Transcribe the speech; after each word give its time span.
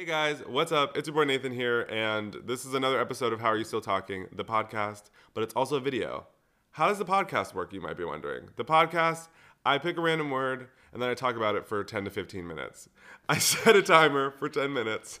Hey 0.00 0.06
guys, 0.06 0.42
what's 0.46 0.72
up? 0.72 0.96
It's 0.96 1.08
your 1.08 1.14
boy 1.14 1.24
Nathan 1.24 1.52
here, 1.52 1.82
and 1.82 2.34
this 2.46 2.64
is 2.64 2.72
another 2.72 2.98
episode 2.98 3.34
of 3.34 3.40
How 3.42 3.48
Are 3.48 3.58
You 3.58 3.64
Still 3.64 3.82
Talking, 3.82 4.28
the 4.32 4.46
podcast, 4.46 5.10
but 5.34 5.42
it's 5.42 5.52
also 5.52 5.76
a 5.76 5.80
video. 5.80 6.26
How 6.70 6.88
does 6.88 6.96
the 6.96 7.04
podcast 7.04 7.52
work, 7.52 7.74
you 7.74 7.82
might 7.82 7.98
be 7.98 8.04
wondering? 8.04 8.48
The 8.56 8.64
podcast, 8.64 9.28
I 9.66 9.76
pick 9.76 9.98
a 9.98 10.00
random 10.00 10.30
word 10.30 10.68
and 10.94 11.02
then 11.02 11.10
I 11.10 11.12
talk 11.12 11.36
about 11.36 11.54
it 11.54 11.66
for 11.66 11.84
10 11.84 12.06
to 12.06 12.10
15 12.10 12.46
minutes. 12.46 12.88
I 13.28 13.36
set 13.38 13.76
a 13.76 13.82
timer 13.82 14.30
for 14.30 14.48
10 14.48 14.72
minutes. 14.72 15.20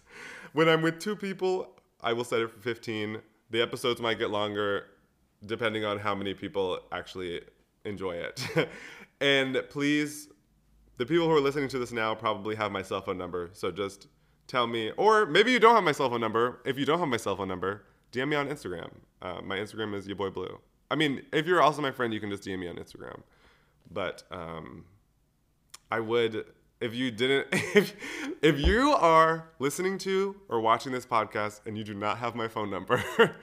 When 0.54 0.66
I'm 0.66 0.80
with 0.80 0.98
two 0.98 1.14
people, 1.14 1.76
I 2.00 2.14
will 2.14 2.24
set 2.24 2.40
it 2.40 2.50
for 2.50 2.60
15. 2.60 3.18
The 3.50 3.60
episodes 3.60 4.00
might 4.00 4.18
get 4.18 4.30
longer 4.30 4.86
depending 5.44 5.84
on 5.84 5.98
how 5.98 6.14
many 6.14 6.32
people 6.32 6.80
actually 6.90 7.42
enjoy 7.84 8.12
it. 8.12 8.48
and 9.20 9.62
please, 9.68 10.30
the 10.96 11.04
people 11.04 11.26
who 11.26 11.34
are 11.34 11.40
listening 11.40 11.68
to 11.68 11.78
this 11.78 11.92
now 11.92 12.14
probably 12.14 12.56
have 12.56 12.72
my 12.72 12.80
cell 12.80 13.02
phone 13.02 13.18
number, 13.18 13.50
so 13.52 13.70
just 13.70 14.06
tell 14.50 14.66
me, 14.66 14.90
or 14.96 15.26
maybe 15.26 15.52
you 15.52 15.60
don't 15.60 15.74
have 15.76 15.84
my 15.84 15.92
cell 15.92 16.10
phone 16.10 16.20
number. 16.20 16.60
If 16.64 16.76
you 16.76 16.84
don't 16.84 16.98
have 16.98 17.08
my 17.08 17.16
cell 17.16 17.36
phone 17.36 17.48
number, 17.48 17.84
DM 18.12 18.28
me 18.28 18.36
on 18.36 18.48
Instagram. 18.48 18.90
Uh, 19.22 19.40
my 19.42 19.56
Instagram 19.56 19.94
is 19.94 20.06
your 20.06 20.16
boy 20.16 20.30
blue. 20.30 20.58
I 20.90 20.96
mean, 20.96 21.22
if 21.32 21.46
you're 21.46 21.62
also 21.62 21.80
my 21.80 21.92
friend, 21.92 22.12
you 22.12 22.18
can 22.18 22.30
just 22.30 22.42
DM 22.42 22.58
me 22.58 22.66
on 22.68 22.76
Instagram. 22.76 23.22
But 23.92 24.24
um, 24.32 24.86
I 25.90 26.00
would, 26.00 26.46
if 26.80 26.94
you 26.94 27.12
didn't, 27.12 27.46
if 27.52 27.94
if 28.42 28.58
you 28.58 28.90
are 28.90 29.50
listening 29.60 29.98
to 29.98 30.34
or 30.48 30.60
watching 30.60 30.90
this 30.92 31.06
podcast 31.06 31.60
and 31.64 31.78
you 31.78 31.84
do 31.84 31.94
not 31.94 32.18
have 32.18 32.34
my 32.34 32.48
phone 32.48 32.70
number, 32.70 33.02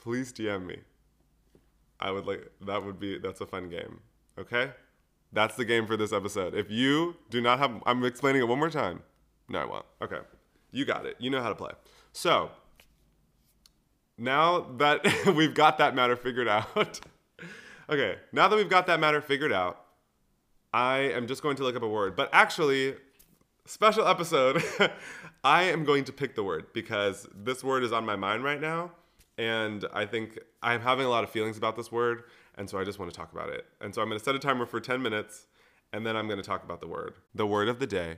please 0.00 0.32
DM 0.32 0.66
me. 0.66 0.78
I 2.00 2.10
would 2.10 2.26
like 2.26 2.50
that 2.66 2.84
would 2.84 2.98
be 2.98 3.18
that's 3.18 3.40
a 3.42 3.46
fun 3.46 3.68
game. 3.68 4.00
Okay, 4.38 4.70
that's 5.32 5.56
the 5.56 5.64
game 5.64 5.86
for 5.86 5.96
this 5.96 6.12
episode. 6.12 6.54
If 6.54 6.70
you 6.70 7.16
do 7.28 7.42
not 7.42 7.58
have, 7.58 7.82
I'm 7.84 8.02
explaining 8.04 8.40
it 8.40 8.48
one 8.48 8.58
more 8.58 8.70
time. 8.70 9.02
No, 9.48 9.58
I 9.58 9.64
won't. 9.66 9.84
Okay. 10.00 10.20
You 10.74 10.84
got 10.84 11.06
it. 11.06 11.16
You 11.20 11.30
know 11.30 11.40
how 11.40 11.48
to 11.48 11.54
play. 11.54 11.70
So, 12.12 12.50
now 14.18 14.60
that 14.78 15.32
we've 15.36 15.54
got 15.54 15.78
that 15.78 15.94
matter 15.94 16.16
figured 16.16 16.48
out, 16.48 17.00
okay, 17.88 18.16
now 18.32 18.48
that 18.48 18.56
we've 18.56 18.68
got 18.68 18.88
that 18.88 18.98
matter 18.98 19.20
figured 19.20 19.52
out, 19.52 19.80
I 20.72 20.98
am 20.98 21.28
just 21.28 21.42
going 21.42 21.56
to 21.56 21.62
look 21.62 21.76
up 21.76 21.82
a 21.82 21.88
word. 21.88 22.16
But 22.16 22.28
actually, 22.32 22.96
special 23.66 24.06
episode, 24.08 24.64
I 25.44 25.64
am 25.64 25.84
going 25.84 26.02
to 26.04 26.12
pick 26.12 26.34
the 26.34 26.42
word 26.42 26.66
because 26.74 27.28
this 27.32 27.62
word 27.62 27.84
is 27.84 27.92
on 27.92 28.04
my 28.04 28.16
mind 28.16 28.42
right 28.42 28.60
now. 28.60 28.90
And 29.38 29.84
I 29.92 30.06
think 30.06 30.40
I'm 30.60 30.80
having 30.80 31.06
a 31.06 31.08
lot 31.08 31.22
of 31.22 31.30
feelings 31.30 31.56
about 31.56 31.76
this 31.76 31.92
word. 31.92 32.24
And 32.56 32.68
so 32.68 32.78
I 32.78 32.84
just 32.84 32.98
want 32.98 33.12
to 33.12 33.16
talk 33.16 33.32
about 33.32 33.48
it. 33.48 33.64
And 33.80 33.94
so 33.94 34.02
I'm 34.02 34.08
going 34.08 34.18
to 34.18 34.24
set 34.24 34.34
a 34.34 34.40
timer 34.40 34.66
for 34.66 34.80
10 34.80 35.00
minutes 35.00 35.46
and 35.92 36.04
then 36.04 36.16
I'm 36.16 36.26
going 36.26 36.40
to 36.40 36.44
talk 36.44 36.64
about 36.64 36.80
the 36.80 36.88
word. 36.88 37.14
The 37.32 37.46
word 37.46 37.68
of 37.68 37.78
the 37.78 37.86
day 37.86 38.16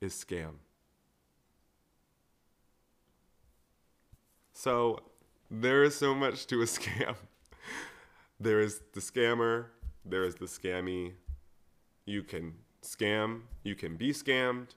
is 0.00 0.12
scam. 0.14 0.54
So 4.60 5.00
there 5.50 5.82
is 5.84 5.96
so 5.96 6.14
much 6.14 6.46
to 6.48 6.60
a 6.60 6.64
scam. 6.76 7.14
There 8.38 8.60
is 8.60 8.82
the 8.92 9.00
scammer, 9.00 9.68
there 10.04 10.22
is 10.24 10.34
the 10.34 10.44
scammy. 10.44 11.14
You 12.04 12.22
can 12.22 12.52
scam, 12.82 13.40
you 13.62 13.74
can 13.74 13.96
be 13.96 14.12
scammed, 14.12 14.74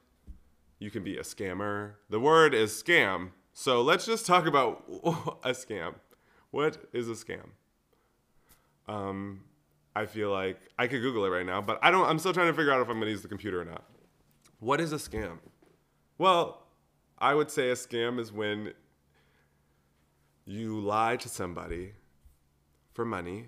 you 0.79 0.89
can 0.89 1.03
be 1.03 1.17
a 1.17 1.21
scammer. 1.21 1.95
The 2.09 2.21
word 2.21 2.53
is 2.53 2.71
scam. 2.71 3.31
So 3.51 3.81
let's 3.81 4.05
just 4.05 4.25
talk 4.25 4.45
about 4.45 4.85
a 5.43 5.49
scam. 5.49 5.95
What 6.51 6.77
is 6.93 7.09
a 7.09 7.13
scam? 7.13 7.49
Um, 8.87 9.41
I 9.97 10.05
feel 10.05 10.31
like 10.31 10.61
I 10.79 10.87
could 10.87 11.01
Google 11.01 11.25
it 11.25 11.29
right 11.29 11.45
now, 11.45 11.59
but 11.59 11.79
I 11.81 11.91
don't. 11.91 12.07
I'm 12.07 12.19
still 12.19 12.31
trying 12.31 12.47
to 12.47 12.53
figure 12.53 12.71
out 12.71 12.79
if 12.79 12.87
I'm 12.87 12.99
going 12.99 13.07
to 13.07 13.11
use 13.11 13.21
the 13.21 13.27
computer 13.27 13.59
or 13.59 13.65
not. 13.65 13.83
What 14.61 14.79
is 14.79 14.93
a 14.93 14.97
scam? 14.97 15.39
Well, 16.17 16.67
I 17.17 17.33
would 17.33 17.51
say 17.51 17.69
a 17.69 17.75
scam 17.75 18.17
is 18.17 18.31
when 18.31 18.73
you 20.45 20.79
lie 20.79 21.15
to 21.17 21.29
somebody 21.29 21.93
for 22.93 23.05
money. 23.05 23.47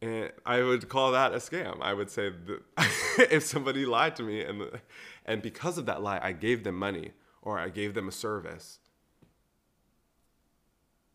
And 0.00 0.32
I 0.44 0.62
would 0.62 0.88
call 0.88 1.12
that 1.12 1.32
a 1.32 1.36
scam. 1.36 1.80
I 1.80 1.94
would 1.94 2.10
say 2.10 2.30
that 2.30 3.28
if 3.30 3.42
somebody 3.44 3.86
lied 3.86 4.16
to 4.16 4.22
me 4.22 4.42
and 4.42 4.62
and 5.24 5.40
because 5.40 5.78
of 5.78 5.86
that 5.86 6.02
lie 6.02 6.20
I 6.22 6.32
gave 6.32 6.64
them 6.64 6.76
money 6.76 7.12
or 7.40 7.58
I 7.58 7.68
gave 7.68 7.94
them 7.94 8.08
a 8.08 8.12
service 8.12 8.80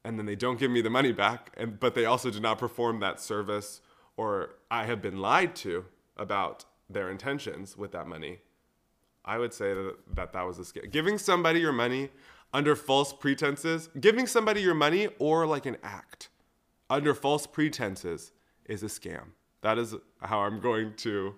and 0.04 0.18
then 0.18 0.26
they 0.26 0.36
don't 0.36 0.58
give 0.58 0.72
me 0.72 0.82
the 0.82 0.90
money 0.90 1.12
back 1.12 1.54
and 1.58 1.80
but 1.80 1.94
they 1.94 2.06
also 2.06 2.32
do 2.32 2.40
not 2.40 2.58
perform 2.58 3.00
that 3.02 3.20
service 3.20 3.82
or 4.18 4.56
I 4.72 4.86
have 4.86 5.02
been 5.02 5.20
lied 5.20 5.56
to 5.58 5.86
about 6.18 6.66
their 6.90 7.10
intentions 7.10 7.78
with 7.78 7.92
that 7.92 8.08
money. 8.08 8.40
I 9.24 9.38
would 9.38 9.54
say 9.54 9.74
that 9.74 9.96
that, 10.16 10.34
that 10.34 10.42
was 10.48 10.58
a 10.58 10.64
scam. 10.64 10.90
Giving 10.92 11.18
somebody 11.18 11.60
your 11.60 11.72
money 11.72 12.10
under 12.54 12.76
false 12.76 13.14
pretenses, 13.14 13.90
giving 14.00 14.28
somebody 14.28 14.62
your 14.62 14.74
money 14.74 15.08
or 15.20 15.46
like 15.46 15.66
an 15.66 15.78
act 15.84 16.30
under 16.90 17.14
false 17.14 17.46
pretenses 17.46 18.32
is 18.66 18.84
a 18.84 18.88
scam. 18.88 19.30
That 19.62 19.78
is 19.78 19.96
how 20.22 20.40
I'm 20.40 20.60
going 20.60 20.94
to 20.98 21.36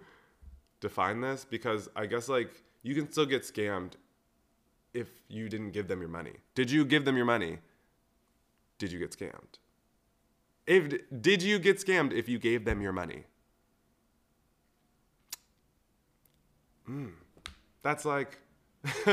define 0.80 1.22
this 1.22 1.46
because 1.46 1.90
I 1.96 2.06
guess 2.06 2.30
like 2.30 2.64
you 2.84 2.96
can 2.96 3.12
still 3.12 3.26
get 3.26 3.44
scammed 3.44 3.94
if 4.94 5.08
you 5.28 5.50
didn't 5.50 5.72
give 5.72 5.88
them 5.88 6.00
your 6.00 6.10
money. 6.10 6.34
Did 6.56 6.72
you 6.72 6.86
give 6.86 7.06
them 7.06 7.16
your 7.16 7.26
money? 7.26 7.60
Did 8.78 8.92
you 8.92 9.00
get 9.00 9.12
scammed? 9.12 9.60
If 10.68 10.94
did 11.22 11.42
you 11.42 11.60
get 11.60 11.78
scammed 11.78 12.14
if 12.14 12.30
you 12.30 12.40
gave 12.40 12.66
them 12.66 12.82
your 12.82 12.94
money? 12.94 13.24
Mm, 16.90 17.12
that's 17.82 18.06
like 18.06 18.40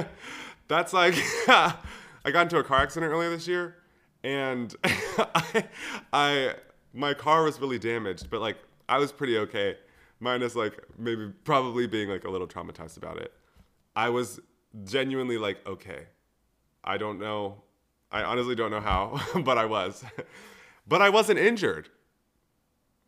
that's 0.68 0.92
like 0.92 1.14
I 1.48 2.30
got 2.30 2.42
into 2.42 2.58
a 2.58 2.64
car 2.64 2.80
accident 2.80 3.10
earlier 3.12 3.30
this 3.30 3.48
year, 3.48 3.76
and 4.22 4.74
I, 4.84 5.64
I 6.12 6.54
my 6.92 7.14
car 7.14 7.42
was 7.42 7.60
really 7.60 7.78
damaged, 7.78 8.30
but 8.30 8.40
like 8.40 8.58
I 8.88 8.98
was 8.98 9.10
pretty 9.12 9.38
okay, 9.38 9.76
minus 10.20 10.54
like 10.54 10.78
maybe 10.98 11.32
probably 11.44 11.86
being 11.86 12.08
like 12.08 12.24
a 12.24 12.30
little 12.30 12.46
traumatized 12.46 12.96
about 12.96 13.18
it. 13.18 13.32
I 13.96 14.10
was 14.10 14.40
genuinely 14.84 15.38
like 15.38 15.66
okay, 15.66 16.06
I 16.84 16.98
don't 16.98 17.18
know, 17.18 17.62
I 18.12 18.22
honestly 18.22 18.54
don't 18.54 18.70
know 18.70 18.80
how, 18.80 19.20
but 19.42 19.58
I 19.58 19.64
was, 19.64 20.04
but 20.86 21.02
I 21.02 21.10
wasn't 21.10 21.38
injured. 21.38 21.88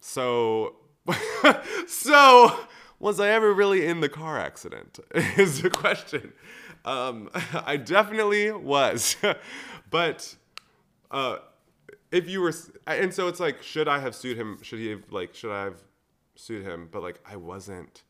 So, 0.03 0.77
so 1.87 2.59
was 2.99 3.21
I 3.21 3.29
ever 3.29 3.53
really 3.53 3.87
in 3.87 4.01
the 4.01 4.09
car 4.09 4.39
accident? 4.39 4.99
Is 5.37 5.63
the 5.63 5.71
question. 5.71 6.33
Um, 6.85 7.31
I 7.67 7.77
definitely 7.77 8.51
was, 8.51 9.17
but 9.91 10.37
uh, 11.11 11.39
if 12.11 12.29
you 12.29 12.41
were, 12.41 12.53
and 12.87 13.13
so 13.13 13.29
it's 13.29 13.41
like, 13.41 13.63
should 13.63 13.89
I 13.89 13.99
have 14.01 14.15
sued 14.15 14.37
him? 14.37 14.59
Should 14.63 14.79
he 14.79 14.91
have 14.91 15.11
like, 15.11 15.35
should 15.35 15.53
I 15.53 15.65
have 15.65 15.83
sued 16.35 16.65
him? 16.65 16.89
But 16.91 17.03
like, 17.03 17.21
I 17.27 17.37
wasn't 17.37 18.03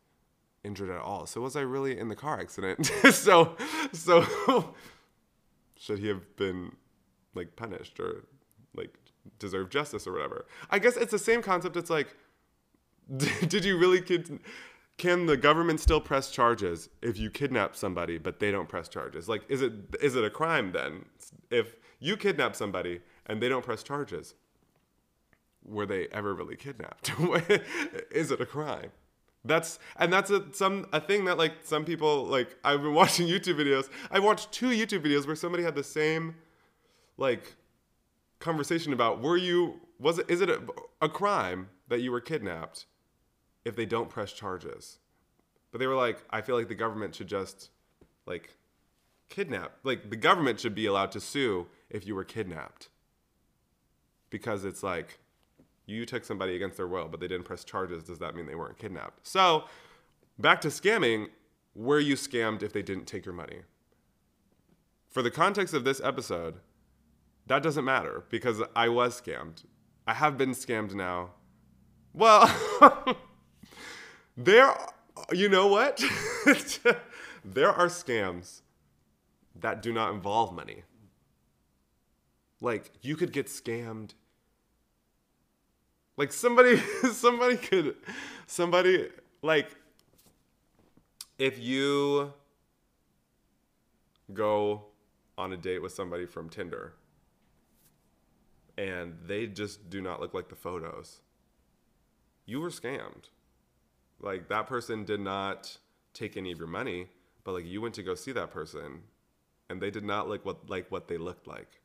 injured 0.63 0.89
at 0.89 0.99
all. 0.99 1.25
So 1.25 1.41
was 1.41 1.55
I 1.55 1.61
really 1.61 1.97
in 1.97 2.07
the 2.07 2.15
car 2.15 2.39
accident? 2.39 2.85
so, 3.11 3.55
so 3.91 4.73
should 5.75 5.99
he 5.99 6.07
have 6.07 6.35
been 6.35 6.71
like 7.33 7.55
punished 7.55 7.99
or 7.99 8.25
like 8.75 8.93
deserve 9.39 9.69
justice 9.69 10.07
or 10.07 10.13
whatever? 10.13 10.45
I 10.69 10.79
guess 10.79 10.97
it's 10.97 11.11
the 11.11 11.19
same 11.19 11.41
concept. 11.41 11.75
It's 11.77 11.89
like, 11.89 12.15
did 13.47 13.65
you 13.65 13.77
really 13.77 14.01
kid? 14.01 14.39
Can 15.01 15.25
the 15.25 15.35
government 15.35 15.79
still 15.79 15.99
press 15.99 16.29
charges 16.29 16.87
if 17.01 17.17
you 17.17 17.31
kidnap 17.31 17.75
somebody 17.75 18.19
but 18.19 18.39
they 18.39 18.51
don't 18.51 18.69
press 18.69 18.87
charges? 18.87 19.27
Like 19.27 19.41
is 19.49 19.63
it 19.63 19.73
is 19.99 20.15
it 20.15 20.23
a 20.23 20.29
crime 20.29 20.71
then? 20.73 21.05
If 21.49 21.75
you 21.99 22.15
kidnap 22.15 22.55
somebody 22.55 23.01
and 23.25 23.41
they 23.41 23.49
don't 23.49 23.65
press 23.65 23.81
charges 23.81 24.35
were 25.65 25.87
they 25.87 26.07
ever 26.11 26.35
really 26.35 26.55
kidnapped? 26.55 27.11
Is 28.11 28.31
it 28.31 28.41
a 28.41 28.45
crime? 28.45 28.91
That's 29.43 29.79
and 29.97 30.13
that's 30.13 30.29
a 30.29 30.45
some 30.53 30.87
a 30.93 31.01
thing 31.01 31.25
that 31.25 31.39
like 31.39 31.53
some 31.63 31.83
people 31.83 32.25
like 32.25 32.55
I've 32.63 32.83
been 32.83 32.93
watching 33.03 33.27
YouTube 33.27 33.55
videos. 33.55 33.89
I 34.11 34.19
watched 34.19 34.51
two 34.51 34.69
YouTube 34.69 35.03
videos 35.03 35.25
where 35.25 35.35
somebody 35.35 35.63
had 35.63 35.73
the 35.73 35.83
same 35.83 36.35
like 37.17 37.55
conversation 38.39 38.93
about 38.93 39.21
were 39.21 39.37
you 39.37 39.81
was 39.99 40.19
it 40.19 40.29
is 40.29 40.41
it 40.41 40.49
a, 40.51 40.61
a 41.01 41.09
crime 41.09 41.69
that 41.87 42.01
you 42.01 42.11
were 42.11 42.21
kidnapped 42.21 42.85
if 43.65 43.75
they 43.75 43.85
don't 43.85 44.09
press 44.09 44.31
charges. 44.33 44.99
But 45.71 45.79
they 45.79 45.87
were 45.87 45.95
like, 45.95 46.23
I 46.29 46.41
feel 46.41 46.55
like 46.57 46.67
the 46.67 46.75
government 46.75 47.15
should 47.15 47.27
just 47.27 47.69
like 48.25 48.55
kidnap. 49.29 49.73
Like 49.83 50.09
the 50.09 50.15
government 50.15 50.59
should 50.59 50.75
be 50.75 50.85
allowed 50.85 51.11
to 51.13 51.19
sue 51.19 51.67
if 51.89 52.05
you 52.05 52.15
were 52.15 52.23
kidnapped. 52.23 52.89
Because 54.29 54.63
it's 54.65 54.83
like 54.83 55.19
you 55.85 56.05
took 56.05 56.23
somebody 56.23 56.55
against 56.55 56.77
their 56.77 56.87
will, 56.87 57.07
but 57.07 57.19
they 57.19 57.27
didn't 57.27 57.45
press 57.45 57.63
charges. 57.63 58.03
Does 58.03 58.19
that 58.19 58.35
mean 58.35 58.45
they 58.45 58.55
weren't 58.55 58.77
kidnapped? 58.77 59.27
So, 59.27 59.65
back 60.39 60.61
to 60.61 60.69
scamming, 60.69 61.27
were 61.75 61.99
you 61.99 62.15
scammed 62.15 62.63
if 62.63 62.73
they 62.73 62.81
didn't 62.81 63.05
take 63.05 63.25
your 63.25 63.35
money? 63.35 63.61
For 65.09 65.21
the 65.21 65.31
context 65.31 65.73
of 65.73 65.83
this 65.83 65.99
episode, 66.01 66.55
that 67.47 67.63
doesn't 67.63 67.83
matter 67.83 68.23
because 68.29 68.61
I 68.75 68.87
was 68.89 69.19
scammed. 69.19 69.65
I 70.07 70.13
have 70.13 70.37
been 70.37 70.51
scammed 70.51 70.93
now. 70.93 71.31
Well, 72.13 72.49
there 74.37 74.75
you 75.31 75.49
know 75.49 75.67
what? 75.67 75.97
there 77.45 77.69
are 77.69 77.87
scams 77.87 78.61
that 79.55 79.81
do 79.81 79.93
not 79.93 80.13
involve 80.13 80.53
money. 80.53 80.83
Like 82.59 82.91
you 83.01 83.15
could 83.15 83.31
get 83.31 83.47
scammed. 83.47 84.11
Like 86.17 86.31
somebody 86.31 86.77
somebody 87.11 87.57
could 87.57 87.95
somebody 88.45 89.09
like 89.41 89.75
if 91.37 91.59
you 91.59 92.33
go 94.33 94.83
on 95.37 95.51
a 95.51 95.57
date 95.57 95.81
with 95.81 95.91
somebody 95.91 96.25
from 96.25 96.49
Tinder 96.49 96.93
and 98.77 99.17
they 99.25 99.47
just 99.47 99.89
do 99.89 100.01
not 100.01 100.21
look 100.21 100.33
like 100.33 100.49
the 100.49 100.55
photos, 100.55 101.21
you 102.45 102.61
were 102.61 102.69
scammed. 102.69 103.29
Like 104.21 104.49
that 104.49 104.67
person 104.67 105.03
did 105.03 105.19
not 105.19 105.77
take 106.13 106.37
any 106.37 106.51
of 106.51 106.59
your 106.59 106.67
money, 106.67 107.07
but 107.43 107.53
like 107.53 107.65
you 107.65 107.81
went 107.81 107.95
to 107.95 108.03
go 108.03 108.15
see 108.15 108.31
that 108.33 108.51
person 108.51 109.01
and 109.69 109.81
they 109.81 109.89
did 109.89 110.03
not 110.03 110.29
look 110.29 110.45
what 110.45 110.69
like 110.69 110.91
what 110.91 111.07
they 111.07 111.17
looked 111.17 111.47
like. 111.47 111.81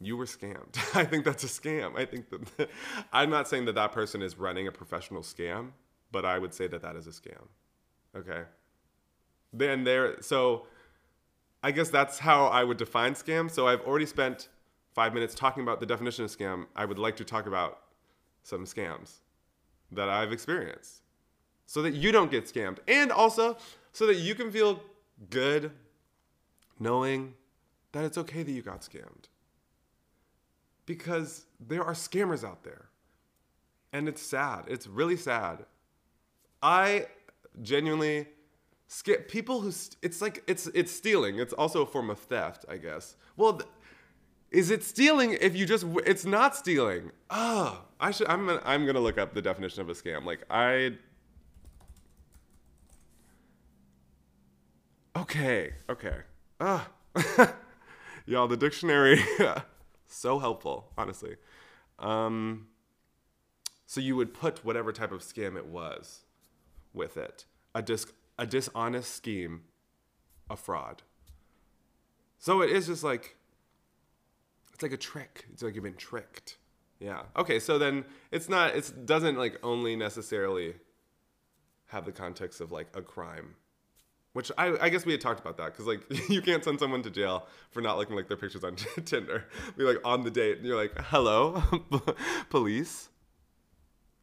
You 0.00 0.16
were 0.16 0.26
scammed. 0.26 0.78
I 0.94 1.04
think 1.04 1.24
that's 1.24 1.44
a 1.44 1.48
scam. 1.48 1.98
I 1.98 2.04
think 2.06 2.30
that 2.30 2.70
I'm 3.12 3.30
not 3.30 3.48
saying 3.48 3.64
that 3.66 3.74
that 3.74 3.92
person 3.92 4.22
is 4.22 4.38
running 4.38 4.68
a 4.68 4.72
professional 4.72 5.22
scam, 5.22 5.70
but 6.12 6.24
I 6.24 6.38
would 6.38 6.54
say 6.54 6.68
that 6.68 6.82
that 6.82 6.96
is 6.96 7.06
a 7.06 7.10
scam. 7.10 7.48
Okay. 8.16 8.42
Then 9.52 9.84
there 9.84 10.22
so 10.22 10.66
I 11.62 11.72
guess 11.72 11.90
that's 11.90 12.18
how 12.18 12.46
I 12.46 12.64
would 12.64 12.78
define 12.78 13.14
scam. 13.14 13.50
So 13.50 13.66
I've 13.66 13.82
already 13.82 14.06
spent 14.06 14.48
5 14.94 15.12
minutes 15.14 15.34
talking 15.34 15.62
about 15.62 15.80
the 15.80 15.86
definition 15.86 16.24
of 16.24 16.30
scam. 16.30 16.66
I 16.74 16.84
would 16.84 16.98
like 16.98 17.16
to 17.16 17.24
talk 17.24 17.46
about 17.46 17.80
some 18.42 18.64
scams 18.64 19.18
that 19.92 20.08
I've 20.08 20.32
experienced 20.32 21.02
so 21.66 21.82
that 21.82 21.94
you 21.94 22.12
don't 22.12 22.30
get 22.30 22.44
scammed 22.44 22.78
and 22.88 23.12
also 23.12 23.56
so 23.92 24.06
that 24.06 24.16
you 24.16 24.34
can 24.34 24.50
feel 24.50 24.80
good 25.30 25.72
knowing 26.78 27.34
that 27.92 28.04
it's 28.04 28.18
okay 28.18 28.42
that 28.42 28.50
you 28.50 28.62
got 28.62 28.80
scammed. 28.80 29.28
Because 30.86 31.44
there 31.60 31.84
are 31.84 31.92
scammers 31.92 32.44
out 32.44 32.64
there. 32.64 32.86
And 33.92 34.08
it's 34.08 34.22
sad. 34.22 34.64
It's 34.68 34.86
really 34.86 35.16
sad. 35.16 35.64
I 36.62 37.06
genuinely 37.62 38.28
skip 38.86 39.28
people 39.28 39.60
who 39.60 39.70
st- 39.72 39.96
it's 40.02 40.22
like 40.22 40.42
it's 40.46 40.68
it's 40.68 40.92
stealing. 40.92 41.38
It's 41.38 41.52
also 41.52 41.82
a 41.82 41.86
form 41.86 42.10
of 42.10 42.18
theft, 42.18 42.64
I 42.68 42.76
guess. 42.76 43.16
Well, 43.36 43.54
th- 43.54 43.70
is 44.50 44.70
it 44.70 44.82
stealing 44.82 45.36
if 45.40 45.54
you 45.54 45.64
just 45.64 45.86
it's 46.04 46.24
not 46.24 46.56
stealing? 46.56 47.12
Oh, 47.30 47.82
I 48.00 48.10
should 48.10 48.28
I'm 48.28 48.46
gonna, 48.46 48.62
I'm 48.64 48.84
to 48.86 49.00
look 49.00 49.18
up 49.18 49.32
the 49.34 49.42
definition 49.42 49.80
of 49.80 49.88
a 49.88 49.92
scam. 49.92 50.24
Like 50.24 50.44
I 50.50 50.94
Okay, 55.16 55.74
okay. 55.88 56.16
Ah. 56.60 56.88
Y'all, 58.26 58.48
the 58.48 58.56
dictionary 58.56 59.20
so 60.06 60.38
helpful, 60.38 60.92
honestly. 60.98 61.36
Um 61.98 62.66
so 63.86 64.00
you 64.00 64.14
would 64.16 64.32
put 64.32 64.64
whatever 64.64 64.92
type 64.92 65.12
of 65.12 65.20
scam 65.20 65.56
it 65.56 65.66
was 65.66 66.20
with 66.92 67.16
it. 67.16 67.44
A 67.74 67.82
dis 67.82 68.06
a 68.38 68.46
dishonest 68.46 69.14
scheme, 69.14 69.62
a 70.48 70.56
fraud. 70.56 71.02
So 72.38 72.62
it 72.62 72.70
is 72.70 72.86
just 72.86 73.04
like 73.04 73.36
it's 74.80 74.82
like 74.82 74.92
a 74.92 74.96
trick. 74.96 75.44
It's 75.52 75.62
like 75.62 75.74
you've 75.74 75.84
been 75.84 75.94
tricked. 75.94 76.56
Yeah. 77.00 77.24
Okay, 77.36 77.60
so 77.60 77.78
then 77.78 78.06
it's 78.30 78.48
not 78.48 78.74
it 78.74 79.04
doesn't 79.04 79.36
like 79.36 79.58
only 79.62 79.94
necessarily 79.94 80.74
have 81.88 82.06
the 82.06 82.12
context 82.12 82.62
of 82.62 82.72
like 82.72 82.88
a 82.94 83.02
crime. 83.02 83.56
Which 84.32 84.50
I, 84.56 84.78
I 84.80 84.88
guess 84.88 85.04
we 85.04 85.12
had 85.12 85.20
talked 85.20 85.38
about 85.38 85.58
that 85.58 85.66
because 85.66 85.86
like 85.86 86.00
you 86.30 86.40
can't 86.40 86.64
send 86.64 86.78
someone 86.78 87.02
to 87.02 87.10
jail 87.10 87.46
for 87.72 87.82
not 87.82 87.98
looking 87.98 88.16
like 88.16 88.28
their 88.28 88.38
pictures 88.38 88.64
on 88.64 88.76
Tinder. 89.04 89.44
Be 89.76 89.84
like 89.84 89.98
on 90.02 90.22
the 90.22 90.30
date 90.30 90.56
and 90.56 90.66
you're 90.66 90.78
like, 90.78 90.98
hello, 90.98 91.62
police. 92.48 93.10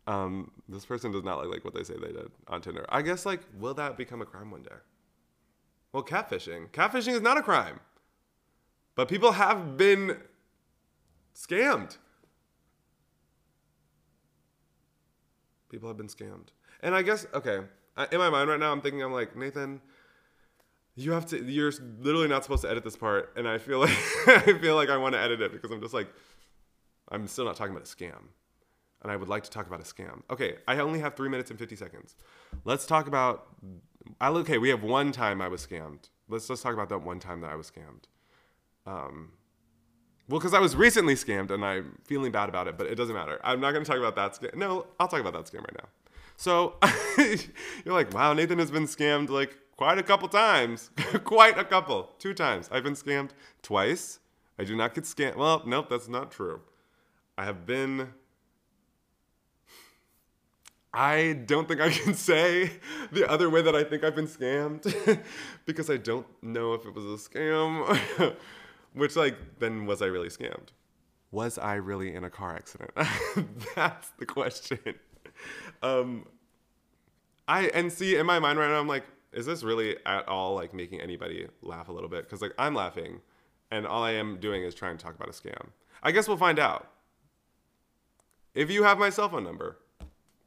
Um, 0.08 0.50
this 0.68 0.86
person 0.86 1.12
does 1.12 1.24
not 1.24 1.40
look 1.40 1.54
like 1.54 1.66
what 1.66 1.76
they 1.76 1.84
say 1.84 1.94
they 2.02 2.14
did 2.14 2.32
on 2.48 2.62
Tinder. 2.62 2.84
I 2.90 3.04
guess 3.04 3.28
like 3.28 3.42
will 3.60 3.76
that 3.76 3.96
become 3.96 4.24
a 4.24 4.26
crime 4.26 4.50
one 4.50 4.64
day? 4.64 4.76
Well, 5.94 6.02
catfishing. 6.02 6.72
Catfishing 6.72 7.14
is 7.14 7.22
not 7.22 7.38
a 7.38 7.44
crime, 7.44 7.80
but 8.96 9.08
people 9.08 9.34
have 9.34 9.78
been 9.78 10.18
scammed. 11.38 11.98
People 15.70 15.90
have 15.90 15.98
been 15.98 16.08
scammed, 16.08 16.48
and 16.82 16.96
I 16.96 17.02
guess 17.02 17.28
okay. 17.34 17.60
In 18.12 18.20
my 18.20 18.30
mind 18.30 18.50
right 18.50 18.60
now, 18.60 18.72
I'm 18.72 18.82
thinking 18.82 19.02
I'm 19.04 19.12
like 19.12 19.36
Nathan 19.36 19.82
you 20.98 21.12
have 21.12 21.28
to 21.28 21.42
you're 21.46 21.72
literally 22.00 22.28
not 22.28 22.44
supposed 22.44 22.64
to 22.64 22.70
edit 22.70 22.84
this 22.84 22.98
part 22.98 23.32
and 23.38 23.48
i 23.48 23.58
feel 23.58 23.80
like 23.88 23.98
i 24.28 24.58
feel 24.60 24.76
like 24.76 24.90
i 24.90 24.98
want 24.98 25.14
to 25.14 25.22
edit 25.22 25.40
it 25.40 25.54
because 25.54 25.72
i'm 25.72 25.80
just 25.80 25.94
like 25.94 26.10
i'm 27.10 27.28
still 27.28 27.46
not 27.46 27.56
talking 27.56 27.72
about 27.72 27.88
a 27.88 27.96
scam. 27.96 28.30
And 29.04 29.12
i 29.12 29.16
would 29.16 29.30
like 29.30 29.44
to 29.44 29.52
talk 29.52 29.68
about 29.68 29.80
a 29.80 29.84
scam. 29.84 30.24
Okay 30.30 30.56
i 30.68 30.78
only 30.80 31.00
have 31.00 31.16
three 31.16 31.30
minutes 31.30 31.52
and 31.52 31.60
50 31.60 31.76
seconds. 31.78 32.16
Let's 32.66 32.86
talk 32.86 33.08
about 33.08 33.48
okay 34.20 34.58
we 34.58 34.70
have 34.70 34.84
one 34.84 35.12
time 35.12 35.40
i 35.40 35.48
was 35.48 35.66
scammed. 35.66 36.10
Let's 36.28 36.48
just 36.48 36.64
talk 36.64 36.74
about 36.74 36.90
that 36.90 37.00
one 37.00 37.20
time 37.20 37.42
that 37.42 37.52
i 37.52 37.56
was 37.56 37.72
scammed. 37.72 38.06
Um, 38.86 39.34
well 40.30 40.40
because 40.40 40.54
i 40.54 40.60
was 40.60 40.76
recently 40.76 41.16
scammed 41.16 41.52
and 41.52 41.64
i'm 41.64 41.98
feeling 42.06 42.32
bad 42.32 42.50
about 42.50 42.68
it 42.68 42.78
but 42.78 42.88
it 42.88 42.96
doesn't 42.96 43.16
matter 43.16 43.40
i'm 43.44 43.60
not 43.60 43.72
going 43.72 43.84
to 43.84 43.90
talk 43.90 44.00
about 44.00 44.16
that 44.16 44.34
scam 44.34 44.56
no 44.56 44.86
i'll 45.00 45.08
talk 45.08 45.20
about 45.22 45.34
that 45.34 45.46
scam 45.46 45.60
right 45.60 45.76
now 45.78 45.88
so 46.36 46.76
you're 47.86 47.94
like 47.94 48.14
wow 48.14 48.34
nathan 48.34 48.60
has 48.60 48.72
been 48.72 48.86
scammed 48.86 49.30
like 49.30 49.58
quite 49.78 49.98
a 49.98 50.04
couple 50.04 50.28
times. 50.28 50.90
quite 51.24 51.58
a 51.58 51.64
couple. 51.64 52.10
Two 52.20 52.34
times. 52.34 52.68
I've 52.72 52.84
been 52.84 52.96
scammed 52.96 53.30
twice. 53.62 54.20
I 54.60 54.64
do 54.64 54.76
not 54.76 54.94
get 54.94 55.06
scammed. 55.06 55.36
Well, 55.36 55.62
nope, 55.66 55.88
that's 55.90 56.10
not 56.10 56.32
true. 56.32 56.62
I 57.38 57.46
have 57.46 57.66
been. 57.66 58.10
I 60.94 61.34
don't 61.46 61.68
think 61.68 61.80
I 61.80 61.92
can 61.92 62.14
say 62.16 62.72
the 63.12 63.30
other 63.30 63.50
way 63.50 63.62
that 63.62 63.76
I 63.76 63.84
think 63.84 64.04
I've 64.04 64.16
been 64.16 64.28
scammed 64.28 65.22
because 65.66 65.92
I 65.92 65.98
don't 65.98 66.26
know 66.42 66.74
if 66.74 66.86
it 66.86 66.94
was 66.94 67.06
a 67.06 67.30
scam. 67.30 68.36
Which, 68.94 69.16
like, 69.16 69.38
then 69.60 69.86
was 69.86 70.02
I 70.02 70.06
really 70.08 70.30
scammed? 70.30 70.70
Was 71.32 71.58
I 71.58 71.76
really 71.76 72.14
in 72.14 72.24
a 72.24 72.30
car 72.30 72.56
accident? 72.56 72.92
That's 73.76 74.10
the 74.18 74.26
question. 74.26 74.80
Um, 75.84 76.26
I 77.48 77.68
and 77.68 77.92
see 77.92 78.16
in 78.16 78.26
my 78.26 78.40
mind 78.40 78.60
right 78.60 78.70
now, 78.70 78.80
I'm 78.80 78.88
like, 78.88 79.04
is 79.34 79.46
this 79.46 79.64
really 79.64 79.98
at 80.06 80.28
all 80.28 80.56
like 80.56 80.74
making 80.74 81.02
anybody 81.02 81.48
laugh 81.62 81.90
a 81.90 81.92
little 81.92 82.10
bit? 82.10 82.24
Because 82.24 82.42
like 82.42 82.54
I'm 82.58 82.74
laughing, 82.74 83.22
and 83.72 83.86
all 83.86 84.04
I 84.04 84.12
am 84.12 84.40
doing 84.40 84.64
is 84.64 84.74
trying 84.74 84.98
to 84.98 85.04
talk 85.04 85.16
about 85.16 85.30
a 85.30 85.32
scam. 85.32 85.70
I 86.02 86.12
guess 86.12 86.28
we'll 86.28 86.38
find 86.38 86.60
out. 86.60 86.90
If 88.54 88.72
you 88.72 88.84
have 88.84 88.98
my 88.98 89.10
cell 89.10 89.30
phone 89.30 89.44
number, 89.44 89.78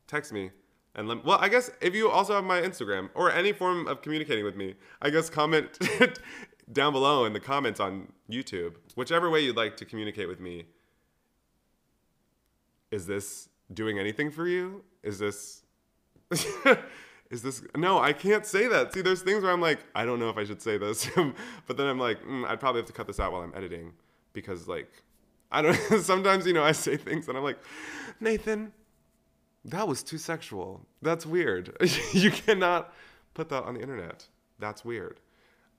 text 0.06 0.32
me. 0.32 0.50
And 0.97 1.06
let, 1.06 1.25
well, 1.25 1.38
I 1.40 1.49
guess 1.49 1.70
if 1.80 1.94
you 1.94 2.11
also 2.11 2.35
have 2.35 2.42
my 2.42 2.61
Instagram 2.61 3.11
or 3.14 3.30
any 3.30 3.52
form 3.52 3.87
of 3.87 4.02
communicating 4.02 4.44
with 4.44 4.56
me, 4.56 4.75
I 5.00 5.11
guess 5.11 5.30
comment 5.30 5.78
down 6.72 6.92
below 6.92 7.24
in 7.24 7.32
the 7.32 7.40
comments 7.40 7.80
on 7.80 8.12
YouTube, 8.30 8.74
whichever 8.94 9.30
way 9.30 9.40
you'd 9.40 9.56
like 9.56 9.76
to 9.78 9.84
communicate 9.84 10.28
with 10.28 10.40
me. 10.40 10.64
Is 12.90 13.06
this 13.06 13.48
doing 13.72 13.98
anything 13.98 14.30
for 14.30 14.46
you? 14.46 14.84
Is 15.02 15.18
this 15.18 15.62
is 17.30 17.42
this 17.42 17.62
no 17.76 17.98
i 17.98 18.12
can't 18.12 18.46
say 18.46 18.68
that 18.68 18.92
see 18.92 19.00
there's 19.00 19.22
things 19.22 19.42
where 19.42 19.52
i'm 19.52 19.60
like 19.60 19.80
i 19.94 20.04
don't 20.04 20.20
know 20.20 20.28
if 20.28 20.36
i 20.36 20.44
should 20.44 20.60
say 20.62 20.78
this 20.78 21.08
but 21.66 21.76
then 21.76 21.86
i'm 21.86 21.98
like 21.98 22.22
mm, 22.24 22.46
i'd 22.48 22.60
probably 22.60 22.80
have 22.80 22.86
to 22.86 22.92
cut 22.92 23.06
this 23.06 23.18
out 23.18 23.32
while 23.32 23.42
i'm 23.42 23.52
editing 23.54 23.92
because 24.32 24.68
like 24.68 24.88
i 25.50 25.62
don't 25.62 25.74
sometimes 26.02 26.46
you 26.46 26.52
know 26.52 26.62
i 26.62 26.72
say 26.72 26.96
things 26.96 27.28
and 27.28 27.36
i'm 27.36 27.44
like 27.44 27.58
nathan 28.20 28.72
that 29.64 29.86
was 29.86 30.02
too 30.02 30.18
sexual 30.18 30.86
that's 31.02 31.26
weird 31.26 31.76
you 32.12 32.30
cannot 32.30 32.92
put 33.34 33.48
that 33.48 33.64
on 33.64 33.74
the 33.74 33.80
internet 33.80 34.26
that's 34.58 34.84
weird 34.84 35.20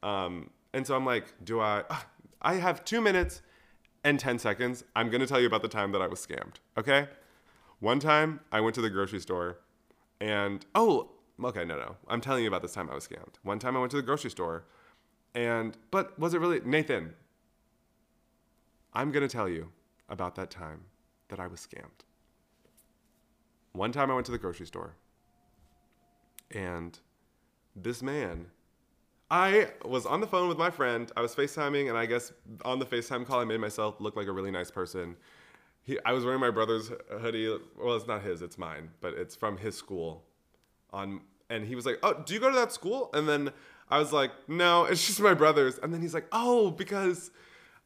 um, 0.04 0.50
and 0.74 0.86
so 0.86 0.96
i'm 0.96 1.06
like 1.06 1.34
do 1.44 1.60
i 1.60 1.84
i 2.42 2.56
have 2.56 2.84
two 2.84 3.02
minutes 3.02 3.42
and 4.04 4.20
10 4.20 4.40
seconds 4.40 4.84
i'm 4.96 5.10
going 5.10 5.22
to 5.22 5.28
tell 5.28 5.40
you 5.40 5.48
about 5.48 5.62
the 5.62 5.68
time 5.68 5.92
that 5.92 6.02
i 6.02 6.08
was 6.08 6.26
scammed 6.26 6.56
okay 6.78 7.08
one 7.80 8.00
time 8.00 8.40
i 8.52 8.60
went 8.60 8.76
to 8.76 8.82
the 8.82 8.90
grocery 8.90 9.20
store 9.20 9.60
and 10.20 10.66
oh 10.76 11.12
okay, 11.44 11.66
no, 11.66 11.78
no. 11.78 11.96
I'm 12.08 12.22
telling 12.22 12.44
you 12.44 12.48
about 12.48 12.62
this 12.62 12.74
time 12.74 12.90
I 12.90 12.96
was 12.96 13.08
scammed. 13.08 13.36
One 13.44 13.60
time 13.60 13.76
I 13.76 13.80
went 13.80 13.92
to 13.92 13.98
the 13.98 14.04
grocery 14.04 14.32
store, 14.32 14.66
and, 15.34 15.78
but 15.90 16.18
was 16.20 16.34
it 16.34 16.40
really, 16.40 16.62
Nathan, 16.64 17.14
I'm 18.94 19.12
going 19.12 19.28
to 19.28 19.32
tell 19.32 19.48
you 19.48 19.72
about 20.10 20.36
that 20.36 20.52
time 20.52 20.82
that 21.30 21.40
I 21.40 21.48
was 21.48 21.60
scammed. 21.60 22.06
One 23.74 23.92
time 23.92 24.12
I 24.12 24.14
went 24.14 24.26
to 24.26 24.32
the 24.32 24.38
grocery 24.38 24.66
store, 24.66 24.96
and 26.52 27.00
this 27.76 28.04
man, 28.04 28.48
I 29.32 29.70
was 29.86 30.06
on 30.06 30.20
the 30.20 30.28
phone 30.28 30.50
with 30.50 30.58
my 30.58 30.70
friend. 30.70 31.10
I 31.16 31.22
was 31.22 31.34
FaceTiming, 31.34 31.88
and 31.88 31.98
I 31.98 32.06
guess 32.06 32.34
on 32.66 32.80
the 32.80 32.86
FaceTime 32.86 33.26
call, 33.26 33.40
I 33.40 33.46
made 33.46 33.62
myself 33.62 34.02
look 34.02 34.18
like 34.18 34.28
a 34.28 34.32
really 34.32 34.52
nice 34.52 34.70
person. 34.70 35.16
He, 35.84 35.98
I 36.06 36.12
was 36.12 36.26
wearing 36.26 36.42
my 36.42 36.52
brother's 36.52 36.92
hoodie. 37.10 37.58
Well, 37.82 37.96
it's 37.96 38.06
not 38.08 38.22
his, 38.22 38.42
it's 38.42 38.58
mine, 38.58 38.90
but 39.00 39.14
it's 39.14 39.34
from 39.34 39.58
his 39.58 39.76
school 39.76 40.24
on 40.92 41.22
and 41.50 41.66
he 41.66 41.76
was 41.76 41.86
like, 41.86 42.00
"Oh, 42.02 42.14
do 42.14 42.34
you 42.34 42.40
go 42.40 42.50
to 42.50 42.56
that 42.56 42.72
school?" 42.72 43.10
And 43.14 43.28
then 43.28 43.52
I 43.90 44.00
was 44.00 44.12
like, 44.14 44.32
"No, 44.48 44.86
it's 44.86 45.06
just 45.06 45.20
my 45.20 45.34
brother's." 45.34 45.78
And 45.78 45.94
then 45.94 46.02
he's 46.02 46.14
like, 46.14 46.28
"Oh, 46.32 46.72
because," 46.72 47.32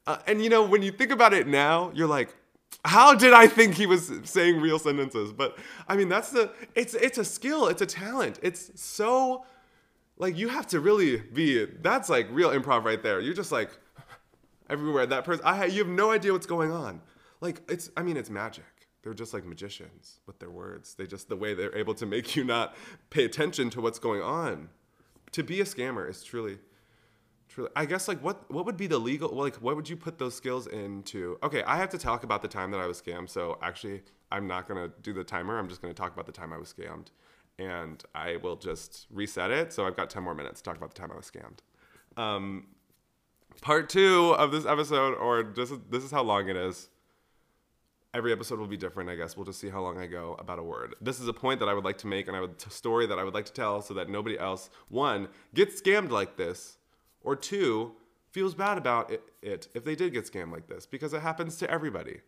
uh, 0.08 0.18
and 0.28 0.44
you 0.44 0.50
know, 0.50 0.64
when 0.64 0.82
you 0.82 0.92
think 0.92 1.12
about 1.12 1.34
it 1.34 1.48
now, 1.48 1.92
you're 1.94 2.08
like, 2.08 2.34
"How 2.86 3.16
did 3.16 3.34
I 3.34 3.48
think 3.48 3.76
he 3.76 3.88
was 3.88 4.12
saying 4.24 4.62
real 4.62 4.80
sentences?" 4.80 5.34
But 5.34 5.58
I 5.88 5.98
mean, 5.98 6.10
that's 6.10 6.30
the 6.30 6.52
it's 6.76 6.94
it's 6.94 7.18
a 7.18 7.26
skill, 7.26 7.68
it's 7.68 7.82
a 7.82 7.88
talent, 7.88 8.40
it's 8.44 8.72
so 8.80 9.46
like 10.18 10.38
you 10.38 10.50
have 10.50 10.68
to 10.68 10.80
really 10.80 11.18
be. 11.18 11.66
That's 11.66 12.10
like 12.10 12.28
real 12.32 12.50
improv 12.50 12.84
right 12.84 13.02
there. 13.02 13.20
You're 13.20 13.34
just 13.34 13.52
like 13.52 13.70
everywhere. 14.70 15.06
That 15.06 15.24
person, 15.24 15.46
I 15.46 15.66
you 15.66 15.80
have 15.80 15.94
no 15.94 16.12
idea 16.12 16.34
what's 16.34 16.48
going 16.48 16.72
on. 16.72 17.02
Like 17.42 17.62
it's, 17.70 17.90
I 17.98 18.04
mean, 18.04 18.18
it's 18.18 18.30
magic 18.30 18.64
they're 19.06 19.14
just 19.14 19.36
like 19.36 19.46
magicians 19.46 20.20
with 20.26 20.40
their 20.40 20.50
words. 20.50 20.96
They 20.96 21.06
just 21.06 21.30
the 21.30 21.36
way 21.36 21.54
they're 21.54 21.78
able 21.78 21.94
to 21.94 22.08
make 22.08 22.36
you 22.36 22.44
not 22.44 22.76
pay 23.12 23.24
attention 23.24 23.70
to 23.70 23.82
what's 23.82 24.00
going 24.00 24.22
on. 24.22 24.70
To 25.34 25.44
be 25.44 25.62
a 25.62 25.64
scammer 25.64 26.10
is 26.10 26.24
truly 26.24 26.58
truly 27.48 27.70
I 27.76 27.86
guess 27.86 28.08
like 28.08 28.20
what 28.24 28.52
what 28.52 28.66
would 28.66 28.78
be 28.78 28.88
the 28.88 28.98
legal 28.98 29.30
like 29.30 29.58
what 29.58 29.76
would 29.76 29.88
you 29.88 29.96
put 29.96 30.18
those 30.18 30.34
skills 30.34 30.66
into? 30.66 31.38
Okay, 31.44 31.62
I 31.64 31.78
have 31.78 31.90
to 31.90 32.00
talk 32.00 32.24
about 32.24 32.42
the 32.42 32.48
time 32.48 32.72
that 32.72 32.80
I 32.80 32.88
was 32.88 33.00
scammed. 33.00 33.30
So 33.30 33.60
actually, 33.62 34.02
I'm 34.32 34.48
not 34.48 34.68
going 34.68 34.90
to 34.90 34.92
do 35.04 35.14
the 35.14 35.24
timer. 35.24 35.60
I'm 35.60 35.70
just 35.70 35.84
going 35.84 35.94
to 35.94 36.02
talk 36.02 36.12
about 36.12 36.26
the 36.26 36.32
time 36.32 36.52
I 36.52 36.58
was 36.58 36.74
scammed. 36.74 37.10
And 37.58 38.04
I 38.14 38.38
will 38.38 38.56
just 38.56 39.08
reset 39.10 39.52
it. 39.52 39.72
So 39.72 39.86
I've 39.86 39.96
got 39.96 40.10
10 40.10 40.24
more 40.24 40.36
minutes 40.36 40.62
to 40.62 40.64
talk 40.64 40.78
about 40.78 40.94
the 40.94 41.00
time 41.00 41.12
I 41.12 41.16
was 41.16 41.30
scammed. 41.30 41.60
Um, 42.22 42.68
part 43.62 43.90
two 43.90 44.36
of 44.38 44.52
this 44.52 44.66
episode, 44.66 45.16
or 45.16 45.44
just 45.44 45.74
this 45.90 46.04
is 46.04 46.12
how 46.12 46.24
long 46.24 46.50
it 46.50 46.58
is 46.58 46.90
every 48.16 48.32
episode 48.32 48.58
will 48.60 48.68
be 48.68 48.78
different, 48.78 49.10
I 49.10 49.16
guess. 49.16 49.36
We'll 49.36 49.46
just 49.46 49.60
see 49.60 49.70
how 49.70 49.82
long 49.82 50.00
I 50.00 50.08
go 50.08 50.38
about 50.40 50.58
a 50.58 50.64
word. 50.64 50.96
This 51.02 51.20
is 51.20 51.28
a 51.28 51.34
point 51.34 51.60
that 51.60 51.68
I 51.68 51.74
would 51.74 51.84
like 51.84 51.98
to 52.00 52.08
make 52.08 52.28
and 52.28 52.36
I 52.36 52.40
would 52.40 52.56
a 52.66 52.70
story 52.70 53.06
that 53.08 53.20
I 53.20 53.26
would 53.26 53.34
like 53.34 53.46
to 53.48 53.54
tell 53.54 53.82
so 53.82 53.94
that 53.96 54.10
nobody 54.10 54.40
else 54.40 54.70
one 54.88 55.28
gets 55.54 55.82
scammed 55.82 56.12
like 56.12 56.38
this 56.38 56.78
or 57.22 57.36
two 57.36 57.92
feels 58.32 58.56
bad 58.56 58.78
about 58.78 59.12
it, 59.12 59.22
it 59.42 59.68
if 59.74 59.84
they 59.84 59.96
did 59.96 60.14
get 60.14 60.32
scammed 60.32 60.54
like 60.54 60.68
this 60.68 60.86
because 60.86 61.14
it 61.14 61.22
happens 61.22 61.58
to 61.58 61.70
everybody. 61.70 62.22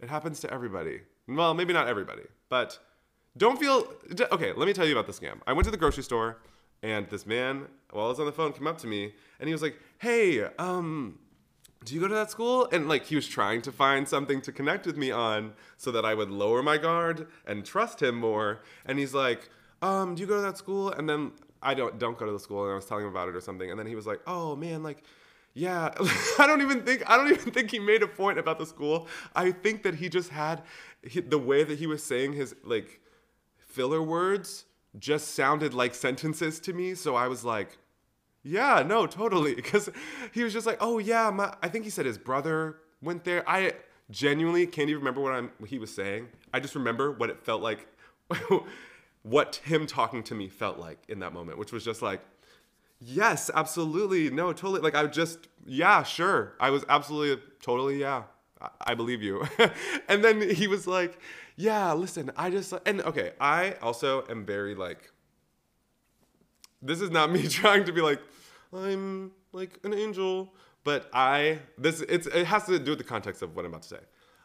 It 0.00 0.08
happens 0.08 0.40
to 0.40 0.52
everybody. 0.52 1.02
Well, 1.28 1.52
maybe 1.52 1.74
not 1.74 1.88
everybody, 1.88 2.24
but 2.48 2.78
don't 3.36 3.58
feel 3.58 3.92
okay, 4.32 4.52
let 4.52 4.66
me 4.66 4.72
tell 4.72 4.86
you 4.86 4.96
about 4.96 5.06
the 5.06 5.12
scam. 5.12 5.40
I 5.46 5.52
went 5.52 5.64
to 5.64 5.70
the 5.70 5.76
grocery 5.76 6.02
store 6.02 6.38
and 6.82 7.08
this 7.08 7.26
man 7.26 7.66
while 7.90 8.06
I 8.06 8.08
was 8.08 8.20
on 8.20 8.26
the 8.26 8.32
phone 8.32 8.52
came 8.52 8.66
up 8.66 8.78
to 8.78 8.86
me 8.86 9.14
and 9.40 9.48
he 9.48 9.52
was 9.52 9.62
like, 9.62 9.78
"Hey, 9.98 10.44
um 10.58 11.18
do 11.84 11.94
you 11.94 12.00
go 12.00 12.08
to 12.08 12.14
that 12.14 12.30
school? 12.30 12.68
And 12.72 12.88
like 12.88 13.04
he 13.04 13.14
was 13.14 13.26
trying 13.26 13.62
to 13.62 13.72
find 13.72 14.08
something 14.08 14.40
to 14.42 14.52
connect 14.52 14.86
with 14.86 14.96
me 14.96 15.10
on 15.10 15.52
so 15.76 15.90
that 15.90 16.04
I 16.04 16.14
would 16.14 16.30
lower 16.30 16.62
my 16.62 16.78
guard 16.78 17.26
and 17.46 17.64
trust 17.64 18.02
him 18.02 18.16
more. 18.16 18.62
And 18.86 18.98
he's 18.98 19.12
like, 19.12 19.50
um, 19.82 20.14
do 20.14 20.22
you 20.22 20.26
go 20.26 20.36
to 20.36 20.42
that 20.42 20.56
school? 20.56 20.90
And 20.90 21.08
then 21.08 21.32
I 21.62 21.74
don't 21.74 21.98
don't 21.98 22.16
go 22.16 22.26
to 22.26 22.32
the 22.32 22.38
school 22.38 22.64
and 22.64 22.72
I 22.72 22.76
was 22.76 22.86
telling 22.86 23.04
him 23.04 23.10
about 23.10 23.28
it 23.28 23.36
or 23.36 23.40
something. 23.40 23.70
And 23.70 23.78
then 23.78 23.86
he 23.86 23.94
was 23.94 24.06
like, 24.06 24.20
oh 24.26 24.56
man, 24.56 24.82
like 24.82 25.04
yeah, 25.52 25.94
I 26.38 26.46
don't 26.46 26.62
even 26.62 26.82
think 26.82 27.08
I 27.08 27.16
don't 27.16 27.28
even 27.28 27.52
think 27.52 27.70
he 27.70 27.78
made 27.78 28.02
a 28.02 28.08
point 28.08 28.38
about 28.38 28.58
the 28.58 28.66
school. 28.66 29.06
I 29.34 29.52
think 29.52 29.82
that 29.82 29.96
he 29.96 30.08
just 30.08 30.30
had 30.30 30.62
he, 31.02 31.20
the 31.20 31.38
way 31.38 31.64
that 31.64 31.78
he 31.78 31.86
was 31.86 32.02
saying 32.02 32.32
his 32.32 32.54
like 32.64 33.00
filler 33.74 34.02
words 34.02 34.66
just 34.98 35.34
sounded 35.34 35.74
like 35.74 35.94
sentences 35.94 36.60
to 36.60 36.72
me. 36.72 36.94
So 36.94 37.16
I 37.16 37.26
was 37.26 37.44
like, 37.44 37.76
yeah, 38.44 38.84
no, 38.86 39.06
totally. 39.06 39.54
Because 39.64 39.90
he 40.32 40.44
was 40.44 40.52
just 40.52 40.66
like, 40.66 40.78
oh 40.80 40.98
yeah, 40.98 41.30
my, 41.30 41.54
I 41.62 41.68
think 41.68 41.84
he 41.84 41.90
said 41.90 42.06
his 42.06 42.18
brother 42.18 42.76
went 43.02 43.24
there. 43.24 43.48
I 43.48 43.72
genuinely 44.10 44.66
can't 44.66 44.88
even 44.88 45.00
remember 45.00 45.20
what 45.20 45.32
I'm 45.32 45.50
what 45.58 45.70
he 45.70 45.78
was 45.78 45.92
saying. 45.92 46.28
I 46.52 46.60
just 46.60 46.74
remember 46.74 47.10
what 47.10 47.30
it 47.30 47.44
felt 47.44 47.62
like, 47.62 47.86
what 49.22 49.56
him 49.64 49.86
talking 49.86 50.22
to 50.24 50.34
me 50.34 50.48
felt 50.48 50.78
like 50.78 50.98
in 51.08 51.18
that 51.20 51.32
moment, 51.32 51.58
which 51.58 51.72
was 51.72 51.84
just 51.84 52.02
like, 52.02 52.20
yes, 53.00 53.50
absolutely, 53.54 54.30
no, 54.30 54.52
totally. 54.52 54.80
Like 54.80 54.94
I 54.94 55.06
just, 55.06 55.48
yeah, 55.66 56.02
sure. 56.04 56.54
I 56.60 56.70
was 56.70 56.84
absolutely, 56.88 57.42
totally, 57.60 57.98
yeah. 58.00 58.24
I, 58.60 58.68
I 58.88 58.94
believe 58.94 59.22
you. 59.22 59.44
and 60.08 60.22
then 60.22 60.48
he 60.50 60.68
was 60.68 60.86
like, 60.86 61.18
yeah, 61.56 61.92
listen, 61.92 62.30
I 62.36 62.50
just, 62.50 62.72
and 62.84 63.00
okay, 63.02 63.32
I 63.40 63.76
also 63.82 64.24
am 64.28 64.44
very 64.44 64.74
like 64.74 65.10
this 66.84 67.00
is 67.00 67.10
not 67.10 67.32
me 67.32 67.48
trying 67.48 67.84
to 67.84 67.92
be 67.92 68.00
like, 68.00 68.20
I'm 68.72 69.32
like 69.52 69.78
an 69.84 69.94
angel, 69.94 70.52
but 70.84 71.08
I 71.12 71.60
this 71.78 72.00
it's 72.02 72.26
it 72.26 72.46
has 72.46 72.64
to 72.66 72.78
do 72.78 72.92
with 72.92 72.98
the 72.98 73.04
context 73.04 73.42
of 73.42 73.56
what 73.56 73.64
I'm 73.64 73.70
about 73.70 73.82
to 73.82 73.88
say. 73.88 74.00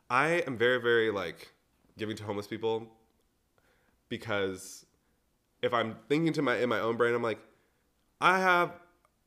I 0.10 0.44
am 0.48 0.58
very 0.58 0.82
very 0.82 1.12
like 1.12 1.52
giving 1.98 2.16
to 2.16 2.24
homeless 2.24 2.48
people 2.48 2.88
because 4.08 4.86
if 5.62 5.74
I'm 5.74 5.98
thinking 6.08 6.34
to 6.34 6.42
my 6.42 6.58
in 6.58 6.70
my 6.70 6.80
own 6.80 6.96
brain, 6.96 7.14
I'm 7.14 7.24
like, 7.24 7.40
I 8.22 8.40
have 8.40 8.72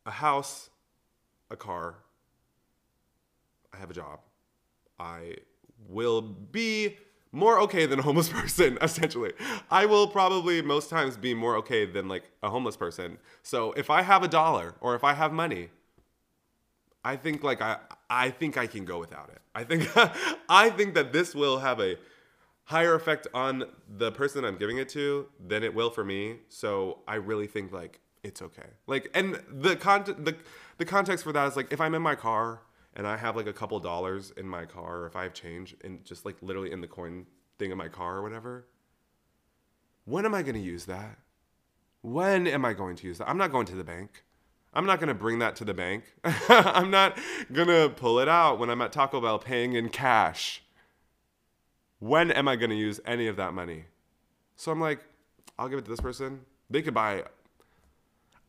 a 0.07 0.11
house, 0.11 0.71
a 1.51 1.57
car, 1.57 1.97
I 3.73 3.77
have 3.77 3.91
a 3.91 3.95
job, 3.95 4.21
I 4.99 5.37
will 5.89 6.23
be 6.23 6.97
more 7.33 7.59
okay 7.61 7.87
than 7.87 7.99
a 7.99 8.03
homeless 8.03 8.29
person 8.41 8.79
essentially. 8.81 9.33
I 9.71 9.87
will 9.87 10.07
probably 10.07 10.63
most 10.63 10.91
times 10.91 11.17
be 11.17 11.35
more 11.35 11.57
okay 11.57 11.87
than 11.87 12.07
like 12.07 12.25
a 12.43 12.51
homeless 12.51 12.77
person. 12.77 13.19
So 13.43 13.73
if 13.73 13.91
i 13.91 14.03
have 14.03 14.23
a 14.23 14.29
dollar 14.29 14.75
or 14.81 14.95
if 14.95 15.03
i 15.03 15.15
have 15.15 15.33
money 15.33 15.71
i 17.05 17.17
think 17.17 17.43
like 17.43 17.61
i 17.61 17.79
i 18.09 18.31
think 18.31 18.57
i 18.57 18.67
can 18.67 18.85
go 18.85 18.99
without 18.99 19.31
it. 19.31 19.41
I 19.55 19.65
think 19.65 19.91
i 20.49 20.71
think 20.71 20.95
that 20.95 21.13
this 21.13 21.35
will 21.35 21.59
have 21.59 21.81
a 21.81 21.97
higher 22.65 22.95
effect 22.95 23.27
on 23.35 23.65
the 23.89 24.13
person 24.13 24.45
i'm 24.45 24.57
giving 24.57 24.79
it 24.79 24.89
to 24.91 25.27
than 25.45 25.63
it 25.63 25.75
will 25.75 25.91
for 25.91 26.05
me. 26.05 26.37
So 26.49 26.99
i 27.09 27.15
really 27.15 27.47
think 27.47 27.73
like 27.73 28.01
it's 28.23 28.41
okay. 28.41 28.69
Like 28.87 29.11
and 29.15 29.43
the 29.51 29.75
con 29.75 30.05
the, 30.05 30.37
the 30.79 30.85
context 30.85 31.25
for 31.25 31.33
that 31.33 31.49
is 31.49 31.57
like 31.57 31.73
if 31.73 31.81
i'm 31.81 31.95
in 31.95 32.03
my 32.03 32.15
car 32.15 32.61
and 32.95 33.07
I 33.07 33.17
have 33.17 33.37
like 33.37 33.47
a 33.47 33.53
couple 33.53 33.79
dollars 33.81 34.33
in 34.37 34.47
my 34.47 34.65
car, 34.65 35.01
or 35.01 35.07
if 35.07 35.17
I 35.17 35.23
have 35.25 35.35
change 35.35 35.75
and 35.83 36.05
just 36.05 36.25
like 36.25 36.37
literally 36.43 36.73
in 36.73 36.81
the 36.81 36.87
coin 36.87 37.27
thing 37.59 37.71
in 37.71 37.79
my 37.79 37.89
car 37.89 38.19
or 38.19 38.23
whatever, 38.23 38.67
when 40.05 40.27
am 40.27 40.35
I 40.35 40.43
going 40.43 40.55
to 40.55 40.61
use 40.61 40.85
that? 40.87 41.19
When 42.03 42.47
am 42.47 42.65
I 42.65 42.73
going 42.73 42.97
to 42.97 43.07
use 43.07 43.19
that? 43.19 43.29
I'm 43.29 43.39
not 43.39 43.53
going 43.53 43.67
to 43.67 43.77
the 43.77 43.85
bank. 43.85 44.25
I'm 44.75 44.87
not 44.87 44.99
going 44.99 45.09
to 45.09 45.15
bring 45.15 45.39
that 45.39 45.57
to 45.57 45.65
the 45.65 45.75
bank. 45.75 46.05
I'm 46.49 46.91
not 46.91 47.19
going 47.53 47.69
to 47.69 47.91
pull 47.91 48.19
it 48.19 48.29
out 48.29 48.59
when 48.59 48.71
I'm 48.71 48.81
at 48.81 48.93
Taco 48.93 49.21
Bell 49.21 49.39
paying 49.39 49.75
in 49.75 49.89
cash. 49.91 50.63
When 51.99 52.31
am 52.33 52.49
I 52.49 52.57
going 52.57 52.71
to 52.71 52.77
use 52.77 52.99
any 53.07 53.29
of 53.29 53.37
that 53.37 53.55
money? 53.55 53.85
So 54.57 54.73
I'm 54.73 54.81
like, 54.81 55.01
I'll 55.59 55.69
give 55.69 55.79
it 55.79 55.85
to 55.85 55.91
this 55.91 56.01
person. 56.01 56.41
They 56.71 56.83
could 56.83 56.95
buy, 56.95 57.23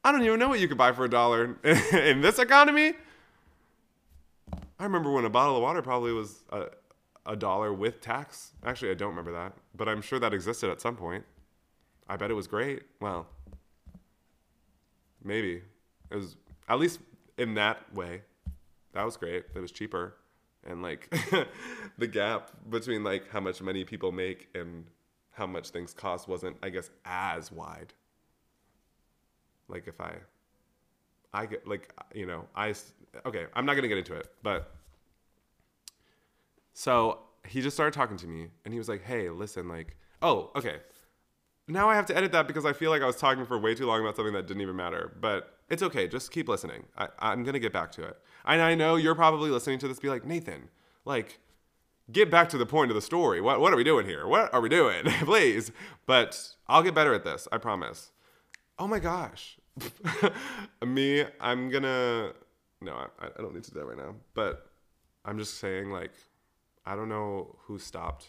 I 0.04 0.12
don't 0.12 0.24
even 0.24 0.40
know 0.40 0.48
what 0.48 0.60
you 0.60 0.68
could 0.68 0.78
buy 0.78 0.92
for 0.94 1.06
a 1.06 1.10
dollar 1.10 1.58
in 1.64 2.22
this 2.22 2.40
economy. 2.40 2.94
I 4.84 4.86
remember 4.86 5.12
when 5.12 5.24
a 5.24 5.30
bottle 5.30 5.56
of 5.56 5.62
water 5.62 5.82
probably 5.82 6.12
was 6.12 6.44
a, 6.50 6.66
a 7.26 7.38
dollar 7.38 7.72
with 7.72 8.02
tax. 8.02 8.52
Actually, 8.66 8.92
I 8.92 8.96
don't 8.96 9.12
remember 9.12 9.32
that, 9.32 9.54
but 9.74 9.88
I'm 9.88 10.02
sure 10.02 10.20
that 10.20 10.34
existed 10.34 10.70
at 10.70 10.82
some 10.82 10.98
point. 10.98 11.24
I 12.10 12.18
bet 12.18 12.30
it 12.30 12.34
was 12.34 12.48
great. 12.48 12.84
Well, 13.00 13.26
maybe 15.24 15.62
it 16.12 16.16
was 16.18 16.36
at 16.68 16.80
least 16.80 17.00
in 17.38 17.54
that 17.54 17.96
way. 17.96 18.24
That 18.92 19.06
was 19.06 19.16
great. 19.16 19.46
It 19.56 19.60
was 19.62 19.72
cheaper, 19.72 20.16
and 20.68 20.82
like 20.82 21.10
the 21.98 22.08
gap 22.08 22.52
between 22.70 23.06
like 23.06 23.30
how 23.30 23.40
much 23.40 23.62
money 23.62 23.86
people 23.86 24.12
make 24.12 24.50
and 24.54 24.84
how 25.32 25.48
much 25.48 25.70
things 25.70 25.94
cost 25.94 26.28
wasn't, 26.28 26.58
I 26.62 26.68
guess, 26.68 26.90
as 27.06 27.54
wide. 27.54 27.94
Like 29.70 29.88
if 29.88 30.02
I, 30.02 30.16
I 31.34 31.46
get 31.46 31.66
like 31.66 31.94
you 32.14 32.26
know 32.26 32.50
I 32.54 32.74
okay, 33.26 33.46
I'm 33.54 33.66
not 33.66 33.76
gonna 33.76 33.88
get 33.88 33.98
into 33.98 34.16
it, 34.16 34.28
but 34.42 34.72
so 36.74 37.20
he 37.48 37.62
just 37.62 37.76
started 37.76 37.94
talking 37.94 38.18
to 38.18 38.28
me, 38.28 38.48
and 38.66 38.74
he 38.74 38.78
was 38.78 38.90
like, 38.90 39.04
"Hey, 39.04 39.30
listen, 39.30 39.68
like, 39.68 39.98
oh, 40.22 40.52
okay." 40.56 40.78
Now 41.68 41.90
I 41.90 41.96
have 41.96 42.06
to 42.08 42.18
edit 42.18 42.34
that 42.34 42.48
because 42.48 42.66
I 42.66 42.74
feel 42.74 42.92
like 42.92 43.02
I 43.02 43.06
was 43.06 43.16
talking 43.16 43.46
for 43.46 43.58
way 43.58 43.74
too 43.74 43.86
long 43.86 44.02
about 44.02 44.18
something 44.18 44.34
that 44.34 44.48
didn't 44.48 44.62
even 44.62 44.76
matter. 44.76 45.16
But 45.22 45.58
it's 45.70 45.82
okay. 45.82 46.08
Just 46.08 46.32
keep 46.32 46.50
listening. 46.50 46.84
I, 46.98 47.08
I'm 47.20 47.44
gonna 47.44 47.60
get 47.60 47.72
back 47.72 47.92
to 47.94 48.04
it. 48.04 48.18
And 48.46 48.62
I 48.62 48.76
know 48.76 48.96
you're 48.96 49.16
probably 49.16 49.50
listening 49.50 49.80
to 49.80 49.88
this, 49.88 50.00
be 50.00 50.10
like, 50.10 50.26
Nathan, 50.26 50.70
like, 51.06 51.40
get 52.12 52.30
back 52.30 52.50
to 52.50 52.58
the 52.58 52.66
point 52.66 52.92
of 52.92 52.96
the 52.96 53.02
story. 53.02 53.40
What 53.40 53.62
what 53.62 53.74
are 53.74 53.78
we 53.78 53.84
doing 53.84 54.06
here? 54.06 54.28
What 54.28 54.54
are 54.54 54.62
we 54.62 54.70
doing? 54.70 55.06
Please. 55.06 55.72
But 56.06 56.56
I'll 56.68 56.84
get 56.84 56.96
better 56.96 57.14
at 57.14 57.24
this. 57.24 57.48
I 57.52 57.58
promise. 57.58 58.12
Oh 58.78 58.88
my 58.88 59.00
gosh. 59.00 59.58
me, 60.86 61.26
I'm 61.40 61.70
gonna 61.70 62.34
no, 62.84 62.94
I, 62.94 63.28
I 63.28 63.42
don't 63.42 63.54
need 63.54 63.64
to 63.64 63.72
do 63.72 63.80
that 63.80 63.86
right 63.86 63.98
now. 63.98 64.16
But 64.34 64.70
I'm 65.26 65.38
just 65.38 65.60
saying, 65.60 65.90
like, 65.90 66.12
I 66.86 66.96
don't 66.96 67.10
know 67.10 67.56
who 67.66 67.80
stopped, 67.80 68.28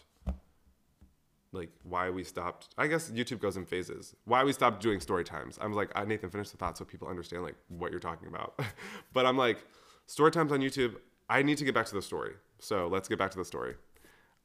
like, 1.53 1.71
why 1.83 2.11
we 2.11 2.25
stopped. 2.25 2.69
I 2.79 2.87
guess 2.87 3.11
YouTube 3.11 3.41
goes 3.41 3.57
in 3.57 3.65
phases. 3.65 4.15
Why 4.25 4.45
we 4.45 4.53
stopped 4.53 4.83
doing 4.83 5.01
story 5.01 5.25
times. 5.25 5.59
I 5.61 5.67
was 5.67 5.77
like, 5.77 5.91
I 5.95 6.05
Nathan, 6.05 6.31
finish 6.31 6.51
the 6.51 6.57
thought 6.57 6.79
so 6.79 6.85
people 6.85 7.09
understand 7.09 7.43
like 7.43 7.57
what 7.69 7.91
you're 7.91 8.01
talking 8.01 8.29
about. 8.29 8.59
but 9.13 9.27
I'm 9.27 9.37
like, 9.37 9.65
story 10.07 10.31
times 10.31 10.53
on 10.53 10.61
YouTube. 10.61 10.97
I 11.29 11.43
need 11.43 11.59
to 11.59 11.65
get 11.65 11.75
back 11.75 11.87
to 11.87 11.95
the 11.95 12.03
story. 12.03 12.33
So 12.59 12.89
let's 12.89 13.09
get 13.09 13.19
back 13.19 13.31
to 13.33 13.39
the 13.39 13.45
story. 13.45 13.75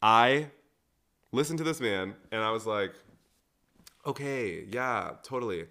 I 0.01 0.48
listened 1.32 1.58
to 1.60 1.63
this 1.63 1.82
man 1.82 2.16
and 2.32 2.42
I 2.42 2.51
was 2.51 2.66
like, 2.66 2.94
okay, 4.06 4.66
yeah, 4.70 5.12
totally. 5.24 5.68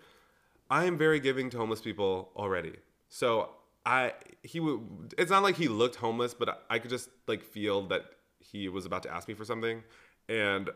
I 0.71 0.85
am 0.85 0.99
very 0.99 1.19
giving 1.19 1.49
to 1.51 1.57
homeless 1.57 1.81
people 1.81 2.31
already. 2.37 2.75
So 3.09 3.51
I 3.87 4.13
he 4.43 4.61
would 4.61 5.15
it's 5.17 5.31
not 5.31 5.43
like 5.43 5.57
he 5.57 5.69
looked 5.69 5.97
homeless, 5.97 6.35
but 6.35 6.65
I 6.69 6.79
could 6.79 6.91
just 6.91 7.09
like 7.27 7.43
feel 7.43 7.87
that 7.89 8.03
he 8.41 8.69
was 8.69 8.87
about 8.87 9.03
to 9.05 9.13
ask 9.13 9.29
me 9.29 9.35
for 9.35 9.45
something 9.45 9.83
and 10.29 10.71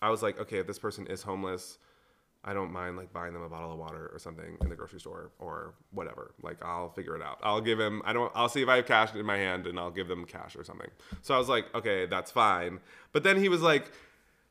I 0.00 0.10
was 0.10 0.22
like, 0.22 0.38
okay, 0.38 0.58
if 0.58 0.66
this 0.66 0.78
person 0.78 1.06
is 1.08 1.22
homeless, 1.22 1.78
I 2.44 2.54
don't 2.54 2.72
mind 2.72 2.96
like 2.96 3.12
buying 3.12 3.32
them 3.32 3.42
a 3.42 3.48
bottle 3.48 3.72
of 3.72 3.78
water 3.78 4.10
or 4.12 4.18
something 4.18 4.56
in 4.60 4.68
the 4.68 4.76
grocery 4.76 5.00
store 5.00 5.32
or 5.38 5.74
whatever. 5.90 6.34
Like 6.42 6.64
I'll 6.64 6.90
figure 6.90 7.16
it 7.16 7.22
out. 7.22 7.38
I'll 7.42 7.60
give 7.60 7.80
him 7.80 8.00
I 8.04 8.12
don't 8.12 8.30
I'll 8.34 8.48
see 8.48 8.62
if 8.62 8.68
I 8.68 8.76
have 8.76 8.86
cash 8.86 9.14
in 9.14 9.26
my 9.26 9.36
hand 9.36 9.66
and 9.66 9.78
I'll 9.78 9.90
give 9.90 10.08
them 10.08 10.24
cash 10.24 10.54
or 10.54 10.62
something. 10.62 10.90
So 11.22 11.34
I 11.34 11.38
was 11.38 11.48
like, 11.48 11.66
okay, 11.74 12.06
that's 12.06 12.30
fine. 12.30 12.80
But 13.12 13.24
then 13.24 13.38
he 13.38 13.48
was 13.48 13.60
like, 13.60 13.90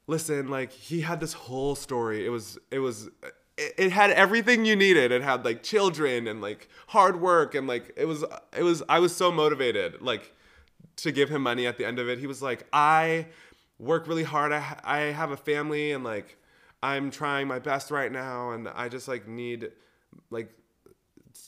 listen, 0.07 0.49
like 0.49 0.71
he 0.71 1.01
had 1.01 1.19
this 1.19 1.33
whole 1.33 1.75
story. 1.75 2.25
It 2.25 2.29
was 2.29 2.57
it 2.71 2.79
was 2.79 3.09
it, 3.57 3.91
had 3.91 4.11
everything 4.11 4.65
you 4.65 4.75
needed. 4.75 5.11
It 5.11 5.21
had 5.21 5.43
like 5.43 5.63
children 5.63 6.27
and 6.27 6.41
like 6.41 6.69
hard 6.87 7.19
work 7.19 7.55
and 7.55 7.67
like 7.67 7.91
it 7.97 8.05
was 8.05 8.23
it 8.55 8.63
was 8.63 8.83
I 8.87 8.99
was 8.99 9.15
so 9.15 9.31
motivated 9.31 10.01
like 10.01 10.33
to 10.97 11.11
give 11.11 11.29
him 11.29 11.43
money 11.43 11.67
at 11.67 11.77
the 11.77 11.85
end 11.85 11.99
of 11.99 12.09
it. 12.09 12.19
He 12.19 12.27
was 12.27 12.41
like, 12.41 12.65
I 12.73 13.27
work 13.79 14.07
really 14.07 14.23
hard. 14.23 14.51
I, 14.51 14.79
I 14.83 14.97
have 14.99 15.31
a 15.31 15.37
family 15.37 15.91
and 15.91 16.03
like 16.03 16.37
I'm 16.83 17.09
trying 17.11 17.47
my 17.47 17.59
best 17.59 17.91
right 17.91 18.11
now 18.11 18.51
and 18.51 18.67
I 18.67 18.89
just 18.89 19.07
like 19.07 19.27
need 19.27 19.71
like 20.29 20.51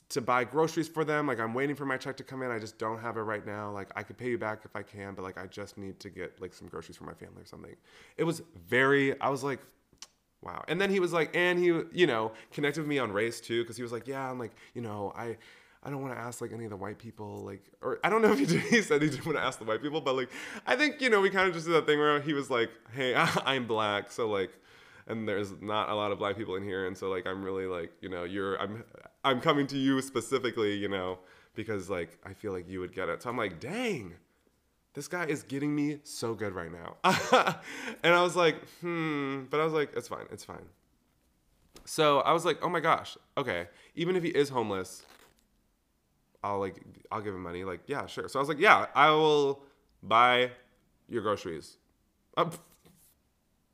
to 0.10 0.22
buy 0.22 0.44
groceries 0.44 0.88
for 0.88 1.04
them. 1.04 1.28
Like 1.28 1.39
I'm 1.39 1.54
waiting 1.54 1.75
for 1.75 1.86
my 1.86 1.98
check 1.98 2.18
to 2.18 2.24
come 2.24 2.42
in. 2.42 2.51
I 2.51 2.60
just 2.60 2.78
don't 2.78 3.00
have 3.00 3.18
it 3.18 3.22
right 3.22 3.46
now. 3.46 3.72
Like 3.72 3.89
I 3.96 4.04
could 4.04 4.18
pay 4.18 4.30
you 4.30 4.38
back 4.38 4.62
if 4.66 4.75
I 4.75 4.82
can, 4.84 5.13
but 5.13 5.24
like 5.24 5.38
I 5.38 5.46
just 5.48 5.78
need 5.78 6.00
to 6.00 6.10
get 6.10 6.42
like 6.42 6.54
some 6.54 6.68
groceries 6.68 6.98
for 6.98 7.04
my 7.04 7.13
family 7.13 7.44
or 7.44 7.46
something. 7.46 7.75
It 8.18 8.24
was 8.24 8.42
very 8.68 9.20
I 9.22 9.30
was 9.30 9.44
like 9.44 9.60
wow. 10.41 10.63
And 10.67 10.79
then 10.79 10.89
he 10.89 11.00
was 11.00 11.13
like 11.13 11.36
and 11.36 11.60
he 11.60 11.65
you 11.91 12.08
know 12.08 12.31
connected 12.51 12.81
with 12.81 12.88
me 12.88 13.00
on 13.00 13.12
race 13.12 13.39
too 13.41 13.63
cuz 13.65 13.77
he 13.77 13.84
was 13.84 13.91
like 13.91 14.08
yeah, 14.08 14.29
I'm 14.29 14.39
like, 14.39 14.51
you 14.74 14.81
know, 14.81 15.13
I 15.15 15.38
I 15.81 15.89
don't 15.89 16.01
want 16.01 16.13
to 16.13 16.19
ask 16.19 16.41
like 16.41 16.51
any 16.51 16.65
of 16.65 16.72
the 16.72 16.75
white 16.75 16.98
people, 16.98 17.38
like, 17.46 17.63
or 17.81 18.00
I 18.03 18.10
don't 18.10 18.22
know 18.22 18.34
if 18.34 18.39
he 18.39 18.46
did. 18.53 18.62
He 18.63 18.81
said 18.81 19.01
he 19.01 19.10
didn't 19.10 19.25
want 19.25 19.38
to 19.38 19.43
ask 19.43 19.60
the 19.60 19.65
white 19.65 19.81
people, 19.81 20.01
but 20.01 20.15
like, 20.15 20.29
I 20.67 20.75
think 20.75 21.01
you 21.01 21.10
know 21.10 21.22
we 21.22 21.29
kind 21.29 21.48
of 21.48 21.53
just 21.53 21.65
did 21.67 21.74
that 21.74 21.86
thing 21.86 22.00
where 22.00 22.19
he 22.19 22.34
was 22.34 22.50
like, 22.50 22.69
"Hey, 22.93 23.15
I'm 23.46 23.65
black, 23.65 24.12
so 24.12 24.27
like, 24.27 24.51
and 25.08 25.27
there's 25.27 25.53
not 25.62 25.89
a 25.89 25.96
lot 25.96 26.12
of 26.12 26.19
black 26.19 26.36
people 26.36 26.55
in 26.55 26.63
here, 26.63 26.86
and 26.88 26.98
so 26.98 27.10
like, 27.10 27.25
I'm 27.25 27.43
really 27.43 27.65
like, 27.65 27.91
you 28.01 28.10
know, 28.10 28.25
you're, 28.25 28.62
I'm, 28.62 28.84
I'm 29.24 29.39
coming 29.39 29.67
to 29.67 29.77
you 29.77 30.01
specifically, 30.01 30.75
you 30.75 30.89
know, 30.89 31.19
because 31.55 31.89
like 31.89 32.17
I 32.25 32.34
feel 32.34 32.51
like 32.51 32.67
you 32.67 32.81
would 32.81 32.93
get 32.93 33.08
it. 33.08 33.24
So 33.24 33.29
I'm 33.29 33.38
like, 33.38 33.60
dang, 33.62 34.15
this 35.00 35.08
guy 35.08 35.25
is 35.25 35.44
getting 35.44 35.74
me 35.74 36.00
so 36.03 36.34
good 36.36 36.53
right 36.53 36.72
now, 36.72 36.98
and 38.03 38.13
I 38.13 38.22
was 38.22 38.36
like, 38.36 38.58
hmm, 38.82 39.44
but 39.50 39.60
I 39.60 39.63
was 39.63 39.74
like, 39.74 39.91
it's 39.96 40.10
fine, 40.10 40.25
it's 40.32 40.44
fine. 40.44 40.68
So 41.86 42.20
I 42.20 42.34
was 42.34 42.44
like, 42.44 42.60
oh 42.62 42.70
my 42.70 42.82
gosh, 42.82 43.18
okay, 43.38 43.68
even 43.96 44.15
if 44.15 44.24
he 44.24 44.29
is 44.29 44.50
homeless 44.50 45.06
I'll 46.44 46.60
like 46.60 46.82
I'll 47.12 47.22
give 47.22 47.34
him 47.34 47.44
money. 47.44 47.63
Like, 47.63 47.82
yeah, 47.88 48.06
sure. 48.06 48.29
So 48.29 48.39
I 48.39 48.41
was 48.41 48.50
like, 48.50 48.60
yeah, 48.60 48.88
I 48.96 49.12
will 49.12 49.62
buy 50.01 50.51
your 51.08 51.22
groceries. 51.22 51.77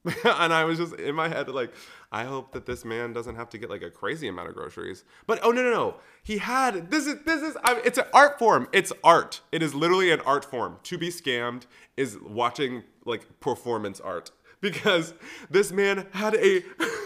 and 0.24 0.54
I 0.54 0.64
was 0.64 0.78
just 0.78 0.94
in 0.96 1.16
my 1.16 1.28
head 1.28 1.50
like, 1.50 1.74
I 2.12 2.24
hope 2.26 2.52
that 2.54 2.66
this 2.66 2.86
man 2.86 3.14
doesn't 3.14 3.36
have 3.36 3.50
to 3.50 3.58
get 3.58 3.70
like 3.70 3.82
a 3.82 3.90
crazy 3.90 4.28
amount 4.28 4.50
of 4.50 4.56
groceries. 4.56 5.04
But 5.26 5.40
oh 5.42 5.52
no 5.52 5.64
no 5.64 5.72
no, 5.72 5.96
he 6.24 6.38
had 6.38 6.92
this 6.92 7.08
is 7.08 7.24
this 7.26 7.42
is 7.42 7.58
I, 7.64 7.82
it's 7.84 7.98
an 7.98 8.06
art 8.14 8.38
form. 8.38 8.68
It's 8.72 8.94
art. 9.04 9.42
It 9.52 9.64
is 9.64 9.74
literally 9.74 10.12
an 10.12 10.22
art 10.22 10.46
form. 10.46 10.78
To 10.84 10.98
be 10.98 11.10
scammed 11.10 11.64
is 11.98 12.20
watching 12.20 12.84
like 13.06 13.40
performance 13.40 14.00
art 14.00 14.32
because 14.62 15.14
this 15.50 15.72
man 15.72 16.08
had 16.12 16.36
a 16.36 16.64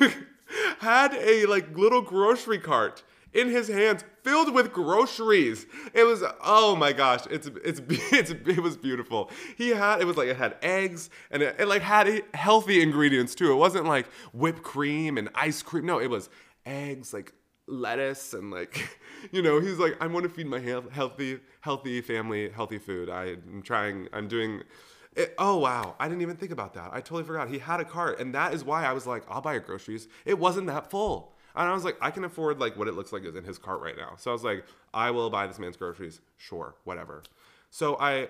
had 0.79 1.13
a 1.13 1.45
like 1.45 1.77
little 1.77 2.01
grocery 2.01 2.59
cart 2.59 3.03
in 3.33 3.49
his 3.49 3.67
hands 3.67 4.03
filled 4.23 4.53
with 4.53 4.71
groceries. 4.71 5.65
It 5.93 6.03
was 6.03 6.23
oh 6.41 6.75
my 6.75 6.93
gosh, 6.93 7.25
it's 7.29 7.47
it's, 7.63 7.81
it's 7.89 8.31
it 8.31 8.61
was 8.61 8.77
beautiful. 8.77 9.31
He 9.57 9.69
had 9.69 10.01
it 10.01 10.05
was 10.05 10.17
like 10.17 10.27
it 10.27 10.37
had 10.37 10.57
eggs 10.61 11.09
and 11.31 11.43
it, 11.43 11.55
it 11.59 11.67
like 11.67 11.81
had 11.81 12.23
healthy 12.33 12.81
ingredients 12.81 13.35
too. 13.35 13.51
It 13.51 13.55
wasn't 13.55 13.85
like 13.85 14.07
whipped 14.33 14.63
cream 14.63 15.17
and 15.17 15.29
ice 15.35 15.61
cream. 15.61 15.85
No, 15.85 15.99
it 15.99 16.09
was 16.09 16.29
eggs 16.65 17.13
like 17.13 17.33
lettuce 17.67 18.33
and 18.33 18.51
like 18.51 18.89
you 19.31 19.41
know 19.41 19.59
he's 19.59 19.77
like 19.77 19.95
i 20.01 20.07
want 20.07 20.23
to 20.23 20.29
feed 20.29 20.47
my 20.47 20.59
healthy 20.59 21.39
healthy 21.61 22.01
family 22.01 22.49
healthy 22.49 22.79
food 22.79 23.09
i'm 23.09 23.61
trying 23.63 24.07
i'm 24.11 24.27
doing 24.27 24.61
it, 25.15 25.35
oh 25.37 25.57
wow 25.57 25.95
i 25.99 26.07
didn't 26.07 26.21
even 26.21 26.35
think 26.35 26.51
about 26.51 26.73
that 26.73 26.89
i 26.91 26.99
totally 26.99 27.23
forgot 27.23 27.47
he 27.47 27.59
had 27.59 27.79
a 27.79 27.85
cart 27.85 28.19
and 28.19 28.33
that 28.33 28.53
is 28.53 28.63
why 28.63 28.85
i 28.85 28.91
was 28.91 29.05
like 29.05 29.23
i'll 29.29 29.41
buy 29.41 29.53
your 29.53 29.61
groceries 29.61 30.07
it 30.25 30.37
wasn't 30.37 30.65
that 30.65 30.89
full 30.89 31.35
and 31.55 31.67
I 31.67 31.73
was 31.73 31.83
like, 31.83 31.97
I 32.01 32.11
can 32.11 32.23
afford 32.23 32.59
like 32.59 32.77
what 32.77 32.87
it 32.87 32.93
looks 32.93 33.11
like 33.11 33.23
is 33.23 33.35
in 33.35 33.43
his 33.43 33.57
cart 33.57 33.81
right 33.81 33.97
now. 33.97 34.13
So 34.17 34.31
I 34.31 34.33
was 34.33 34.43
like, 34.43 34.65
I 34.93 35.11
will 35.11 35.29
buy 35.29 35.47
this 35.47 35.59
man's 35.59 35.77
groceries. 35.77 36.21
Sure, 36.37 36.75
whatever. 36.83 37.23
So 37.69 37.97
I 37.99 38.29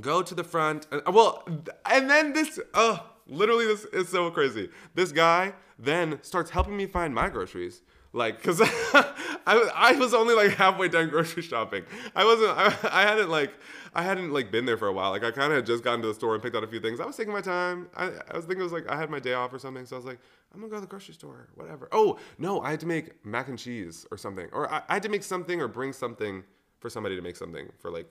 go 0.00 0.22
to 0.22 0.34
the 0.34 0.44
front. 0.44 0.86
And, 0.90 1.02
well, 1.14 1.46
and 1.86 2.08
then 2.08 2.32
this, 2.32 2.58
oh, 2.74 3.04
literally, 3.26 3.66
this 3.66 3.84
is 3.86 4.08
so 4.08 4.30
crazy. 4.30 4.70
This 4.94 5.12
guy 5.12 5.54
then 5.78 6.18
starts 6.22 6.50
helping 6.50 6.76
me 6.76 6.86
find 6.86 7.14
my 7.14 7.28
groceries. 7.28 7.82
Like, 8.12 8.42
cause 8.42 8.60
I, 9.46 9.70
I 9.74 9.92
was 9.92 10.14
only 10.14 10.34
like 10.34 10.52
halfway 10.52 10.88
done 10.88 11.08
grocery 11.08 11.42
shopping. 11.42 11.84
I 12.14 12.24
wasn't, 12.24 12.50
I, 12.56 12.74
I 12.90 13.02
hadn't 13.02 13.30
like, 13.30 13.52
I 13.94 14.02
hadn't 14.02 14.32
like 14.32 14.50
been 14.50 14.64
there 14.64 14.76
for 14.76 14.88
a 14.88 14.92
while. 14.92 15.10
Like 15.10 15.24
I 15.24 15.30
kind 15.30 15.52
of 15.52 15.56
had 15.56 15.66
just 15.66 15.84
got 15.84 15.94
into 15.94 16.08
the 16.08 16.14
store 16.14 16.34
and 16.34 16.42
picked 16.42 16.56
out 16.56 16.64
a 16.64 16.66
few 16.66 16.80
things. 16.80 17.00
I 17.00 17.06
was 17.06 17.16
taking 17.16 17.32
my 17.32 17.40
time. 17.40 17.88
I, 17.96 18.06
I 18.06 18.36
was 18.36 18.44
thinking 18.44 18.60
it 18.60 18.64
was 18.64 18.72
like 18.72 18.88
I 18.88 18.96
had 18.96 19.10
my 19.10 19.18
day 19.18 19.34
off 19.34 19.52
or 19.52 19.58
something. 19.58 19.84
So 19.84 19.96
I 19.96 19.98
was 19.98 20.06
like, 20.06 20.18
I'm 20.52 20.60
gonna 20.60 20.70
go 20.70 20.76
to 20.76 20.80
the 20.80 20.86
grocery 20.86 21.14
store, 21.14 21.48
whatever. 21.54 21.88
Oh 21.92 22.18
no, 22.38 22.60
I 22.60 22.70
had 22.70 22.80
to 22.80 22.86
make 22.86 23.24
mac 23.24 23.48
and 23.48 23.58
cheese 23.58 24.06
or 24.10 24.16
something, 24.16 24.48
or 24.52 24.70
I, 24.70 24.82
I 24.88 24.94
had 24.94 25.02
to 25.04 25.08
make 25.08 25.22
something 25.22 25.60
or 25.60 25.68
bring 25.68 25.92
something 25.92 26.42
for 26.80 26.90
somebody 26.90 27.16
to 27.16 27.22
make 27.22 27.36
something 27.36 27.68
for 27.78 27.90
like 27.90 28.06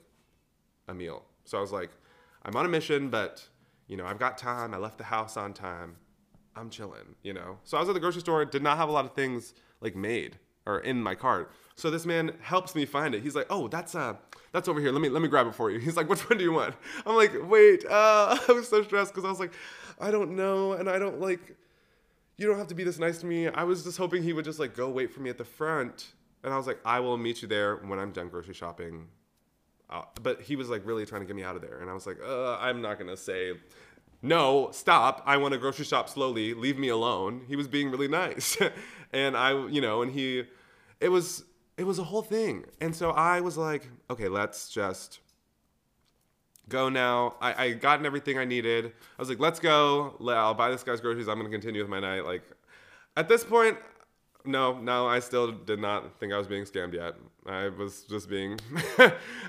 a 0.88 0.94
meal. 0.94 1.24
So 1.44 1.58
I 1.58 1.60
was 1.60 1.72
like, 1.72 1.90
I'm 2.44 2.56
on 2.56 2.64
a 2.64 2.68
mission, 2.68 3.10
but 3.10 3.46
you 3.88 3.96
know 3.96 4.06
I've 4.06 4.18
got 4.18 4.38
time. 4.38 4.74
I 4.74 4.78
left 4.78 4.98
the 4.98 5.04
house 5.04 5.36
on 5.36 5.52
time. 5.52 5.96
I'm 6.54 6.68
chilling, 6.68 7.16
you 7.22 7.32
know. 7.32 7.58
So 7.64 7.76
I 7.76 7.80
was 7.80 7.88
at 7.88 7.94
the 7.94 8.00
grocery 8.00 8.20
store, 8.20 8.44
did 8.44 8.62
not 8.62 8.76
have 8.76 8.88
a 8.88 8.92
lot 8.92 9.04
of 9.04 9.14
things 9.14 9.54
like 9.80 9.96
made 9.96 10.38
or 10.66 10.80
in 10.80 11.02
my 11.02 11.14
cart. 11.14 11.50
So 11.74 11.90
this 11.90 12.06
man 12.06 12.34
helps 12.40 12.74
me 12.74 12.84
find 12.84 13.14
it. 13.14 13.22
He's 13.22 13.34
like, 13.34 13.46
"Oh, 13.50 13.68
that's 13.68 13.94
uh 13.94 14.14
that's 14.52 14.68
over 14.68 14.80
here. 14.80 14.92
Let 14.92 15.00
me 15.00 15.08
let 15.08 15.22
me 15.22 15.28
grab 15.28 15.46
it 15.46 15.54
for 15.54 15.70
you." 15.70 15.78
He's 15.86 15.96
like, 15.96 16.08
"Which 16.08 16.28
one 16.28 16.38
do 16.38 16.44
you 16.44 16.52
want?" 16.52 16.74
I'm 17.06 17.16
like, 17.16 17.32
"Wait." 17.48 17.84
Uh, 17.84 18.38
I 18.48 18.52
was 18.52 18.68
so 18.68 18.82
stressed 18.82 19.12
because 19.14 19.24
I 19.24 19.30
was 19.30 19.40
like, 19.40 19.52
"I 20.00 20.10
don't 20.10 20.36
know," 20.36 20.72
and 20.72 20.88
I 20.88 20.98
don't 20.98 21.20
like 21.20 21.56
you 22.36 22.46
don't 22.46 22.58
have 22.58 22.68
to 22.68 22.74
be 22.74 22.84
this 22.84 22.98
nice 22.98 23.18
to 23.18 23.26
me. 23.26 23.48
I 23.48 23.64
was 23.64 23.84
just 23.84 23.98
hoping 23.98 24.22
he 24.22 24.32
would 24.32 24.44
just 24.44 24.58
like 24.58 24.76
go 24.76 24.88
wait 24.88 25.12
for 25.12 25.20
me 25.20 25.30
at 25.30 25.38
the 25.38 25.44
front. 25.44 26.12
And 26.42 26.52
I 26.52 26.56
was 26.56 26.66
like, 26.66 26.80
I 26.84 27.00
will 27.00 27.16
meet 27.16 27.40
you 27.40 27.48
there 27.48 27.76
when 27.76 27.98
I'm 27.98 28.10
done 28.10 28.28
grocery 28.28 28.54
shopping. 28.54 29.06
Uh, 29.88 30.02
but 30.22 30.42
he 30.42 30.56
was 30.56 30.68
like 30.68 30.84
really 30.84 31.06
trying 31.06 31.20
to 31.20 31.26
get 31.26 31.36
me 31.36 31.44
out 31.44 31.54
of 31.54 31.62
there. 31.62 31.78
And 31.78 31.88
I 31.88 31.92
was 31.94 32.06
like, 32.06 32.18
uh, 32.26 32.56
I'm 32.56 32.82
not 32.82 32.98
to 32.98 33.16
say, 33.16 33.52
no, 34.22 34.70
stop. 34.72 35.22
I 35.26 35.36
want 35.36 35.52
to 35.52 35.58
grocery 35.58 35.84
shop 35.84 36.08
slowly. 36.08 36.54
Leave 36.54 36.78
me 36.78 36.88
alone. 36.88 37.42
He 37.46 37.54
was 37.54 37.68
being 37.68 37.90
really 37.90 38.08
nice. 38.08 38.56
and 39.12 39.36
I, 39.36 39.66
you 39.68 39.80
know, 39.80 40.02
and 40.02 40.10
he, 40.10 40.44
it 41.00 41.08
was, 41.08 41.44
it 41.76 41.84
was 41.84 41.98
a 41.98 42.04
whole 42.04 42.22
thing. 42.22 42.64
And 42.80 42.94
so 42.94 43.10
I 43.10 43.40
was 43.40 43.56
like, 43.56 43.88
okay, 44.10 44.28
let's 44.28 44.70
just 44.70 45.20
go 46.68 46.88
now. 46.88 47.34
I, 47.40 47.64
I 47.64 47.70
gotten 47.72 48.06
everything 48.06 48.38
I 48.38 48.44
needed. 48.44 48.86
I 48.86 49.22
was 49.22 49.28
like, 49.28 49.40
let's 49.40 49.60
go. 49.60 50.16
I'll 50.26 50.54
buy 50.54 50.70
this 50.70 50.82
guy's 50.82 51.00
groceries. 51.00 51.28
I'm 51.28 51.38
gonna 51.38 51.50
continue 51.50 51.80
with 51.80 51.90
my 51.90 52.00
night. 52.00 52.24
Like, 52.24 52.42
at 53.16 53.28
this 53.28 53.44
point, 53.44 53.76
no, 54.44 54.78
no, 54.78 55.06
I 55.06 55.20
still 55.20 55.52
did 55.52 55.78
not 55.78 56.18
think 56.18 56.32
I 56.32 56.38
was 56.38 56.46
being 56.46 56.64
scammed 56.64 56.94
yet. 56.94 57.14
I 57.46 57.68
was 57.68 58.04
just 58.04 58.28
being, 58.28 58.58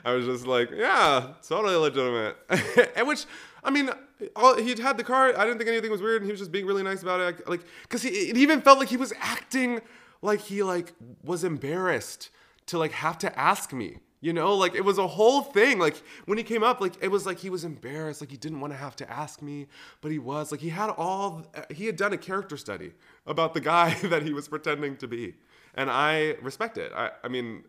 I 0.06 0.14
was 0.14 0.26
just 0.26 0.46
like, 0.46 0.70
yeah, 0.72 1.34
totally 1.48 1.76
legitimate. 1.76 2.38
and 2.96 3.08
which, 3.08 3.26
I 3.64 3.72
mean, 3.72 3.90
all, 4.36 4.56
he'd 4.58 4.80
had 4.80 4.98
the 4.98 5.04
car. 5.04 5.38
I 5.38 5.46
didn't 5.46 5.58
think 5.58 5.70
anything 5.70 5.92
was 5.92 6.02
weird, 6.02 6.22
and 6.22 6.26
he 6.26 6.32
was 6.32 6.40
just 6.40 6.52
being 6.52 6.66
really 6.66 6.84
nice 6.84 7.02
about 7.02 7.20
it. 7.20 7.48
Like, 7.48 7.62
cause 7.90 8.02
he, 8.04 8.10
it 8.10 8.38
even 8.38 8.62
felt 8.62 8.80
like 8.80 8.90
he 8.90 8.98
was 8.98 9.14
acting 9.20 9.82
like 10.22 10.40
he 10.40 10.64
like 10.64 10.94
was 11.24 11.44
embarrassed 11.44 12.30
to 12.68 12.78
like 12.78 12.92
have 12.92 13.18
to 13.20 13.40
ask 13.40 13.74
me. 13.74 13.98
You 14.22 14.32
know, 14.32 14.56
like 14.56 14.74
it 14.74 14.86
was 14.86 14.98
a 14.98 15.06
whole 15.06 15.42
thing. 15.42 15.80
Like 15.80 16.02
when 16.26 16.38
he 16.38 16.46
came 16.46 16.64
up, 16.64 16.80
like 16.80 16.94
it 17.02 17.10
was 17.10 17.26
like 17.26 17.40
he 17.40 17.50
was 17.50 17.66
embarrassed, 17.66 18.22
like 18.22 18.32
he 18.32 18.38
didn't 18.38 18.62
want 18.62 18.72
to 18.72 18.78
have 18.78 18.96
to 18.98 19.12
ask 19.12 19.42
me, 19.42 19.68
but 20.00 20.14
he 20.14 20.20
was. 20.20 20.50
Like 20.50 20.62
he 20.62 20.70
had 20.70 20.90
all 20.90 21.46
uh, 21.54 21.64
he 21.70 21.88
had 21.88 21.98
done 21.98 22.14
a 22.14 22.18
character 22.18 22.56
study 22.56 22.94
about 23.28 23.54
the 23.54 23.60
guy 23.60 23.94
that 24.04 24.24
he 24.24 24.32
was 24.32 24.48
pretending 24.48 24.96
to 24.98 25.08
be. 25.08 25.36
And 25.76 25.92
I 25.92 26.38
respect 26.42 26.78
it. 26.78 26.94
I 26.96 27.12
I 27.22 27.28
mean 27.28 27.66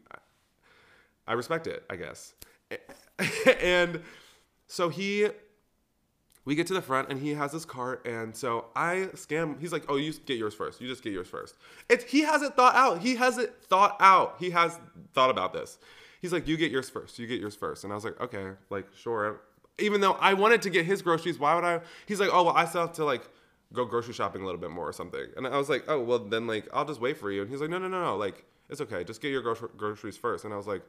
I 1.26 1.32
respect 1.32 1.66
it, 1.66 1.84
I 1.90 1.96
guess. 1.96 2.34
and 3.60 4.00
so 4.68 4.88
he 4.88 5.28
we 6.44 6.54
get 6.54 6.66
to 6.66 6.74
the 6.74 6.82
front 6.82 7.08
and 7.10 7.20
he 7.20 7.34
has 7.34 7.52
his 7.52 7.64
cart 7.64 8.06
and 8.06 8.36
so 8.36 8.66
i 8.76 9.08
scam 9.14 9.58
he's 9.60 9.72
like 9.72 9.84
oh 9.88 9.96
you 9.96 10.12
get 10.26 10.38
yours 10.38 10.54
first 10.54 10.80
you 10.80 10.88
just 10.88 11.02
get 11.02 11.12
yours 11.12 11.28
first 11.28 11.56
it's 11.88 12.04
he 12.04 12.20
has 12.20 12.42
it 12.42 12.54
thought 12.54 12.74
out 12.74 13.00
he 13.00 13.16
has 13.16 13.38
it 13.38 13.54
thought 13.62 13.96
out 14.00 14.36
he 14.38 14.50
has 14.50 14.78
thought 15.14 15.30
about 15.30 15.52
this 15.52 15.78
he's 16.24 16.32
like, 16.32 16.48
you 16.48 16.56
get 16.56 16.72
yours 16.72 16.88
first. 16.88 17.18
You 17.18 17.26
get 17.26 17.38
yours 17.38 17.54
first. 17.54 17.84
And 17.84 17.92
I 17.92 17.96
was 17.96 18.04
like, 18.04 18.18
okay, 18.18 18.52
like 18.70 18.86
sure. 18.96 19.42
Even 19.78 20.00
though 20.00 20.12
I 20.12 20.32
wanted 20.32 20.62
to 20.62 20.70
get 20.70 20.86
his 20.86 21.02
groceries, 21.02 21.38
why 21.38 21.54
would 21.54 21.64
I? 21.64 21.80
He's 22.06 22.18
like, 22.18 22.30
oh 22.32 22.44
well, 22.44 22.56
I 22.56 22.64
still 22.64 22.80
have 22.80 22.94
to 22.94 23.04
like 23.04 23.28
go 23.74 23.84
grocery 23.84 24.14
shopping 24.14 24.40
a 24.40 24.46
little 24.46 24.60
bit 24.60 24.70
more 24.70 24.88
or 24.88 24.92
something. 24.94 25.26
And 25.36 25.46
I 25.46 25.58
was 25.58 25.68
like, 25.68 25.84
oh, 25.86 26.00
well, 26.00 26.20
then 26.20 26.46
like 26.46 26.66
I'll 26.72 26.86
just 26.86 26.98
wait 26.98 27.18
for 27.18 27.30
you. 27.30 27.42
And 27.42 27.50
he's 27.50 27.60
like, 27.60 27.68
no, 27.68 27.76
no, 27.78 27.88
no, 27.88 28.02
no, 28.02 28.16
like 28.16 28.42
it's 28.70 28.80
okay, 28.80 29.04
just 29.04 29.20
get 29.20 29.32
your 29.32 29.42
gro- 29.42 29.70
groceries 29.76 30.16
first. 30.16 30.46
And 30.46 30.54
I 30.54 30.56
was 30.56 30.66
like, 30.66 30.80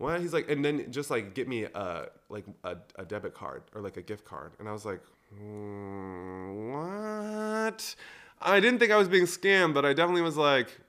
what? 0.00 0.20
He's 0.22 0.32
like, 0.32 0.48
and 0.48 0.64
then 0.64 0.90
just 0.90 1.10
like 1.10 1.34
get 1.34 1.46
me 1.46 1.64
a 1.64 2.06
like 2.30 2.46
a, 2.64 2.78
a 2.96 3.04
debit 3.04 3.34
card 3.34 3.64
or 3.74 3.82
like 3.82 3.98
a 3.98 4.02
gift 4.02 4.24
card. 4.24 4.52
And 4.58 4.66
I 4.66 4.72
was 4.72 4.86
like, 4.86 5.02
mm, 5.38 6.72
what? 6.72 7.94
I 8.40 8.60
didn't 8.60 8.78
think 8.78 8.92
I 8.92 8.96
was 8.96 9.08
being 9.08 9.26
scammed, 9.26 9.74
but 9.74 9.84
I 9.84 9.92
definitely 9.92 10.22
was 10.22 10.38
like, 10.38 10.80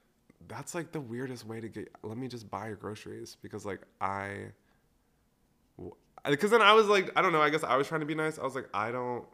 that's 0.48 0.74
like 0.74 0.94
the 0.94 1.02
weirdest 1.02 1.46
way 1.46 1.60
to 1.60 1.68
get. 1.68 1.94
Let 2.04 2.18
me 2.18 2.30
just 2.30 2.50
buy 2.50 2.68
your 2.68 2.78
groceries 2.78 3.36
because 3.42 3.66
like 3.66 3.82
I. 4.00 4.46
Because 6.24 6.52
then 6.52 6.62
I 6.62 6.72
was 6.72 6.88
like, 6.88 7.12
I 7.16 7.22
don't 7.22 7.34
know. 7.34 7.42
I 7.42 7.50
guess 7.50 7.64
I 7.64 7.76
was 7.76 7.88
trying 7.88 8.02
to 8.02 8.06
be 8.06 8.16
nice. 8.16 8.40
I 8.40 8.44
was 8.44 8.56
like, 8.56 8.70
I 8.74 8.92
don't 8.92 9.26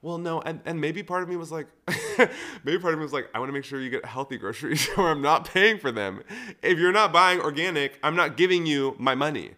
well, 0.00 0.18
no, 0.18 0.40
and, 0.40 0.60
and 0.64 0.80
maybe 0.80 1.02
part 1.02 1.22
of 1.22 1.28
me 1.28 1.36
was 1.36 1.50
like, 1.50 1.66
maybe 2.64 2.78
part 2.78 2.94
of 2.94 3.00
me 3.00 3.02
was 3.02 3.12
like, 3.12 3.28
I 3.34 3.38
want 3.40 3.48
to 3.48 3.52
make 3.52 3.64
sure 3.64 3.80
you 3.80 3.90
get 3.90 4.04
healthy 4.04 4.36
groceries 4.36 4.88
or 4.96 5.08
I'm 5.08 5.22
not 5.22 5.44
paying 5.46 5.78
for 5.78 5.90
them. 5.90 6.22
If 6.62 6.78
you're 6.78 6.92
not 6.92 7.12
buying 7.12 7.40
organic, 7.40 7.98
I'm 8.02 8.14
not 8.14 8.36
giving 8.36 8.64
you 8.64 8.94
my 8.98 9.14
money. 9.14 9.52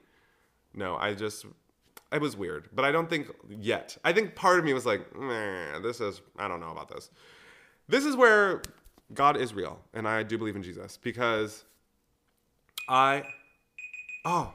No, 0.74 0.96
I 0.96 1.14
just, 1.14 1.44
it 2.10 2.20
was 2.20 2.36
weird, 2.36 2.70
but 2.72 2.84
I 2.84 2.92
don't 2.92 3.10
think 3.10 3.28
yet. 3.48 3.98
I 4.02 4.12
think 4.12 4.34
part 4.34 4.58
of 4.58 4.64
me 4.64 4.72
was 4.72 4.86
like, 4.86 5.06
this 5.82 6.00
is, 6.00 6.22
I 6.38 6.48
don't 6.48 6.60
know 6.60 6.70
about 6.70 6.88
this. 6.88 7.10
This 7.88 8.04
is 8.04 8.16
where 8.16 8.62
God 9.12 9.36
is 9.36 9.52
real, 9.52 9.80
and 9.92 10.08
I 10.08 10.22
do 10.22 10.38
believe 10.38 10.56
in 10.56 10.62
Jesus 10.62 10.96
because 10.96 11.64
I, 12.88 13.24
oh, 14.24 14.54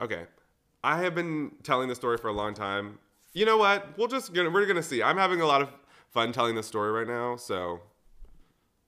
okay. 0.00 0.26
I 0.82 1.02
have 1.02 1.14
been 1.14 1.52
telling 1.62 1.88
this 1.88 1.98
story 1.98 2.18
for 2.18 2.28
a 2.28 2.32
long 2.32 2.54
time. 2.54 2.98
You 3.32 3.44
know 3.44 3.56
what? 3.56 3.96
We'll 3.98 4.08
just 4.08 4.32
gonna, 4.32 4.50
we're 4.50 4.66
gonna 4.66 4.82
see. 4.82 5.02
I'm 5.02 5.16
having 5.16 5.40
a 5.40 5.46
lot 5.46 5.62
of 5.62 5.70
fun 6.10 6.32
telling 6.32 6.54
this 6.54 6.66
story 6.66 6.92
right 6.92 7.06
now, 7.06 7.36
so 7.36 7.80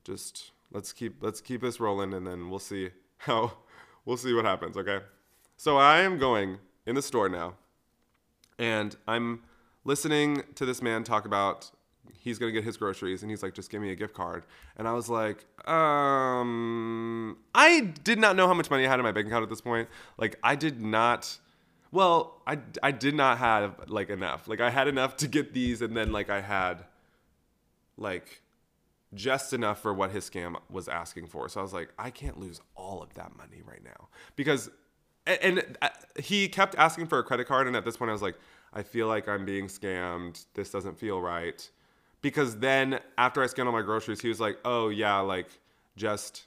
just 0.04 0.52
let's 0.72 0.92
keep 0.92 1.22
let's 1.22 1.40
keep 1.40 1.60
this 1.60 1.80
rolling, 1.80 2.14
and 2.14 2.26
then 2.26 2.48
we'll 2.48 2.58
see 2.58 2.90
how 3.18 3.52
we'll 4.04 4.16
see 4.16 4.32
what 4.32 4.44
happens. 4.44 4.76
Okay. 4.76 5.00
So 5.56 5.76
I 5.76 6.00
am 6.00 6.18
going 6.18 6.58
in 6.86 6.94
the 6.94 7.02
store 7.02 7.28
now, 7.28 7.54
and 8.58 8.96
I'm 9.06 9.42
listening 9.84 10.42
to 10.54 10.64
this 10.64 10.80
man 10.80 11.04
talk 11.04 11.26
about 11.26 11.70
he's 12.18 12.38
gonna 12.38 12.52
get 12.52 12.64
his 12.64 12.76
groceries 12.76 13.22
and 13.22 13.30
he's 13.30 13.42
like 13.42 13.54
just 13.54 13.70
give 13.70 13.80
me 13.80 13.90
a 13.90 13.94
gift 13.94 14.12
card 14.12 14.44
and 14.76 14.86
i 14.86 14.92
was 14.92 15.08
like 15.08 15.46
um 15.66 17.36
i 17.54 17.80
did 18.04 18.18
not 18.18 18.36
know 18.36 18.46
how 18.46 18.52
much 18.52 18.70
money 18.70 18.84
i 18.84 18.88
had 18.88 18.98
in 18.98 19.04
my 19.04 19.12
bank 19.12 19.26
account 19.26 19.42
at 19.42 19.48
this 19.48 19.62
point 19.62 19.88
like 20.18 20.38
i 20.42 20.54
did 20.54 20.82
not 20.82 21.38
well, 21.92 22.40
I, 22.46 22.58
I 22.82 22.92
did 22.92 23.14
not 23.14 23.38
have 23.38 23.88
like 23.88 24.10
enough. 24.10 24.48
Like 24.48 24.60
I 24.60 24.70
had 24.70 24.88
enough 24.88 25.16
to 25.18 25.28
get 25.28 25.52
these, 25.52 25.82
and 25.82 25.96
then 25.96 26.12
like 26.12 26.30
I 26.30 26.40
had 26.40 26.84
like 27.96 28.42
just 29.14 29.52
enough 29.52 29.80
for 29.80 29.92
what 29.92 30.10
his 30.10 30.28
scam 30.28 30.56
was 30.70 30.88
asking 30.88 31.26
for. 31.26 31.48
So 31.48 31.60
I 31.60 31.62
was 31.62 31.72
like, 31.72 31.92
I 31.98 32.10
can't 32.10 32.38
lose 32.38 32.60
all 32.76 33.02
of 33.02 33.12
that 33.14 33.36
money 33.36 33.62
right 33.66 33.82
now 33.82 34.08
because, 34.36 34.70
and, 35.26 35.58
and 35.58 35.78
uh, 35.82 35.88
he 36.18 36.48
kept 36.48 36.76
asking 36.76 37.06
for 37.06 37.18
a 37.18 37.24
credit 37.24 37.46
card, 37.46 37.66
and 37.66 37.76
at 37.76 37.84
this 37.84 37.96
point 37.96 38.08
I 38.08 38.12
was 38.12 38.22
like, 38.22 38.36
I 38.72 38.82
feel 38.82 39.08
like 39.08 39.28
I'm 39.28 39.44
being 39.44 39.66
scammed. 39.66 40.44
This 40.54 40.70
doesn't 40.70 40.98
feel 40.98 41.20
right. 41.20 41.68
Because 42.22 42.58
then 42.58 43.00
after 43.18 43.42
I 43.42 43.46
scanned 43.46 43.68
all 43.68 43.72
my 43.72 43.82
groceries, 43.82 44.20
he 44.20 44.28
was 44.28 44.40
like, 44.40 44.58
oh 44.64 44.90
yeah, 44.90 45.18
like 45.20 45.48
just 45.96 46.44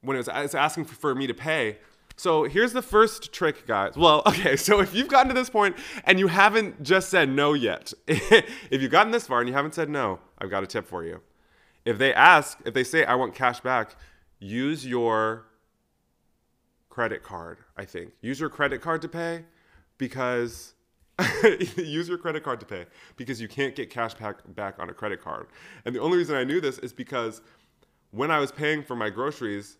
when 0.00 0.16
it 0.16 0.26
was, 0.26 0.54
asking 0.54 0.84
for 0.84 1.14
me 1.14 1.26
to 1.26 1.34
pay, 1.34 1.78
so 2.16 2.44
here's 2.44 2.72
the 2.72 2.82
first 2.82 3.32
trick, 3.32 3.66
guys. 3.66 3.94
Well, 3.94 4.22
okay, 4.26 4.56
so 4.56 4.80
if 4.80 4.94
you've 4.94 5.08
gotten 5.08 5.28
to 5.28 5.34
this 5.34 5.50
point 5.50 5.76
and 6.04 6.18
you 6.18 6.28
haven't 6.28 6.82
just 6.82 7.10
said 7.10 7.28
no 7.28 7.52
yet, 7.52 7.92
if 8.08 8.82
you've 8.82 8.90
gotten 8.90 9.12
this 9.12 9.26
far 9.26 9.40
and 9.40 9.48
you 9.48 9.54
haven't 9.54 9.74
said 9.74 9.90
no, 9.90 10.18
I've 10.38 10.50
got 10.50 10.62
a 10.62 10.66
tip 10.66 10.86
for 10.86 11.04
you. 11.04 11.20
If 11.84 11.98
they 11.98 12.12
ask, 12.12 12.58
if 12.64 12.74
they 12.74 12.84
say, 12.84 13.04
I 13.04 13.14
want 13.14 13.34
cash 13.34 13.60
back, 13.60 13.96
use 14.40 14.84
your 14.84 15.46
credit 16.88 17.22
card, 17.22 17.58
I 17.76 17.84
think. 17.84 18.12
Use 18.22 18.40
your 18.40 18.48
credit 18.48 18.80
card 18.80 19.02
to 19.02 19.08
pay 19.08 19.44
because. 19.98 20.72
use 21.78 22.10
your 22.10 22.18
credit 22.18 22.42
card 22.42 22.60
to 22.60 22.66
pay 22.66 22.84
because 23.16 23.40
you 23.40 23.48
can't 23.48 23.74
get 23.74 23.88
cash 23.88 24.12
back, 24.12 24.36
back 24.54 24.74
on 24.78 24.90
a 24.90 24.92
credit 24.92 25.18
card. 25.18 25.46
And 25.86 25.94
the 25.94 25.98
only 25.98 26.18
reason 26.18 26.36
I 26.36 26.44
knew 26.44 26.60
this 26.60 26.76
is 26.80 26.92
because 26.92 27.40
when 28.10 28.30
I 28.30 28.38
was 28.38 28.52
paying 28.52 28.82
for 28.82 28.94
my 28.94 29.08
groceries, 29.08 29.78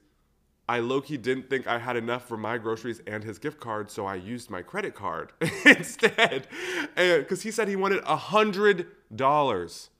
I 0.69 0.81
lowkey 0.81 1.21
didn't 1.21 1.49
think 1.49 1.67
I 1.67 1.79
had 1.79 1.97
enough 1.97 2.27
for 2.27 2.37
my 2.37 2.59
groceries 2.59 3.01
and 3.07 3.23
his 3.23 3.39
gift 3.39 3.61
card, 3.61 3.91
so 3.91 4.05
I 4.05 4.17
used 4.17 4.51
my 4.51 4.63
credit 4.63 4.95
card 4.95 5.33
instead. 5.65 6.49
Because 6.97 7.43
he 7.43 7.51
said 7.51 7.69
he 7.69 7.77
wanted 7.77 8.03
a 8.05 8.17
hundred 8.17 8.89
dollars. 9.15 9.91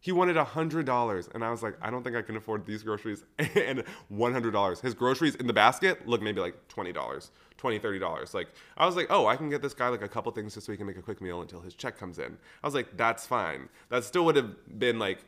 He 0.00 0.12
wanted 0.12 0.36
a 0.36 0.44
hundred 0.44 0.86
dollars, 0.86 1.28
and 1.34 1.44
I 1.44 1.50
was 1.50 1.62
like, 1.62 1.74
I 1.82 1.90
don't 1.90 2.02
think 2.02 2.16
I 2.16 2.22
can 2.22 2.36
afford 2.36 2.64
these 2.64 2.82
groceries 2.82 3.24
and 3.38 3.82
one 4.08 4.32
hundred 4.32 4.52
dollars. 4.52 4.80
His 4.80 4.94
groceries 4.94 5.34
in 5.34 5.46
the 5.46 5.52
basket 5.52 6.06
look 6.08 6.22
maybe 6.22 6.40
like 6.40 6.68
twenty 6.68 6.92
dollars, 6.92 7.30
20 7.58 7.78
30 7.78 7.98
dollars. 7.98 8.32
Like 8.32 8.48
I 8.78 8.86
was 8.86 8.96
like, 8.96 9.08
oh, 9.10 9.26
I 9.26 9.36
can 9.36 9.50
get 9.50 9.60
this 9.60 9.74
guy 9.74 9.88
like 9.88 10.02
a 10.02 10.08
couple 10.08 10.32
things 10.32 10.54
just 10.54 10.64
so 10.64 10.72
he 10.72 10.78
can 10.78 10.86
make 10.86 10.96
a 10.96 11.02
quick 11.02 11.20
meal 11.20 11.42
until 11.42 11.60
his 11.60 11.74
check 11.74 11.98
comes 11.98 12.18
in. 12.18 12.38
I 12.62 12.66
was 12.66 12.74
like, 12.74 12.96
that's 12.96 13.26
fine. 13.26 13.68
That 13.90 14.04
still 14.04 14.24
would 14.26 14.36
have 14.36 14.78
been 14.78 14.98
like, 14.98 15.18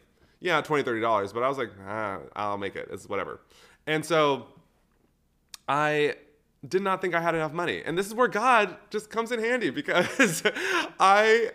yeah, 0.41 0.61
20 0.63 0.83
30 0.83 1.01
dollars, 1.03 1.33
but 1.35 1.43
I 1.43 1.49
was 1.49 1.59
like, 1.59 1.73
ah, 1.87 2.21
I'll 2.37 2.57
make 2.57 2.77
it. 2.77 2.89
It's 2.91 3.07
whatever. 3.07 3.41
And 3.87 4.05
so 4.05 4.47
I 5.69 6.15
did 6.67 6.83
not 6.83 7.01
think 7.01 7.15
I 7.15 7.21
had 7.21 7.35
enough 7.35 7.53
money. 7.53 7.83
And 7.85 7.97
this 7.97 8.07
is 8.07 8.15
where 8.15 8.29
God 8.29 8.77
just 8.91 9.11
comes 9.11 9.31
in 9.31 9.39
handy 9.39 9.71
because 9.71 10.43
I 11.01 11.51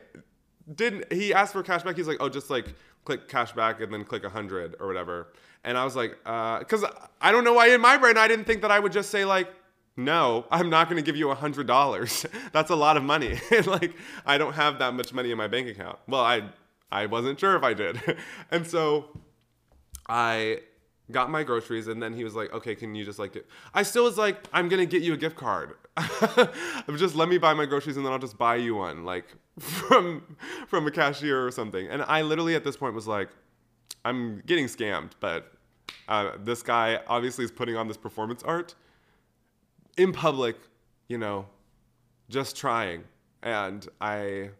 didn't, 0.73 1.11
he 1.11 1.33
asked 1.33 1.53
for 1.53 1.63
cashback. 1.63 1.97
He's 1.97 2.07
like, 2.07 2.17
oh, 2.19 2.29
just 2.29 2.49
like 2.49 2.73
click 3.03 3.27
cashback 3.27 3.81
and 3.81 3.93
then 3.93 4.05
click 4.05 4.23
a 4.23 4.29
hundred 4.29 4.75
or 4.79 4.87
whatever. 4.87 5.33
And 5.63 5.77
I 5.77 5.83
was 5.83 5.95
like, 5.95 6.17
uh, 6.25 6.59
cause 6.63 6.85
I 7.21 7.31
don't 7.31 7.43
know 7.43 7.53
why 7.53 7.67
in 7.73 7.81
my 7.81 7.97
brain 7.97 8.17
I 8.17 8.27
didn't 8.27 8.45
think 8.45 8.61
that 8.61 8.71
I 8.71 8.79
would 8.79 8.91
just 8.91 9.09
say 9.09 9.25
like, 9.25 9.49
no, 9.95 10.45
I'm 10.49 10.69
not 10.69 10.89
going 10.89 11.01
to 11.01 11.05
give 11.05 11.15
you 11.15 11.29
a 11.29 11.35
hundred 11.35 11.67
dollars. 11.67 12.25
That's 12.51 12.69
a 12.69 12.75
lot 12.75 12.97
of 12.97 13.03
money. 13.03 13.39
like 13.65 13.93
I 14.25 14.37
don't 14.37 14.53
have 14.53 14.79
that 14.79 14.93
much 14.93 15.13
money 15.13 15.31
in 15.31 15.37
my 15.37 15.47
bank 15.47 15.67
account. 15.67 15.99
Well, 16.07 16.21
I, 16.21 16.49
I 16.91 17.07
wasn't 17.07 17.39
sure 17.39 17.55
if 17.55 17.63
I 17.63 17.73
did. 17.73 18.01
and 18.51 18.65
so 18.65 19.05
I 20.07 20.61
got 21.11 21.29
my 21.29 21.43
groceries, 21.43 21.87
and 21.87 22.01
then 22.01 22.13
he 22.13 22.23
was 22.23 22.35
like, 22.35 22.53
"Okay, 22.53 22.75
can 22.75 22.95
you 22.95 23.03
just 23.03 23.19
like?" 23.19 23.33
Do-? 23.33 23.43
I 23.73 23.83
still 23.83 24.03
was 24.05 24.17
like, 24.17 24.37
"I'm 24.53 24.69
gonna 24.69 24.85
get 24.85 25.01
you 25.03 25.13
a 25.13 25.17
gift 25.17 25.35
card. 25.35 25.75
just 26.95 27.15
let 27.15 27.29
me 27.29 27.37
buy 27.37 27.53
my 27.53 27.65
groceries, 27.65 27.97
and 27.97 28.05
then 28.05 28.13
I'll 28.13 28.19
just 28.19 28.37
buy 28.37 28.55
you 28.55 28.75
one, 28.75 29.03
like 29.03 29.25
from 29.59 30.37
from 30.67 30.87
a 30.87 30.91
cashier 30.91 31.45
or 31.45 31.51
something." 31.51 31.87
And 31.87 32.01
I 32.03 32.21
literally 32.21 32.55
at 32.55 32.63
this 32.63 32.77
point 32.77 32.95
was 32.95 33.07
like, 33.07 33.29
"I'm 34.05 34.41
getting 34.45 34.65
scammed," 34.65 35.11
but 35.19 35.53
uh, 36.07 36.31
this 36.39 36.63
guy 36.63 36.99
obviously 37.07 37.45
is 37.45 37.51
putting 37.51 37.75
on 37.75 37.87
this 37.87 37.97
performance 37.97 38.43
art 38.43 38.75
in 39.97 40.11
public, 40.13 40.55
you 41.07 41.17
know, 41.17 41.47
just 42.29 42.55
trying, 42.55 43.03
and 43.41 43.87
I. 43.99 44.51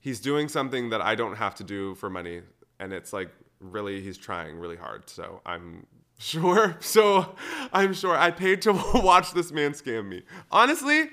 He's 0.00 0.20
doing 0.20 0.48
something 0.48 0.90
that 0.90 1.02
I 1.02 1.16
don't 1.16 1.34
have 1.34 1.56
to 1.56 1.64
do 1.64 1.96
for 1.96 2.08
money, 2.08 2.42
and 2.78 2.92
it's 2.92 3.12
like 3.12 3.30
really 3.60 4.00
he's 4.00 4.16
trying 4.16 4.58
really 4.58 4.76
hard. 4.76 5.08
So 5.08 5.40
I'm 5.44 5.86
sure. 6.18 6.76
So 6.80 7.34
I'm 7.72 7.92
sure 7.92 8.16
I 8.16 8.30
paid 8.30 8.62
to 8.62 8.72
watch 8.94 9.32
this 9.32 9.52
man 9.52 9.72
scam 9.72 10.08
me. 10.08 10.22
Honestly, 10.50 11.10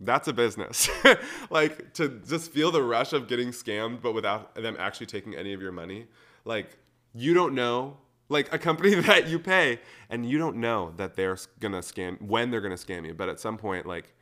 that's 0.00 0.28
a 0.28 0.32
business. 0.32 0.88
like 1.50 1.94
to 1.94 2.20
just 2.26 2.50
feel 2.50 2.70
the 2.70 2.82
rush 2.82 3.12
of 3.12 3.28
getting 3.28 3.48
scammed, 3.48 4.02
but 4.02 4.14
without 4.14 4.54
them 4.54 4.76
actually 4.78 5.06
taking 5.06 5.34
any 5.34 5.52
of 5.52 5.62
your 5.62 5.72
money. 5.72 6.06
Like 6.44 6.76
you 7.14 7.34
don't 7.34 7.54
know. 7.54 7.98
Like 8.28 8.52
a 8.52 8.58
company 8.58 8.94
that 8.94 9.28
you 9.28 9.38
pay 9.38 9.78
and 10.08 10.24
you 10.24 10.38
don't 10.38 10.56
know 10.56 10.94
that 10.96 11.16
they're 11.16 11.36
gonna 11.60 11.80
scam 11.80 12.20
when 12.22 12.50
they're 12.50 12.62
gonna 12.62 12.76
scam 12.76 13.06
you. 13.06 13.12
But 13.12 13.28
at 13.28 13.38
some 13.38 13.58
point, 13.58 13.84
like 13.84 14.14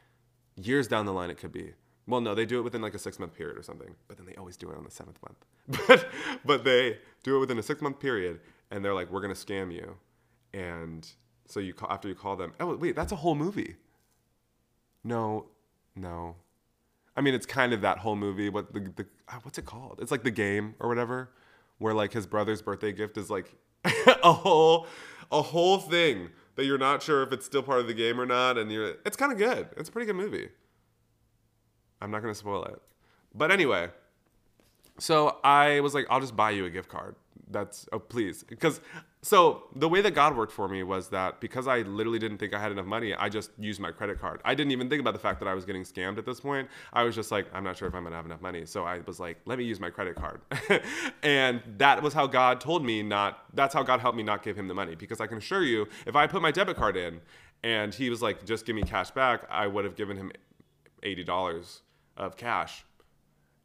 years 0.57 0.89
down 0.89 1.07
the 1.07 1.13
line, 1.13 1.31
it 1.31 1.39
could 1.39 1.53
be. 1.53 1.75
Well, 2.07 2.21
no, 2.21 2.35
they 2.35 2.47
do 2.47 2.59
it 2.59 2.63
within 2.63 2.83
like 2.83 2.95
a 2.95 2.99
six 2.99 3.19
month 3.19 3.35
period 3.35 3.57
or 3.57 3.63
something, 3.63 3.95
but 4.09 4.17
then 4.17 4.27
they 4.27 4.35
always 4.35 4.57
do 4.57 4.71
it 4.71 4.77
on 4.77 4.85
the 4.85 4.91
seventh 4.91 5.19
month. 5.23 5.45
But 5.87 6.07
but 6.45 6.65
they 6.65 6.99
do 7.23 7.37
it 7.37 7.41
within 7.41 7.59
a 7.59 7.63
six 7.63 7.81
month 7.81 8.01
period, 8.01 8.41
and 8.71 8.85
they're 8.85 8.95
like, 8.95 9.11
we're 9.11 9.21
gonna 9.21 9.35
scam 9.35 9.73
you, 9.73 9.97
and 10.53 11.09
so 11.47 11.61
you 11.61 11.75
call 11.75 11.91
after 11.91 12.09
you 12.09 12.15
call 12.15 12.37
them. 12.37 12.53
Oh 12.59 12.77
wait, 12.77 12.97
that's 12.97 13.13
a 13.13 13.17
whole 13.17 13.35
movie. 13.35 13.77
No, 15.05 15.47
no. 15.95 16.37
I 17.17 17.21
mean, 17.23 17.35
it's 17.35 17.47
kind 17.47 17.73
of 17.73 17.81
that 17.83 17.99
whole 17.99 18.17
movie. 18.17 18.49
What 18.49 18.73
the, 18.73 18.81
the 18.81 19.07
uh, 19.29 19.39
what's 19.43 19.59
it 19.59 19.67
called? 19.67 19.99
It's 20.01 20.11
like 20.11 20.23
the 20.23 20.31
game 20.31 20.75
or 20.79 20.89
whatever, 20.89 21.31
where 21.79 21.95
like 21.95 22.13
his 22.13 22.27
brother's 22.27 22.63
birthday 22.63 22.93
gift 22.93 23.17
is 23.17 23.31
like 23.31 23.55
a 23.85 24.33
whole 24.33 24.87
a 25.31 25.43
whole 25.43 25.79
thing 25.79 26.31
that 26.57 26.65
you're 26.65 26.79
not 26.79 27.03
sure 27.03 27.23
if 27.23 27.33
it's 27.33 27.47
still 27.47 27.63
part 27.63 27.81
of 27.81 27.87
the 27.87 27.95
game 27.95 28.21
or 28.21 28.27
not, 28.27 28.59
and 28.59 28.71
you're 28.71 28.97
it's 29.05 29.17
kind 29.17 29.33
of 29.33 29.39
good. 29.39 29.69
It's 29.77 29.89
a 29.89 29.93
pretty 29.93 30.07
good 30.07 30.17
movie. 30.17 30.49
I'm 32.01 32.11
not 32.11 32.23
going 32.23 32.33
to 32.33 32.39
spoil 32.39 32.65
it. 32.65 32.81
But 33.35 33.51
anyway, 33.51 33.91
so 34.99 35.39
I 35.45 35.81
was 35.81 35.95
like, 35.95 36.07
I'll 36.11 36.21
just 36.21 36.37
buy 36.37 36.51
you 36.51 36.65
a 36.67 36.71
gift 36.71 36.89
card. 36.89 37.15
that's 37.51 37.87
oh 37.93 37.99
please. 37.99 38.45
Because 38.45 38.81
so 39.23 39.65
the 39.75 39.89
way 39.89 40.01
that 40.01 40.13
god 40.13 40.37
worked 40.37 40.53
for 40.53 40.67
me 40.69 40.83
was 40.83 41.11
that 41.11 41.41
because 41.41 41.67
i 41.67 41.79
literally 41.83 42.19
didn't 42.19 42.39
think 42.39 42.55
i 42.55 42.61
had 42.61 42.73
enough 42.73 42.87
money 42.87 43.13
i 43.15 43.29
just 43.29 43.51
used 43.59 43.81
my 43.81 43.91
credit 43.91 44.19
card. 44.21 44.41
I 44.45 44.55
didn't 44.55 44.73
even 44.73 44.89
think 44.89 45.01
about 45.01 45.13
the 45.13 45.19
fact 45.21 45.41
that 45.41 45.49
i 45.49 45.55
was 45.55 45.65
getting 45.67 45.83
scammed 45.83 46.17
at 46.17 46.25
this 46.25 46.41
point. 46.41 46.69
I 46.93 47.03
was 47.03 47.15
just 47.15 47.31
like 47.31 47.47
i'm 47.53 47.65
not 47.65 47.77
sure 47.77 47.89
if 47.89 47.95
i'm 47.95 48.05
gonna 48.05 48.17
have 48.17 48.25
enough 48.25 48.41
money. 48.41 48.65
So 48.67 48.85
i 48.85 49.01
was 49.01 49.21
like 49.21 49.37
let 49.45 49.59
me 49.59 49.65
use 49.65 49.79
my 49.81 49.91
credit 49.91 50.17
card. 50.17 50.41
And 51.23 51.61
that 51.79 52.03
was 52.03 52.15
how 52.15 52.27
god 52.27 52.61
told 52.61 52.85
me 52.85 53.03
not 53.03 53.45
that's 53.55 53.75
how 53.75 53.83
god 53.83 54.01
helped 54.01 54.17
me 54.17 54.23
not 54.23 54.43
give 54.43 54.57
him 54.57 54.69
the 54.69 54.75
money. 54.75 54.95
Because 54.95 55.21
i 55.21 55.27
can 55.27 55.39
assure 55.39 55.65
you 55.65 55.87
if 56.07 56.15
i 56.17 56.27
put 56.27 56.41
my 56.41 56.51
debit 56.53 56.77
card 56.77 56.97
in 56.97 57.21
and 57.63 57.93
he 57.93 58.09
was 58.11 58.23
like 58.23 58.45
just 58.47 58.65
give 58.65 58.75
me 58.77 58.83
cash 58.83 59.11
back 59.11 59.45
i 59.51 59.67
would 59.67 59.85
have 59.85 59.97
given 59.97 60.17
him 60.17 60.33
$80 61.03 61.81
of 62.17 62.37
cash 62.37 62.85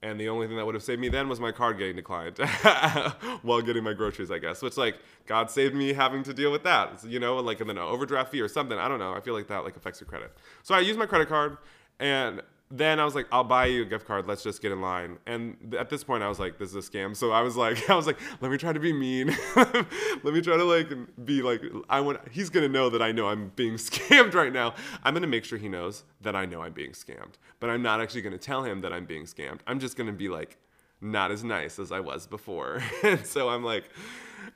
and 0.06 0.20
the 0.20 0.30
only 0.30 0.48
thing 0.48 0.56
that 0.58 0.66
would 0.66 0.76
have 0.76 0.84
saved 0.84 1.02
me 1.02 1.10
then 1.10 1.28
was 1.28 1.40
my 1.40 1.52
card 1.52 1.80
getting 1.80 1.96
declined 1.96 2.38
while 3.42 3.62
getting 3.62 3.84
my 3.84 3.94
groceries, 3.94 4.30
I 4.30 4.38
guess. 4.38 4.62
Which 4.62 4.78
like 4.78 5.00
God 5.26 5.50
saved 5.50 5.74
me 5.74 5.94
having 5.94 6.22
to 6.24 6.34
deal 6.34 6.52
with 6.52 6.64
that, 6.64 7.04
you 7.06 7.20
know, 7.20 7.38
like 7.38 7.60
and 7.60 7.70
then 7.70 7.78
an 7.78 7.84
overdraft 7.84 8.32
fee 8.32 8.42
or 8.42 8.48
something. 8.48 8.78
I 8.78 8.88
don't 8.88 9.00
know. 9.00 9.14
I 9.14 9.20
feel 9.20 9.34
like 9.34 9.48
that 9.48 9.64
like 9.64 9.76
affects 9.76 10.00
your 10.00 10.08
credit. 10.08 10.32
So 10.62 10.76
I 10.76 10.82
used 10.82 11.00
my 11.00 11.08
credit 11.08 11.28
card, 11.28 11.58
and 12.00 12.42
then 12.78 13.00
I 13.00 13.06
was 13.06 13.16
like, 13.16 13.28
I'll 13.32 13.44
buy 13.44 13.68
you 13.68 13.84
a 13.84 13.86
gift 13.86 14.06
card. 14.06 14.28
Let's 14.28 14.44
just 14.44 14.62
get 14.62 14.72
in 14.72 14.82
line. 14.82 15.18
And 15.26 15.76
at 15.78 15.90
this 15.90 16.04
point, 16.04 16.24
I 16.24 16.28
was 16.30 16.40
like, 16.40 16.58
this 16.58 16.74
is 16.74 16.88
a 16.88 16.90
scam. 16.90 17.16
So 17.16 17.32
I 17.32 17.42
was 17.42 17.56
like, 17.56 17.90
I 17.90 17.96
was 17.96 18.08
like, 18.08 18.20
let 18.42 18.52
me 18.52 18.58
try 18.58 18.74
to 18.74 18.80
be 18.80 18.94
mean. 18.94 19.36
let 19.56 20.34
me 20.34 20.42
try 20.42 20.58
to 20.58 20.64
like 20.64 20.90
be 21.26 21.42
like, 21.42 21.62
I 21.90 22.02
want. 22.02 22.20
He's 22.32 22.50
gonna 22.50 22.70
know 22.70 22.90
that 22.90 23.02
I 23.02 23.12
know 23.12 23.28
I'm 23.28 23.52
being 23.56 23.74
scammed 23.76 24.34
right 24.34 24.52
now. 24.52 24.74
I'm 25.04 25.14
gonna 25.14 25.28
make 25.28 25.46
sure 25.46 25.58
he 25.58 25.70
knows 25.70 26.04
that 26.22 26.36
I 26.36 26.46
know 26.46 26.62
I'm 26.62 26.74
being 26.74 26.92
scammed. 26.92 27.34
But 27.60 27.70
I'm 27.70 27.82
not 27.82 28.02
actually 28.02 28.22
gonna 28.22 28.38
tell 28.38 28.64
him 28.64 28.82
that 28.82 28.92
I'm 28.92 29.06
being 29.06 29.24
scammed. 29.24 29.60
I'm 29.68 29.80
just 29.80 29.98
gonna 29.98 30.14
be 30.14 30.30
like, 30.30 30.58
not 31.02 31.32
as 31.32 31.44
nice 31.44 31.80
as 31.80 31.92
I 31.92 32.00
was 32.00 32.28
before. 32.28 32.82
and 33.04 33.26
so 33.26 33.50
I'm 33.50 33.64
like, 33.64 33.86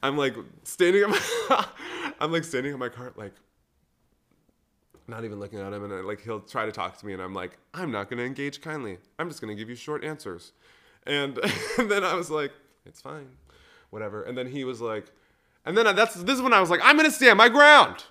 I'm 0.03 0.17
like 0.17 0.35
standing 0.63 1.09
my, 1.09 1.65
I'm 2.19 2.31
like 2.31 2.43
standing 2.43 2.73
at 2.73 2.79
my 2.79 2.89
cart 2.89 3.17
like 3.17 3.33
not 5.09 5.25
even 5.25 5.39
looking 5.39 5.59
at 5.59 5.73
him 5.73 5.83
and 5.83 5.93
I, 5.93 6.01
like 6.01 6.21
he'll 6.21 6.39
try 6.39 6.65
to 6.65 6.71
talk 6.71 6.97
to 6.99 7.05
me 7.05 7.13
and 7.13 7.21
i'm 7.21 7.33
like 7.33 7.57
i'm 7.73 7.91
not 7.91 8.09
going 8.09 8.17
to 8.17 8.25
engage 8.25 8.61
kindly. 8.61 8.97
I'm 9.17 9.29
just 9.29 9.41
going 9.41 9.55
to 9.55 9.59
give 9.59 9.69
you 9.69 9.75
short 9.75 10.03
answers. 10.03 10.51
And, 11.05 11.37
and 11.77 11.89
then 11.89 12.03
i 12.03 12.13
was 12.13 12.29
like 12.29 12.51
it's 12.85 13.01
fine. 13.01 13.27
Whatever. 13.89 14.23
And 14.23 14.37
then 14.37 14.47
he 14.47 14.63
was 14.63 14.81
like 14.81 15.11
and 15.65 15.77
then 15.77 15.87
I, 15.87 15.91
that's 15.91 16.15
this 16.15 16.35
is 16.35 16.41
when 16.41 16.53
i 16.53 16.59
was 16.59 16.69
like 16.69 16.79
i'm 16.83 16.95
going 16.95 17.09
to 17.09 17.15
stand 17.15 17.37
my 17.37 17.49
ground. 17.49 18.03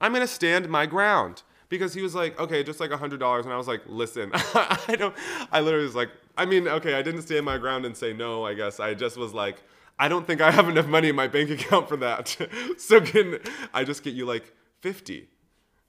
I'm 0.00 0.12
going 0.12 0.26
to 0.26 0.32
stand 0.32 0.68
my 0.68 0.86
ground. 0.86 1.42
Because 1.70 1.94
he 1.94 2.02
was 2.02 2.14
like 2.14 2.38
okay 2.38 2.62
just 2.62 2.78
like 2.78 2.90
a 2.90 2.96
hundred 2.96 3.20
dollars. 3.20 3.46
And 3.46 3.54
i 3.54 3.56
was 3.56 3.66
like 3.66 3.82
listen 3.86 4.30
i 4.34 4.94
don't 4.96 5.14
i 5.50 5.60
literally 5.60 5.86
was 5.86 5.96
like 5.96 6.10
i 6.36 6.44
mean 6.44 6.68
okay 6.68 6.94
i 6.94 7.02
didn't 7.02 7.22
stand 7.22 7.44
my 7.44 7.58
ground 7.58 7.84
and 7.84 7.96
say 7.96 8.12
no 8.12 8.44
i 8.44 8.54
guess. 8.54 8.78
I 8.78 8.94
just 8.94 9.16
was 9.16 9.32
like 9.32 9.62
i 9.98 10.06
don't 10.06 10.26
think 10.26 10.40
i 10.40 10.50
have 10.50 10.68
enough 10.68 10.86
money 10.86 11.08
in 11.08 11.16
my 11.16 11.26
bank 11.26 11.50
account 11.58 11.88
for 11.88 11.96
that. 11.96 12.36
So 12.76 13.00
can 13.00 13.38
i 13.72 13.82
just 13.82 14.04
get 14.04 14.14
you 14.14 14.26
like 14.26 14.52
50 14.80 15.28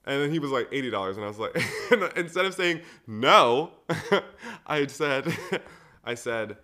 and 0.06 0.22
then 0.22 0.30
he 0.30 0.38
was 0.38 0.50
like 0.50 0.68
eighty 0.72 0.90
dollars, 0.90 1.16
and 1.16 1.24
I 1.24 1.28
was 1.28 1.38
like, 1.38 1.56
instead 2.16 2.44
of 2.44 2.54
saying 2.54 2.80
no, 3.06 3.72
I 4.66 4.86
said, 4.86 5.36
I 6.04 6.14
said, 6.14 6.56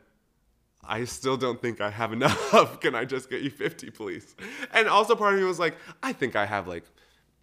I 0.85 1.05
still 1.05 1.37
don't 1.37 1.61
think 1.61 1.81
I 1.81 1.91
have 1.91 2.13
enough. 2.13 2.81
Can 2.81 2.95
I 2.95 3.05
just 3.05 3.29
get 3.29 3.43
you 3.43 3.51
fifty, 3.51 3.91
please? 3.91 4.37
And 4.73 4.89
also 4.89 5.17
part 5.17 5.35
of 5.35 5.41
me 5.41 5.47
was 5.47 5.59
like, 5.59 5.77
I 6.03 6.13
think 6.13 6.37
I 6.37 6.47
have 6.47 6.69
like 6.69 6.85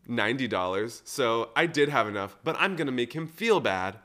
ninety 0.07 0.47
dollars, 0.47 1.01
so 1.05 1.49
I 1.55 1.65
did 1.65 1.89
have 1.89 2.07
enough, 2.07 2.38
but 2.43 2.55
I'm 2.57 2.75
gonna 2.75 2.91
make 2.91 3.13
him 3.13 3.27
feel 3.27 3.59
bad 3.59 3.97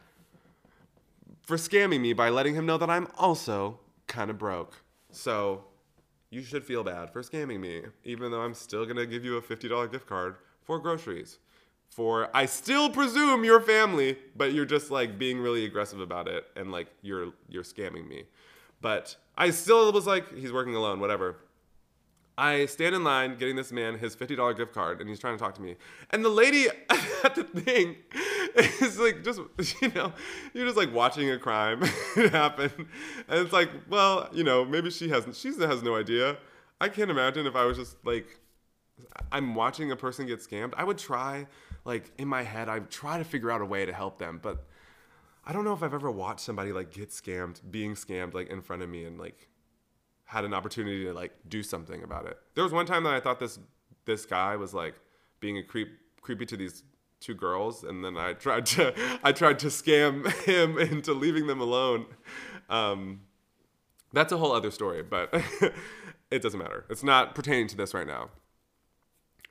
for 1.43 1.57
scamming 1.57 2.01
me 2.01 2.13
by 2.13 2.29
letting 2.29 2.55
him 2.55 2.67
know 2.67 2.79
that 2.79 2.91
I'm 2.91 3.07
also 3.19 3.79
kind 4.07 4.31
of 4.31 4.39
broke. 4.39 4.83
So 5.13 5.65
you 6.31 6.43
should 6.43 6.65
feel 6.65 6.83
bad 6.83 7.13
for 7.13 7.23
scamming 7.23 7.61
me, 7.61 7.83
even 8.03 8.33
though 8.33 8.41
I'm 8.41 8.55
still 8.55 8.85
gonna 8.85 9.07
give 9.07 9.25
you 9.25 9.37
a 9.37 9.43
fifty 9.43 9.69
dollar 9.69 9.87
gift 9.87 10.07
card 10.07 10.37
for 10.65 10.81
groceries 10.81 11.39
for 11.95 12.29
I 12.35 12.47
still 12.47 12.91
presume 12.91 13.45
your 13.45 13.61
family, 13.61 14.19
but 14.35 14.53
you're 14.53 14.65
just 14.65 14.91
like 14.91 15.17
being 15.17 15.39
really 15.39 15.65
aggressive 15.65 16.01
about 16.01 16.27
it 16.27 16.45
and 16.57 16.73
like 16.73 16.89
you're 17.03 17.33
you're 17.49 17.63
scamming 17.63 18.09
me. 18.09 18.25
But 18.81 19.15
I 19.39 19.51
still 19.51 19.93
was 19.93 20.07
like, 20.07 20.35
he's 20.35 20.53
working 20.53 20.75
alone, 20.75 20.99
whatever. 20.99 21.37
I 22.37 22.67
stand 22.67 22.97
in 22.97 23.05
line 23.05 23.39
getting 23.39 23.55
this 23.55 23.71
man 23.71 23.97
his 23.97 24.17
$50 24.17 24.57
gift 24.57 24.75
card 24.75 25.01
and 25.01 25.09
he's 25.09 25.21
trying 25.21 25.37
to 25.37 25.39
talk 25.39 25.55
to 25.55 25.63
me. 25.63 25.77
And 26.11 26.25
the 26.25 26.29
lady 26.29 26.67
at 27.25 27.37
the 27.37 27.45
thing 27.45 27.95
is 28.57 28.99
like, 28.99 29.23
just, 29.23 29.41
you 29.81 29.93
know, 29.95 30.13
you're 30.53 30.67
just 30.67 30.77
like 30.77 30.93
watching 30.93 31.31
a 31.31 31.39
crime 31.39 31.81
happen. 32.17 32.73
And 33.29 33.39
it's 33.39 33.53
like, 33.53 33.71
well, 33.89 34.29
you 34.33 34.43
know, 34.43 34.65
maybe 34.65 34.91
she 34.91 35.11
hasn't, 35.11 35.37
she 35.37 35.53
has 35.61 35.81
no 35.85 35.95
idea. 35.95 36.39
I 36.81 36.89
can't 36.89 37.11
imagine 37.11 37.47
if 37.47 37.55
I 37.55 37.65
was 37.65 37.79
just 37.79 38.05
like, 38.05 38.41
I'm 39.31 39.55
watching 39.55 39.93
a 39.93 39.97
person 39.97 40.27
get 40.27 40.41
scammed. 40.41 40.75
I 40.77 40.83
would 40.83 40.99
try 40.99 41.47
like 41.85 42.13
in 42.19 42.29
my 42.29 42.43
head, 42.43 42.69
I 42.69 42.81
try 42.81 43.19
to 43.19 43.25
figure 43.25 43.51
out 43.51 43.61
a 43.61 43.67
way 43.67 43.85
to 43.87 43.93
help 43.93 44.19
them, 44.19 44.41
but 44.43 44.67
I 45.45 45.53
don't 45.53 45.65
know 45.65 45.75
if 45.75 45.83
I've 45.83 45.95
ever 45.95 46.11
watched 46.11 46.41
somebody 46.41 46.73
like 46.73 46.93
get 46.93 47.11
scammed, 47.11 47.61
being 47.71 47.95
scammed 47.95 48.35
like 48.35 48.49
in 48.49 48.63
front 48.63 48.83
of 48.83 48.89
me 48.89 49.05
and 49.05 49.19
like 49.19 49.49
had 50.25 50.45
an 50.45 50.55
opportunity 50.55 51.05
to 51.05 51.13
like 51.13 51.33
do 51.49 51.63
something 51.63 52.03
about 52.03 52.27
it. 52.27 52.39
There 52.55 52.65
was 52.65 52.73
one 52.73 52.87
time 52.87 53.05
that 53.05 53.15
I 53.15 53.21
thought 53.21 53.39
this 53.39 53.59
this 54.07 54.25
guy 54.27 54.57
was 54.57 54.73
like 54.73 54.95
being 55.41 55.59
a 55.59 55.63
creep 55.63 55.89
creepy 56.23 56.47
to 56.47 56.57
these 56.57 56.83
two 57.21 57.35
girls 57.35 57.85
and 57.85 58.05
then 58.05 58.17
I 58.17 58.33
tried 58.33 58.67
to 58.67 58.95
I 59.23 59.33
tried 59.33 59.59
to 59.61 59.67
scam 59.67 60.31
him 60.45 60.79
into 60.79 61.13
leaving 61.13 61.47
them 61.47 61.61
alone. 61.61 62.07
Um, 62.71 63.21
that's 64.13 64.33
a 64.33 64.39
whole 64.39 64.53
other 64.53 64.71
story, 64.71 65.03
but 65.03 65.35
it 66.31 66.41
doesn't 66.41 66.59
matter. 66.59 66.87
It's 66.89 67.03
not 67.03 67.35
pertaining 67.35 67.67
to 67.69 67.77
this 67.77 67.93
right 67.93 68.07
now. 68.07 68.31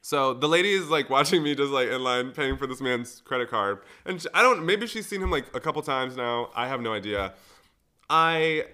So 0.06 0.34
the 0.34 0.50
lady 0.50 0.74
is 0.74 0.90
like 0.90 1.10
watching 1.10 1.42
me 1.42 1.56
just 1.56 1.72
like 1.72 1.88
in 1.88 2.04
line 2.04 2.32
paying 2.32 2.58
for 2.58 2.68
this 2.68 2.82
man's 2.82 3.22
credit 3.22 3.50
card. 3.50 3.80
And 4.06 4.22
she, 4.22 4.28
I 4.34 4.42
don't, 4.42 4.66
maybe 4.66 4.86
she's 4.86 5.08
seen 5.08 5.22
him 5.22 5.32
like 5.32 5.46
a 5.56 5.62
couple 5.62 5.82
times 5.82 6.18
now. 6.18 6.50
I 6.54 6.68
have 6.68 6.82
no 6.82 6.92
idea. 6.92 7.34
I 8.10 8.66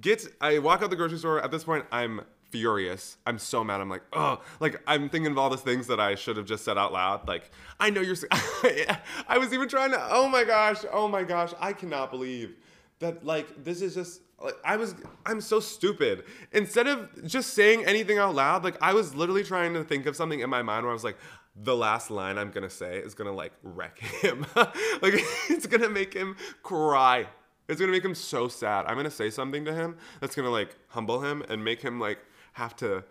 get, 0.00 0.24
I 0.40 0.60
walk 0.60 0.80
out 0.80 0.90
the 0.90 0.96
grocery 0.96 1.18
store. 1.18 1.42
At 1.42 1.50
this 1.50 1.64
point, 1.64 1.86
I'm 1.90 2.20
furious. 2.52 3.18
I'm 3.26 3.36
so 3.40 3.64
mad. 3.64 3.80
I'm 3.80 3.90
like, 3.90 4.04
oh, 4.12 4.40
like 4.60 4.80
I'm 4.86 5.08
thinking 5.08 5.32
of 5.32 5.38
all 5.38 5.50
the 5.50 5.56
things 5.56 5.88
that 5.88 5.98
I 5.98 6.14
should 6.14 6.36
have 6.36 6.46
just 6.46 6.64
said 6.64 6.78
out 6.78 6.92
loud. 6.92 7.26
Like, 7.26 7.50
I 7.80 7.90
know 7.90 8.00
you're, 8.00 8.14
I 8.30 9.38
was 9.38 9.52
even 9.52 9.68
trying 9.68 9.90
to, 9.90 10.08
oh 10.08 10.28
my 10.28 10.44
gosh, 10.44 10.84
oh 10.92 11.08
my 11.08 11.24
gosh, 11.24 11.52
I 11.58 11.72
cannot 11.72 12.12
believe 12.12 12.54
that 13.00 13.26
like 13.26 13.64
this 13.64 13.82
is 13.82 13.94
just 13.96 14.20
like 14.42 14.56
I 14.64 14.76
was 14.76 14.94
I'm 15.24 15.40
so 15.40 15.60
stupid. 15.60 16.24
Instead 16.52 16.86
of 16.86 17.26
just 17.26 17.54
saying 17.54 17.84
anything 17.84 18.18
out 18.18 18.34
loud, 18.34 18.64
like 18.64 18.76
I 18.82 18.92
was 18.92 19.14
literally 19.14 19.44
trying 19.44 19.74
to 19.74 19.84
think 19.84 20.06
of 20.06 20.16
something 20.16 20.40
in 20.40 20.50
my 20.50 20.62
mind 20.62 20.84
where 20.84 20.90
I 20.90 20.94
was 20.94 21.04
like, 21.04 21.16
the 21.54 21.74
last 21.74 22.10
line 22.10 22.36
I'm 22.36 22.50
gonna 22.50 22.70
say 22.70 22.98
is 22.98 23.14
gonna 23.14 23.32
like 23.32 23.52
wreck 23.62 23.98
him. 23.98 24.46
like 24.54 24.74
it's 25.50 25.66
gonna 25.66 25.88
make 25.88 26.14
him 26.14 26.36
cry. 26.62 27.26
It's 27.68 27.80
gonna 27.80 27.92
make 27.92 28.04
him 28.04 28.14
so 28.14 28.48
sad. 28.48 28.84
I'm 28.86 28.96
gonna 28.96 29.10
say 29.10 29.30
something 29.30 29.64
to 29.64 29.74
him 29.74 29.96
that's 30.20 30.34
gonna 30.36 30.50
like 30.50 30.76
humble 30.88 31.20
him 31.22 31.42
and 31.48 31.64
make 31.64 31.80
him 31.80 31.98
like 31.98 32.18
have 32.52 32.76
to 32.76 33.04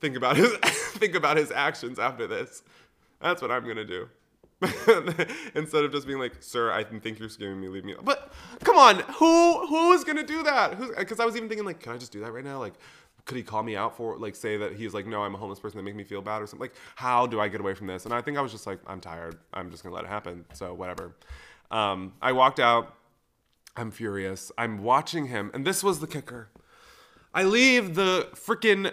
think 0.00 0.16
about 0.16 0.36
his 0.36 0.52
think 0.62 1.14
about 1.14 1.36
his 1.36 1.50
actions 1.50 1.98
after 1.98 2.26
this. 2.26 2.62
That's 3.20 3.42
what 3.42 3.50
I'm 3.50 3.66
gonna 3.66 3.84
do. 3.84 4.08
Instead 5.54 5.84
of 5.84 5.92
just 5.92 6.06
being 6.06 6.18
like, 6.18 6.34
"Sir, 6.40 6.70
I 6.70 6.84
think 6.84 7.18
you're 7.18 7.28
scaring 7.28 7.60
me. 7.60 7.68
Leave 7.68 7.84
me." 7.84 7.94
But 8.02 8.32
come 8.62 8.76
on, 8.76 9.00
who 9.18 9.66
who 9.66 9.92
is 9.92 10.04
gonna 10.04 10.22
do 10.22 10.42
that? 10.44 10.78
Because 10.96 11.20
I 11.20 11.24
was 11.24 11.36
even 11.36 11.48
thinking 11.48 11.66
like, 11.66 11.80
can 11.80 11.92
I 11.92 11.98
just 11.98 12.12
do 12.12 12.20
that 12.20 12.32
right 12.32 12.44
now? 12.44 12.58
Like, 12.58 12.74
could 13.24 13.36
he 13.36 13.42
call 13.42 13.62
me 13.62 13.76
out 13.76 13.96
for 13.96 14.18
like 14.18 14.34
say 14.36 14.56
that 14.56 14.74
he's 14.74 14.94
like, 14.94 15.06
no, 15.06 15.22
I'm 15.22 15.34
a 15.34 15.38
homeless 15.38 15.60
person 15.60 15.78
that 15.78 15.84
make 15.84 15.94
me 15.94 16.04
feel 16.04 16.22
bad 16.22 16.42
or 16.42 16.46
something? 16.46 16.64
Like, 16.64 16.74
how 16.96 17.26
do 17.26 17.40
I 17.40 17.48
get 17.48 17.60
away 17.60 17.74
from 17.74 17.86
this? 17.86 18.04
And 18.04 18.14
I 18.14 18.20
think 18.20 18.38
I 18.38 18.40
was 18.40 18.52
just 18.52 18.66
like, 18.66 18.78
I'm 18.86 19.00
tired. 19.00 19.38
I'm 19.52 19.70
just 19.70 19.82
gonna 19.82 19.94
let 19.94 20.04
it 20.04 20.08
happen. 20.08 20.44
So 20.54 20.74
whatever. 20.74 21.14
Um, 21.70 22.12
I 22.20 22.32
walked 22.32 22.60
out. 22.60 22.94
I'm 23.76 23.90
furious. 23.90 24.52
I'm 24.58 24.82
watching 24.82 25.26
him, 25.26 25.50
and 25.54 25.64
this 25.64 25.82
was 25.82 26.00
the 26.00 26.06
kicker. 26.06 26.48
I 27.32 27.44
leave 27.44 27.94
the 27.94 28.28
freaking 28.34 28.92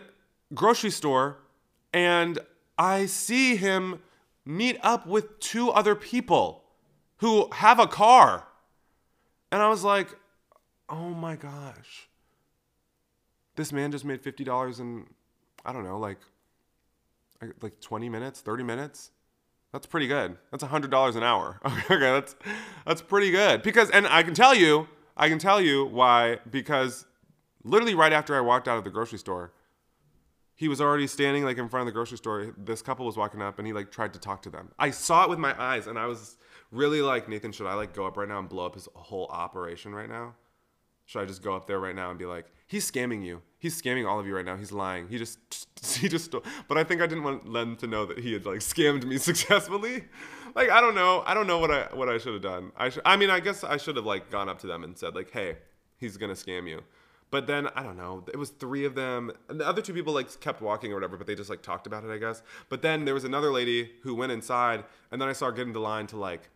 grocery 0.53 0.91
store, 0.91 1.37
and 1.91 2.39
I 2.77 3.07
see 3.07 3.57
him 3.57 3.99
meet 4.45 4.77
up 4.81 5.05
with 5.05 5.39
two 5.39 5.69
other 5.71 5.95
people 5.95 6.63
who 7.17 7.49
have 7.53 7.79
a 7.79 7.87
car. 7.87 8.47
And 9.51 9.61
I 9.61 9.69
was 9.69 9.83
like, 9.83 10.07
oh 10.89 11.09
my 11.09 11.35
gosh. 11.35 12.09
This 13.55 13.71
man 13.71 13.91
just 13.91 14.05
made 14.05 14.23
$50 14.23 14.79
in, 14.79 15.05
I 15.65 15.73
don't 15.73 15.83
know, 15.83 15.99
like, 15.99 16.19
like 17.61 17.79
20 17.81 18.09
minutes, 18.09 18.41
30 18.41 18.63
minutes. 18.63 19.11
That's 19.71 19.85
pretty 19.85 20.07
good. 20.07 20.37
That's 20.51 20.63
$100 20.63 21.15
an 21.15 21.23
hour. 21.23 21.59
okay, 21.65 21.99
that's, 21.99 22.35
that's 22.85 23.01
pretty 23.01 23.31
good. 23.31 23.61
Because, 23.61 23.89
and 23.91 24.07
I 24.07 24.23
can 24.23 24.33
tell 24.33 24.55
you, 24.55 24.87
I 25.15 25.29
can 25.29 25.37
tell 25.37 25.61
you 25.61 25.85
why, 25.85 26.39
because 26.49 27.05
literally 27.63 27.95
right 27.95 28.13
after 28.13 28.35
I 28.35 28.41
walked 28.41 28.67
out 28.67 28.77
of 28.77 28.83
the 28.83 28.89
grocery 28.89 29.19
store, 29.19 29.51
he 30.59 30.67
was 30.67 30.81
already 30.81 31.07
standing 31.07 31.45
like 31.45 31.57
in 31.57 31.69
front 31.69 31.83
of 31.83 31.85
the 31.85 31.93
grocery 31.93 32.17
store. 32.17 32.53
This 32.57 32.81
couple 32.81 33.05
was 33.05 33.15
walking 33.15 33.41
up 33.41 33.59
and 33.59 33.65
he 33.65 33.71
like 33.71 33.91
tried 33.91 34.11
to 34.11 34.19
talk 34.19 34.41
to 34.41 34.49
them. 34.49 34.71
I 34.77 34.91
saw 34.91 35.23
it 35.23 35.29
with 35.29 35.39
my 35.39 35.55
eyes 35.57 35.87
and 35.87 35.97
I 35.97 36.05
was 36.05 36.35
really 36.69 37.01
like, 37.01 37.29
Nathan, 37.29 37.53
should 37.53 37.65
I 37.65 37.75
like 37.75 37.93
go 37.93 38.05
up 38.05 38.17
right 38.17 38.27
now 38.27 38.39
and 38.39 38.49
blow 38.49 38.65
up 38.65 38.75
his 38.75 38.89
whole 38.93 39.27
operation 39.27 39.95
right 39.95 40.09
now? 40.09 40.35
Should 41.05 41.21
I 41.21 41.25
just 41.25 41.41
go 41.41 41.55
up 41.55 41.65
there 41.65 41.79
right 41.79 41.95
now 41.95 42.09
and 42.09 42.19
be 42.19 42.25
like, 42.25 42.45
he's 42.67 42.91
scamming 42.91 43.23
you. 43.23 43.41
He's 43.57 43.81
scamming 43.81 44.05
all 44.05 44.19
of 44.19 44.27
you 44.27 44.35
right 44.35 44.43
now. 44.43 44.57
He's 44.57 44.73
lying. 44.73 45.07
He 45.07 45.17
just, 45.17 45.39
he 45.97 46.09
just, 46.09 46.25
stole. 46.25 46.43
but 46.67 46.77
I 46.77 46.83
think 46.83 47.01
I 47.01 47.07
didn't 47.07 47.23
want 47.23 47.49
Len 47.49 47.77
to 47.77 47.87
know 47.87 48.05
that 48.05 48.19
he 48.19 48.33
had 48.33 48.45
like 48.45 48.59
scammed 48.59 49.05
me 49.05 49.17
successfully. 49.29 50.03
Like, 50.55 50.69
I 50.71 50.81
don't 50.81 50.93
know. 50.93 51.23
I 51.25 51.33
don't 51.33 51.47
know 51.47 51.59
what 51.59 51.71
I, 51.71 51.83
what 51.93 52.09
I 52.09 52.17
should 52.17 52.33
have 52.33 52.41
done. 52.41 52.73
I 52.75 52.89
should, 52.89 53.03
I 53.05 53.15
mean, 53.15 53.29
I 53.29 53.39
guess 53.39 53.63
I 53.63 53.77
should 53.77 53.95
have 53.95 54.05
like 54.05 54.29
gone 54.29 54.49
up 54.49 54.59
to 54.59 54.67
them 54.67 54.83
and 54.83 54.97
said 54.97 55.15
like, 55.15 55.31
hey, 55.31 55.55
he's 55.95 56.17
going 56.17 56.35
to 56.35 56.41
scam 56.43 56.67
you. 56.67 56.81
But 57.31 57.45
then 57.45 57.67
I 57.75 57.83
don't 57.83 57.97
know. 57.97 58.23
It 58.33 58.37
was 58.37 58.49
three 58.49 58.85
of 58.85 58.95
them, 58.95 59.31
and 59.49 59.59
the 59.59 59.67
other 59.67 59.81
two 59.81 59.93
people 59.93 60.13
like 60.13 60.39
kept 60.39 60.61
walking 60.61 60.91
or 60.91 60.95
whatever. 60.95 61.15
But 61.15 61.27
they 61.27 61.35
just 61.35 61.49
like 61.49 61.61
talked 61.61 61.85
about 61.85 62.03
it, 62.03 62.09
I 62.09 62.17
guess. 62.17 62.41
But 62.69 62.81
then 62.81 63.05
there 63.05 63.13
was 63.13 63.23
another 63.23 63.51
lady 63.51 63.91
who 64.01 64.15
went 64.15 64.31
inside, 64.31 64.83
and 65.11 65.21
then 65.21 65.29
I 65.29 65.33
saw 65.33 65.47
her 65.47 65.51
get 65.51 65.67
line 65.75 66.07
to 66.07 66.17
like 66.17 66.49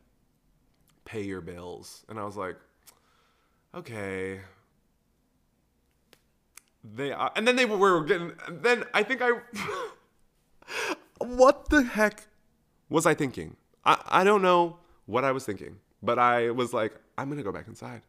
pay 1.05 1.21
your 1.21 1.41
bills, 1.41 2.05
and 2.09 2.19
I 2.19 2.23
was 2.23 2.35
like, 2.35 2.55
okay. 3.75 4.39
They 6.83 7.11
are, 7.11 7.31
and 7.35 7.47
then 7.47 7.55
they 7.55 7.65
were 7.65 8.03
getting. 8.03 8.33
Then 8.49 8.83
I 8.93 9.03
think 9.03 9.21
I. 9.23 9.31
what 11.19 11.69
the 11.69 11.83
heck 11.83 12.25
was 12.89 13.05
I 13.05 13.13
thinking? 13.13 13.55
I 13.85 14.01
I 14.07 14.23
don't 14.23 14.41
know 14.41 14.77
what 15.05 15.23
I 15.23 15.31
was 15.31 15.45
thinking, 15.45 15.77
but 16.01 16.17
I 16.17 16.49
was 16.49 16.73
like, 16.73 16.95
I'm 17.17 17.29
gonna 17.29 17.43
go 17.43 17.51
back 17.51 17.67
inside. 17.67 18.01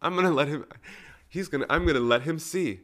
I'm 0.00 0.14
gonna 0.14 0.30
let 0.30 0.48
him 0.48 0.64
he's 1.32 1.48
gonna 1.48 1.66
i'm 1.70 1.86
gonna 1.86 1.98
let 2.14 2.22
him 2.22 2.38
see 2.38 2.80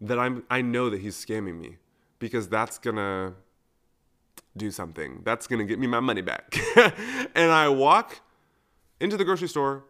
that 0.00 0.18
i'm 0.18 0.42
i 0.50 0.62
know 0.62 0.88
that 0.88 1.00
he's 1.00 1.14
scamming 1.14 1.60
me 1.60 1.76
because 2.18 2.48
that's 2.48 2.78
gonna 2.78 3.34
do 4.56 4.70
something. 4.70 5.22
That's 5.24 5.46
gonna 5.46 5.64
get 5.64 5.78
me 5.78 5.86
my 5.86 6.00
money 6.00 6.22
back. 6.22 6.56
And 7.34 7.50
i 7.50 7.68
walk 7.68 8.20
into 9.00 9.16
the 9.16 9.24
grocery 9.24 9.48
store 9.48 9.84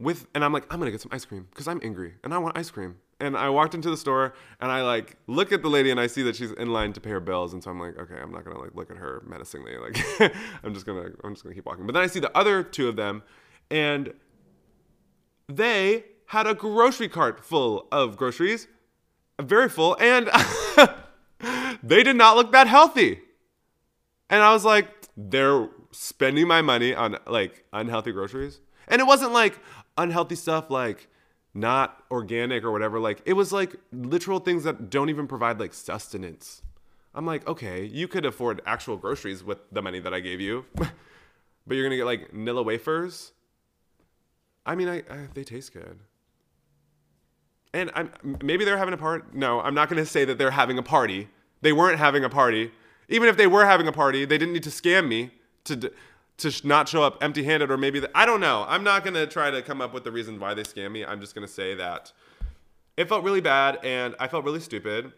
with 0.00 0.26
and 0.34 0.44
i'm 0.44 0.52
like 0.52 0.64
i'm 0.70 0.78
gonna 0.78 0.90
get 0.90 1.00
some 1.00 1.10
ice 1.12 1.24
cream 1.24 1.46
because 1.50 1.68
i'm 1.68 1.80
angry 1.82 2.14
and 2.24 2.32
i 2.32 2.38
want 2.38 2.56
ice 2.56 2.70
cream. 2.70 2.96
And 3.20 3.36
i 3.36 3.48
walked 3.48 3.74
into 3.74 3.90
the 3.90 3.96
store 3.96 4.34
and 4.60 4.70
i 4.70 4.82
like 4.82 5.16
look 5.26 5.52
at 5.52 5.62
the 5.62 5.68
lady 5.68 5.90
and 5.90 6.00
i 6.00 6.06
see 6.06 6.22
that 6.22 6.36
she's 6.36 6.52
in 6.52 6.68
line 6.72 6.92
to 6.94 7.00
pay 7.00 7.10
her 7.10 7.20
bills. 7.20 7.52
And 7.52 7.62
so 7.62 7.70
i'm 7.70 7.80
like 7.80 7.98
okay 7.98 8.16
i'm 8.22 8.32
not 8.32 8.44
gonna 8.44 8.58
like 8.58 8.74
look 8.74 8.90
at 8.90 8.96
her 8.96 9.22
menacingly 9.26 9.76
like 9.76 9.96
i'm 10.62 10.72
just 10.72 10.86
gonna 10.86 11.10
i'm 11.24 11.34
just 11.34 11.44
gonna 11.44 11.54
keep 11.54 11.66
walking. 11.66 11.86
But 11.86 11.94
then 11.94 12.02
i 12.02 12.06
see 12.06 12.20
the 12.20 12.36
other 12.36 12.62
two 12.62 12.88
of 12.88 12.96
them 12.96 13.22
and 13.70 14.14
they 15.48 16.04
had 16.28 16.46
a 16.46 16.54
grocery 16.54 17.08
cart 17.08 17.42
full 17.42 17.88
of 17.90 18.18
groceries, 18.18 18.68
very 19.40 19.68
full, 19.68 19.96
and 19.98 20.28
they 21.82 22.02
did 22.02 22.16
not 22.16 22.36
look 22.36 22.52
that 22.52 22.66
healthy. 22.66 23.20
And 24.28 24.42
I 24.42 24.52
was 24.52 24.62
like, 24.62 24.88
they're 25.16 25.68
spending 25.90 26.46
my 26.46 26.60
money 26.60 26.94
on 26.94 27.16
like 27.26 27.64
unhealthy 27.72 28.12
groceries. 28.12 28.60
And 28.88 29.00
it 29.00 29.06
wasn't 29.06 29.32
like 29.32 29.58
unhealthy 29.96 30.34
stuff 30.34 30.70
like 30.70 31.08
not 31.54 32.02
organic 32.10 32.62
or 32.62 32.72
whatever. 32.72 33.00
Like 33.00 33.22
it 33.24 33.32
was 33.32 33.50
like 33.50 33.76
literal 33.90 34.38
things 34.38 34.64
that 34.64 34.90
don't 34.90 35.08
even 35.08 35.26
provide 35.26 35.58
like 35.58 35.72
sustenance. 35.72 36.60
I'm 37.14 37.24
like, 37.24 37.48
okay, 37.48 37.86
you 37.86 38.06
could 38.06 38.26
afford 38.26 38.60
actual 38.66 38.98
groceries 38.98 39.42
with 39.42 39.58
the 39.72 39.80
money 39.80 39.98
that 40.00 40.12
I 40.12 40.20
gave 40.20 40.42
you, 40.42 40.66
but 40.74 40.90
you're 41.70 41.84
gonna 41.84 41.96
get 41.96 42.04
like 42.04 42.32
Nilla 42.32 42.62
wafers. 42.62 43.32
I 44.66 44.74
mean, 44.74 44.88
I, 44.88 44.98
I 44.98 45.28
they 45.32 45.42
taste 45.42 45.72
good 45.72 46.00
and 47.78 47.90
I'm, 47.94 48.10
maybe 48.42 48.64
they're 48.64 48.78
having 48.78 48.94
a 48.94 48.98
party. 48.98 49.24
No, 49.32 49.60
I'm 49.60 49.74
not 49.74 49.88
going 49.88 50.02
to 50.02 50.08
say 50.08 50.24
that 50.24 50.38
they're 50.38 50.50
having 50.50 50.78
a 50.78 50.82
party. 50.82 51.28
They 51.60 51.72
weren't 51.72 51.98
having 51.98 52.24
a 52.24 52.28
party. 52.28 52.72
Even 53.08 53.28
if 53.28 53.36
they 53.36 53.46
were 53.46 53.64
having 53.64 53.86
a 53.86 53.92
party, 53.92 54.24
they 54.24 54.36
didn't 54.36 54.52
need 54.52 54.64
to 54.64 54.70
scam 54.70 55.08
me 55.08 55.30
to 55.64 55.92
to 56.38 56.52
not 56.62 56.88
show 56.88 57.02
up 57.02 57.18
empty-handed, 57.20 57.68
or 57.68 57.76
maybe 57.76 57.98
the, 57.98 58.08
I 58.16 58.24
don't 58.24 58.40
know. 58.40 58.64
I'm 58.68 58.84
not 58.84 59.02
going 59.02 59.14
to 59.14 59.26
try 59.26 59.50
to 59.50 59.60
come 59.60 59.80
up 59.80 59.92
with 59.92 60.04
the 60.04 60.12
reason 60.12 60.38
why 60.38 60.54
they 60.54 60.62
scam 60.62 60.92
me. 60.92 61.04
I'm 61.04 61.20
just 61.20 61.34
going 61.34 61.44
to 61.44 61.52
say 61.52 61.74
that 61.74 62.12
it 62.96 63.08
felt 63.08 63.24
really 63.24 63.40
bad, 63.40 63.80
and 63.82 64.14
I 64.20 64.28
felt 64.28 64.44
really 64.44 64.60
stupid. 64.60 65.12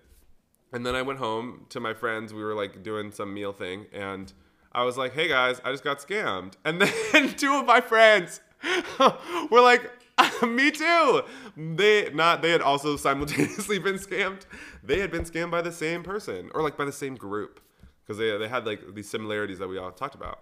And 0.73 0.87
then 0.87 0.94
I 0.94 1.03
went 1.03 1.18
home 1.18 1.66
to 1.70 1.81
my 1.81 1.92
friends. 1.92 2.33
We 2.33 2.42
were 2.42 2.55
like 2.55 2.83
doing 2.83 3.12
some 3.12 3.35
meal 3.35 3.53
thing, 3.53 3.87
and 3.92 4.33
I 4.73 4.85
was 4.85 4.96
like, 4.96 5.12
"Hey 5.12 5.29
guys, 5.29 5.61
I 5.64 5.73
just 5.73 5.85
got 5.85 5.99
scammed." 5.99 6.55
And 6.64 6.81
then 7.12 7.35
two 7.35 7.55
of 7.55 7.66
my 7.66 7.81
friends 7.83 8.40
were 9.51 9.61
like, 9.61 9.90
Me 10.47 10.71
too. 10.71 11.23
They 11.57 12.11
not 12.13 12.43
they 12.43 12.51
had 12.51 12.63
also 12.63 12.97
simultaneously 12.97 13.79
been 13.79 13.97
scammed. 13.97 14.43
They 14.83 15.01
had 15.01 15.11
been 15.11 15.23
scammed 15.23 15.51
by 15.51 15.63
the 15.63 15.73
same 15.73 16.03
person 16.03 16.51
or 16.55 16.63
like 16.63 16.77
by 16.77 16.85
the 16.85 16.93
same 16.93 17.15
group 17.15 17.61
because 18.03 18.19
they 18.19 18.37
they 18.37 18.49
had 18.49 18.67
like 18.67 18.95
these 18.95 19.09
similarities 19.09 19.59
that 19.59 19.69
we 19.69 19.79
all 19.79 19.93
talked 19.93 20.15
about. 20.15 20.41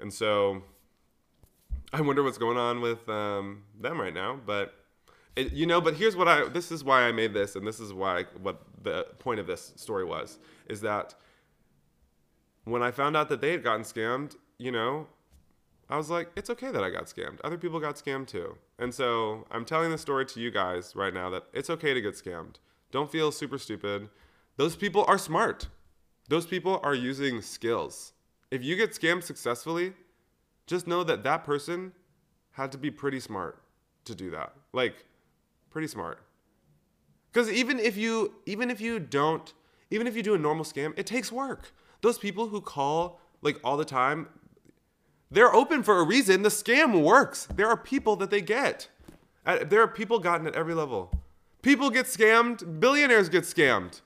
And 0.00 0.12
so 0.12 0.62
I 1.92 2.00
wonder 2.00 2.22
what's 2.22 2.38
going 2.38 2.58
on 2.58 2.80
with 2.80 3.08
um, 3.08 3.62
them 3.80 4.00
right 4.00 4.14
now, 4.14 4.40
but 4.44 4.74
it, 5.36 5.52
you 5.52 5.66
know, 5.66 5.80
but 5.80 5.94
here's 5.94 6.16
what 6.16 6.28
I 6.28 6.48
this 6.48 6.72
is 6.72 6.84
why 6.84 7.02
I 7.02 7.12
made 7.12 7.34
this 7.34 7.56
and 7.56 7.66
this 7.66 7.80
is 7.80 7.92
why 7.92 8.24
what 8.40 8.62
the 8.82 9.06
point 9.18 9.40
of 9.40 9.46
this 9.46 9.72
story 9.76 10.04
was 10.04 10.38
is 10.68 10.80
that 10.82 11.14
when 12.64 12.82
I 12.82 12.90
found 12.90 13.16
out 13.16 13.28
that 13.28 13.40
they 13.40 13.52
had 13.52 13.62
gotten 13.62 13.82
scammed, 13.82 14.36
you 14.58 14.72
know, 14.72 15.06
I 15.88 15.96
was 15.96 16.10
like, 16.10 16.30
it's 16.34 16.50
okay 16.50 16.70
that 16.70 16.82
I 16.82 16.90
got 16.90 17.04
scammed. 17.04 17.38
Other 17.44 17.58
people 17.58 17.78
got 17.78 17.96
scammed 17.96 18.26
too. 18.26 18.56
And 18.78 18.92
so 18.92 19.46
I'm 19.50 19.64
telling 19.64 19.90
the 19.90 19.98
story 19.98 20.26
to 20.26 20.40
you 20.40 20.50
guys 20.50 20.94
right 20.96 21.14
now 21.14 21.30
that 21.30 21.44
it's 21.52 21.70
okay 21.70 21.94
to 21.94 22.00
get 22.00 22.14
scammed. 22.14 22.56
Don't 22.90 23.10
feel 23.10 23.30
super 23.30 23.58
stupid. 23.58 24.08
Those 24.56 24.76
people 24.76 25.04
are 25.06 25.18
smart. 25.18 25.68
Those 26.28 26.46
people 26.46 26.80
are 26.82 26.94
using 26.94 27.42
skills. 27.42 28.12
If 28.50 28.62
you 28.62 28.76
get 28.76 28.92
scammed 28.92 29.22
successfully, 29.22 29.92
just 30.66 30.86
know 30.86 31.04
that 31.04 31.22
that 31.24 31.44
person 31.44 31.92
had 32.52 32.72
to 32.72 32.78
be 32.78 32.90
pretty 32.90 33.20
smart 33.20 33.62
to 34.04 34.14
do 34.14 34.30
that. 34.30 34.54
Like 34.72 35.04
pretty 35.70 35.88
smart. 35.88 36.20
Cuz 37.32 37.50
even 37.50 37.78
if 37.78 37.96
you 37.96 38.34
even 38.46 38.70
if 38.70 38.80
you 38.80 38.98
don't 38.98 39.52
even 39.90 40.06
if 40.06 40.16
you 40.16 40.22
do 40.22 40.34
a 40.34 40.38
normal 40.38 40.64
scam, 40.64 40.96
it 40.96 41.06
takes 41.06 41.30
work. 41.30 41.72
Those 42.00 42.18
people 42.18 42.48
who 42.48 42.60
call 42.60 43.20
like 43.42 43.60
all 43.62 43.76
the 43.76 43.84
time, 43.84 44.28
they're 45.34 45.54
open 45.54 45.82
for 45.82 45.98
a 45.98 46.04
reason. 46.04 46.42
The 46.42 46.48
scam 46.48 47.02
works. 47.02 47.46
There 47.54 47.68
are 47.68 47.76
people 47.76 48.16
that 48.16 48.30
they 48.30 48.40
get. 48.40 48.88
Uh, 49.44 49.58
there 49.64 49.82
are 49.82 49.88
people 49.88 50.18
gotten 50.18 50.46
at 50.46 50.54
every 50.54 50.74
level. 50.74 51.12
People 51.60 51.90
get 51.90 52.06
scammed. 52.06 52.80
Billionaires 52.80 53.28
get 53.28 53.44
scammed. 53.44 54.00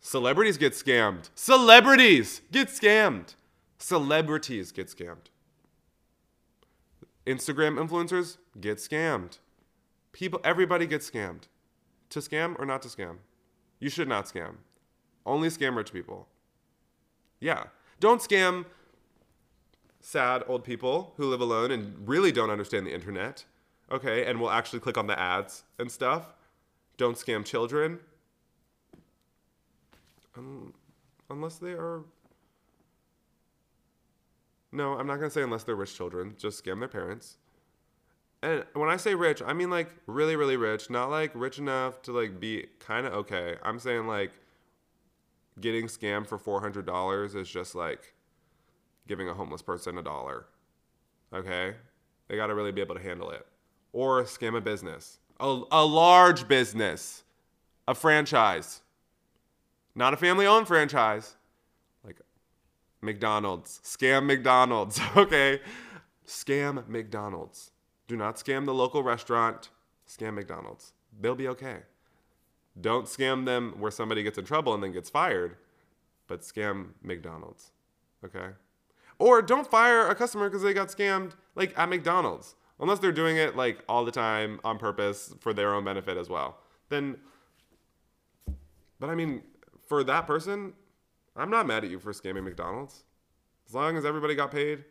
Celebrities 0.00 0.58
get 0.58 0.72
scammed. 0.72 1.30
Celebrities 1.34 2.40
get 2.50 2.68
scammed. 2.68 3.34
Celebrities 3.78 4.72
get 4.72 4.88
scammed. 4.88 5.28
Instagram 7.26 7.78
influencers 7.78 8.38
get 8.60 8.78
scammed. 8.78 9.38
People, 10.12 10.40
everybody 10.44 10.86
gets 10.86 11.10
scammed. 11.10 11.42
To 12.10 12.20
scam 12.20 12.58
or 12.58 12.64
not 12.64 12.82
to 12.82 12.88
scam? 12.88 13.16
You 13.80 13.90
should 13.90 14.08
not 14.08 14.26
scam. 14.26 14.56
Only 15.26 15.48
scam 15.48 15.76
rich 15.76 15.92
people. 15.92 16.28
Yeah. 17.40 17.64
Don't 17.98 18.20
scam 18.20 18.66
sad 20.04 20.44
old 20.46 20.62
people 20.62 21.14
who 21.16 21.24
live 21.30 21.40
alone 21.40 21.70
and 21.70 22.06
really 22.06 22.30
don't 22.30 22.50
understand 22.50 22.86
the 22.86 22.92
internet, 22.92 23.44
okay, 23.90 24.26
and 24.26 24.38
will 24.38 24.50
actually 24.50 24.78
click 24.78 24.98
on 24.98 25.06
the 25.06 25.18
ads 25.18 25.64
and 25.78 25.90
stuff. 25.90 26.34
Don't 26.98 27.16
scam 27.16 27.42
children. 27.44 27.98
Um, 30.36 30.74
unless 31.30 31.56
they 31.56 31.72
are. 31.72 32.02
No, 34.72 34.92
I'm 34.92 35.06
not 35.06 35.16
going 35.16 35.30
to 35.30 35.34
say 35.34 35.42
unless 35.42 35.64
they're 35.64 35.74
rich 35.74 35.96
children. 35.96 36.34
Just 36.38 36.62
scam 36.62 36.80
their 36.80 36.88
parents. 36.88 37.38
And 38.42 38.64
when 38.74 38.90
I 38.90 38.98
say 38.98 39.14
rich, 39.14 39.40
I 39.44 39.54
mean 39.54 39.70
like 39.70 39.88
really, 40.06 40.36
really 40.36 40.58
rich, 40.58 40.90
not 40.90 41.08
like 41.08 41.30
rich 41.34 41.58
enough 41.58 42.02
to 42.02 42.12
like 42.12 42.38
be 42.38 42.66
kind 42.78 43.06
of 43.06 43.14
okay. 43.14 43.56
I'm 43.62 43.78
saying 43.78 44.06
like 44.06 44.32
getting 45.58 45.86
scammed 45.86 46.26
for 46.26 46.38
$400 46.38 47.34
is 47.36 47.48
just 47.48 47.74
like 47.74 48.13
giving 49.06 49.28
a 49.28 49.34
homeless 49.34 49.62
person 49.62 49.98
a 49.98 50.02
dollar. 50.02 50.46
Okay? 51.32 51.74
They 52.28 52.36
got 52.36 52.46
to 52.48 52.54
really 52.54 52.72
be 52.72 52.80
able 52.80 52.94
to 52.94 53.02
handle 53.02 53.30
it. 53.30 53.46
Or 53.92 54.24
scam 54.24 54.56
a 54.56 54.60
business, 54.60 55.18
a, 55.38 55.62
a 55.70 55.84
large 55.84 56.48
business, 56.48 57.22
a 57.86 57.94
franchise, 57.94 58.82
not 59.94 60.12
a 60.12 60.16
family 60.16 60.46
owned 60.46 60.66
franchise, 60.66 61.36
like 62.04 62.20
McDonald's. 63.00 63.80
Scam 63.84 64.26
McDonald's, 64.26 65.00
okay? 65.16 65.60
Scam 66.26 66.88
McDonald's. 66.88 67.70
Do 68.08 68.16
not 68.16 68.36
scam 68.36 68.64
the 68.64 68.74
local 68.74 69.02
restaurant, 69.02 69.70
scam 70.08 70.34
McDonald's. 70.34 70.92
They'll 71.20 71.34
be 71.36 71.48
okay. 71.48 71.78
Don't 72.80 73.06
scam 73.06 73.44
them 73.44 73.74
where 73.78 73.92
somebody 73.92 74.22
gets 74.22 74.38
in 74.38 74.44
trouble 74.44 74.74
and 74.74 74.82
then 74.82 74.90
gets 74.90 75.08
fired, 75.08 75.56
but 76.26 76.40
scam 76.40 76.88
McDonald's, 77.02 77.70
okay? 78.24 78.48
Or 79.18 79.42
don't 79.42 79.70
fire 79.70 80.06
a 80.08 80.14
customer 80.14 80.48
because 80.48 80.62
they 80.62 80.74
got 80.74 80.88
scammed 80.88 81.32
like 81.54 81.76
at 81.78 81.88
McDonald's. 81.88 82.54
Unless 82.80 82.98
they're 82.98 83.12
doing 83.12 83.36
it 83.36 83.56
like 83.56 83.84
all 83.88 84.04
the 84.04 84.10
time 84.10 84.60
on 84.64 84.78
purpose 84.78 85.34
for 85.40 85.52
their 85.52 85.74
own 85.74 85.84
benefit 85.84 86.16
as 86.16 86.28
well. 86.28 86.58
Then 86.88 87.16
But 88.98 89.10
I 89.10 89.14
mean, 89.14 89.42
for 89.86 90.02
that 90.04 90.26
person, 90.26 90.72
I'm 91.36 91.50
not 91.50 91.66
mad 91.66 91.84
at 91.84 91.90
you 91.90 91.98
for 91.98 92.12
scamming 92.12 92.44
McDonald's. 92.44 93.04
As 93.68 93.74
long 93.74 93.96
as 93.96 94.04
everybody 94.04 94.34
got 94.34 94.50
paid 94.50 94.84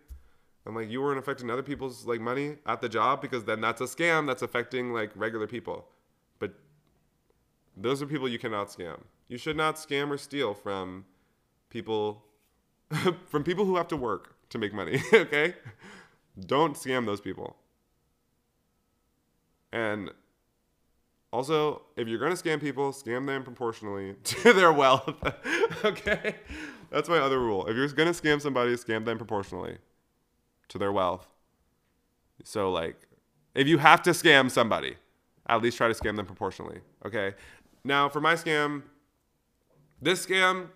and 0.65 0.76
like 0.76 0.89
you 0.89 1.01
weren't 1.01 1.19
affecting 1.19 1.49
other 1.49 1.63
people's 1.63 2.05
like 2.05 2.21
money 2.21 2.57
at 2.65 2.82
the 2.82 2.89
job 2.89 3.21
because 3.21 3.43
then 3.43 3.61
that's 3.61 3.82
a 3.82 3.86
scam 3.86 4.26
that's 4.26 4.41
affecting 4.41 4.93
like 4.93 5.11
regular 5.15 5.47
people. 5.47 5.86
But 6.39 6.53
those 7.76 8.01
are 8.01 8.05
people 8.05 8.30
you 8.30 8.39
cannot 8.39 8.69
scam. 8.69 9.01
You 9.28 9.38
should 9.38 9.57
not 9.57 9.76
scam 9.76 10.09
or 10.09 10.17
steal 10.17 10.53
from 10.53 11.05
people 11.69 12.24
from 13.27 13.43
people 13.43 13.65
who 13.65 13.75
have 13.77 13.87
to 13.89 13.97
work 13.97 14.35
to 14.49 14.57
make 14.57 14.73
money, 14.73 15.01
okay? 15.13 15.55
Don't 16.39 16.75
scam 16.75 17.05
those 17.05 17.21
people. 17.21 17.55
And 19.71 20.11
also, 21.31 21.81
if 21.97 22.07
you're 22.07 22.19
going 22.19 22.35
to 22.35 22.41
scam 22.41 22.61
people, 22.61 22.91
scam 22.91 23.25
them 23.25 23.43
proportionally 23.43 24.15
to 24.23 24.53
their 24.53 24.71
wealth. 24.71 25.11
okay? 25.83 26.35
That's 26.91 27.09
my 27.09 27.17
other 27.17 27.39
rule. 27.39 27.65
If 27.65 27.75
you're 27.75 27.87
going 27.87 28.13
to 28.13 28.21
scam 28.21 28.39
somebody, 28.39 28.75
scam 28.75 29.05
them 29.05 29.17
proportionally 29.17 29.77
to 30.69 30.77
their 30.77 30.91
wealth. 30.91 31.27
So, 32.43 32.71
like, 32.71 33.07
if 33.55 33.67
you 33.67 33.79
have 33.79 34.01
to 34.03 34.11
scam 34.11 34.49
somebody, 34.51 34.95
at 35.47 35.61
least 35.61 35.77
try 35.77 35.87
to 35.87 35.93
scam 35.93 36.15
them 36.15 36.25
proportionally. 36.25 36.81
Okay? 37.05 37.33
Now, 37.83 38.09
for 38.09 38.21
my 38.21 38.35
scam, 38.35 38.83
this 40.01 40.25
scam, 40.25 40.67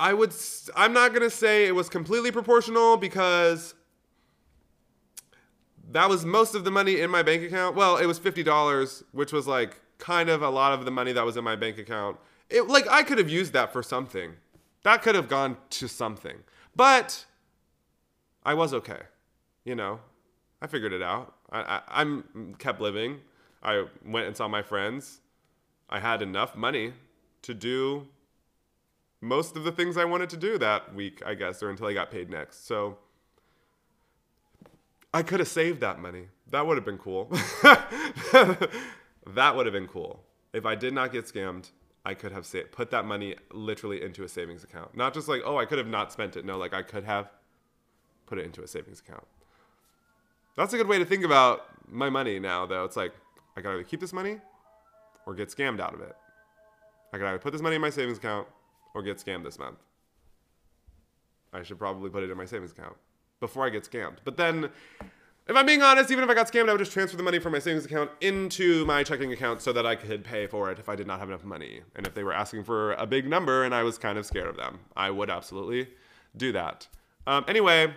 I 0.00 0.14
would, 0.14 0.32
I'm 0.74 0.94
not 0.94 1.12
to 1.12 1.28
say 1.28 1.66
it 1.66 1.74
was 1.74 1.90
completely 1.90 2.32
proportional 2.32 2.96
because 2.96 3.74
that 5.90 6.08
was 6.08 6.24
most 6.24 6.54
of 6.54 6.64
the 6.64 6.70
money 6.70 7.00
in 7.00 7.10
my 7.10 7.22
bank 7.22 7.42
account. 7.42 7.76
Well, 7.76 7.98
it 7.98 8.06
was 8.06 8.18
$50, 8.18 9.02
which 9.12 9.30
was 9.30 9.46
like 9.46 9.78
kind 9.98 10.30
of 10.30 10.40
a 10.40 10.48
lot 10.48 10.72
of 10.72 10.86
the 10.86 10.90
money 10.90 11.12
that 11.12 11.22
was 11.22 11.36
in 11.36 11.44
my 11.44 11.54
bank 11.54 11.76
account. 11.76 12.16
It 12.48 12.66
like 12.66 12.88
I 12.88 13.02
could 13.02 13.18
have 13.18 13.28
used 13.28 13.52
that 13.52 13.74
for 13.74 13.82
something. 13.82 14.32
That 14.84 15.02
could 15.02 15.14
have 15.14 15.28
gone 15.28 15.58
to 15.68 15.86
something. 15.86 16.38
But 16.74 17.26
I 18.42 18.54
was 18.54 18.72
okay. 18.72 19.02
You 19.66 19.74
know, 19.74 20.00
I 20.62 20.66
figured 20.66 20.94
it 20.94 21.02
out. 21.02 21.34
I, 21.52 21.82
I 21.86 22.00
am 22.00 22.24
mm, 22.34 22.58
kept 22.58 22.80
living. 22.80 23.20
I 23.62 23.84
went 24.02 24.26
and 24.26 24.34
saw 24.34 24.48
my 24.48 24.62
friends. 24.62 25.20
I 25.90 26.00
had 26.00 26.22
enough 26.22 26.56
money 26.56 26.94
to 27.42 27.52
do 27.52 28.08
most 29.20 29.56
of 29.56 29.64
the 29.64 29.72
things 29.72 29.96
I 29.96 30.04
wanted 30.04 30.30
to 30.30 30.36
do 30.36 30.58
that 30.58 30.94
week, 30.94 31.22
I 31.24 31.34
guess, 31.34 31.62
or 31.62 31.70
until 31.70 31.86
I 31.86 31.92
got 31.92 32.10
paid 32.10 32.30
next. 32.30 32.66
So 32.66 32.98
I 35.12 35.22
could 35.22 35.40
have 35.40 35.48
saved 35.48 35.80
that 35.80 35.98
money. 35.98 36.28
That 36.50 36.66
would 36.66 36.76
have 36.76 36.84
been 36.84 36.98
cool. 36.98 37.26
that 37.62 39.52
would 39.54 39.66
have 39.66 39.72
been 39.72 39.88
cool. 39.88 40.24
If 40.52 40.64
I 40.66 40.74
did 40.74 40.94
not 40.94 41.12
get 41.12 41.26
scammed, 41.26 41.70
I 42.04 42.14
could 42.14 42.32
have 42.32 42.46
put 42.72 42.90
that 42.90 43.04
money 43.04 43.36
literally 43.52 44.02
into 44.02 44.24
a 44.24 44.28
savings 44.28 44.64
account. 44.64 44.96
Not 44.96 45.12
just 45.12 45.28
like, 45.28 45.42
oh, 45.44 45.58
I 45.58 45.66
could 45.66 45.78
have 45.78 45.86
not 45.86 46.12
spent 46.12 46.36
it. 46.36 46.44
No, 46.44 46.56
like 46.56 46.72
I 46.72 46.82
could 46.82 47.04
have 47.04 47.28
put 48.26 48.38
it 48.38 48.46
into 48.46 48.62
a 48.62 48.66
savings 48.66 49.00
account. 49.00 49.26
That's 50.56 50.72
a 50.72 50.76
good 50.76 50.88
way 50.88 50.98
to 50.98 51.04
think 51.04 51.24
about 51.24 51.66
my 51.88 52.08
money 52.08 52.38
now, 52.38 52.66
though. 52.66 52.84
It's 52.84 52.96
like, 52.96 53.12
I 53.56 53.60
gotta 53.60 53.84
keep 53.84 54.00
this 54.00 54.12
money 54.12 54.38
or 55.26 55.34
get 55.34 55.48
scammed 55.50 55.80
out 55.80 55.94
of 55.94 56.00
it. 56.00 56.16
I 57.12 57.18
could 57.18 57.26
either 57.26 57.38
put 57.38 57.52
this 57.52 57.62
money 57.62 57.76
in 57.76 57.82
my 57.82 57.90
savings 57.90 58.18
account 58.18 58.46
or 58.94 59.02
get 59.02 59.18
scammed 59.18 59.44
this 59.44 59.58
month. 59.58 59.78
I 61.52 61.62
should 61.62 61.78
probably 61.78 62.10
put 62.10 62.22
it 62.22 62.30
in 62.30 62.36
my 62.36 62.44
savings 62.44 62.72
account 62.72 62.96
before 63.40 63.66
I 63.66 63.70
get 63.70 63.84
scammed. 63.84 64.18
But 64.24 64.36
then, 64.36 64.70
if 65.48 65.56
I'm 65.56 65.66
being 65.66 65.82
honest, 65.82 66.10
even 66.10 66.22
if 66.22 66.30
I 66.30 66.34
got 66.34 66.50
scammed, 66.50 66.68
I 66.68 66.72
would 66.72 66.78
just 66.78 66.92
transfer 66.92 67.16
the 67.16 67.22
money 67.22 67.38
from 67.38 67.52
my 67.52 67.58
savings 67.58 67.84
account 67.84 68.10
into 68.20 68.84
my 68.84 69.02
checking 69.02 69.32
account 69.32 69.62
so 69.62 69.72
that 69.72 69.84
I 69.84 69.96
could 69.96 70.22
pay 70.22 70.46
for 70.46 70.70
it 70.70 70.78
if 70.78 70.88
I 70.88 70.94
did 70.94 71.06
not 71.06 71.18
have 71.18 71.28
enough 71.28 71.44
money. 71.44 71.80
And 71.96 72.06
if 72.06 72.14
they 72.14 72.22
were 72.22 72.32
asking 72.32 72.64
for 72.64 72.92
a 72.92 73.06
big 73.06 73.26
number 73.26 73.64
and 73.64 73.74
I 73.74 73.82
was 73.82 73.98
kind 73.98 74.16
of 74.16 74.26
scared 74.26 74.46
of 74.46 74.56
them, 74.56 74.80
I 74.96 75.10
would 75.10 75.30
absolutely 75.30 75.88
do 76.36 76.52
that. 76.52 76.86
Um, 77.26 77.44
anyway, 77.48 77.94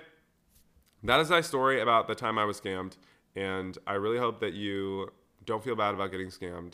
that 1.03 1.19
is 1.19 1.29
my 1.29 1.41
story 1.41 1.79
about 1.79 2.07
the 2.07 2.15
time 2.15 2.39
I 2.39 2.45
was 2.45 2.59
scammed. 2.59 2.97
And 3.35 3.77
I 3.85 3.93
really 3.93 4.17
hope 4.17 4.39
that 4.39 4.53
you 4.53 5.11
don't 5.45 5.63
feel 5.63 5.75
bad 5.75 5.93
about 5.93 6.11
getting 6.11 6.29
scammed. 6.29 6.73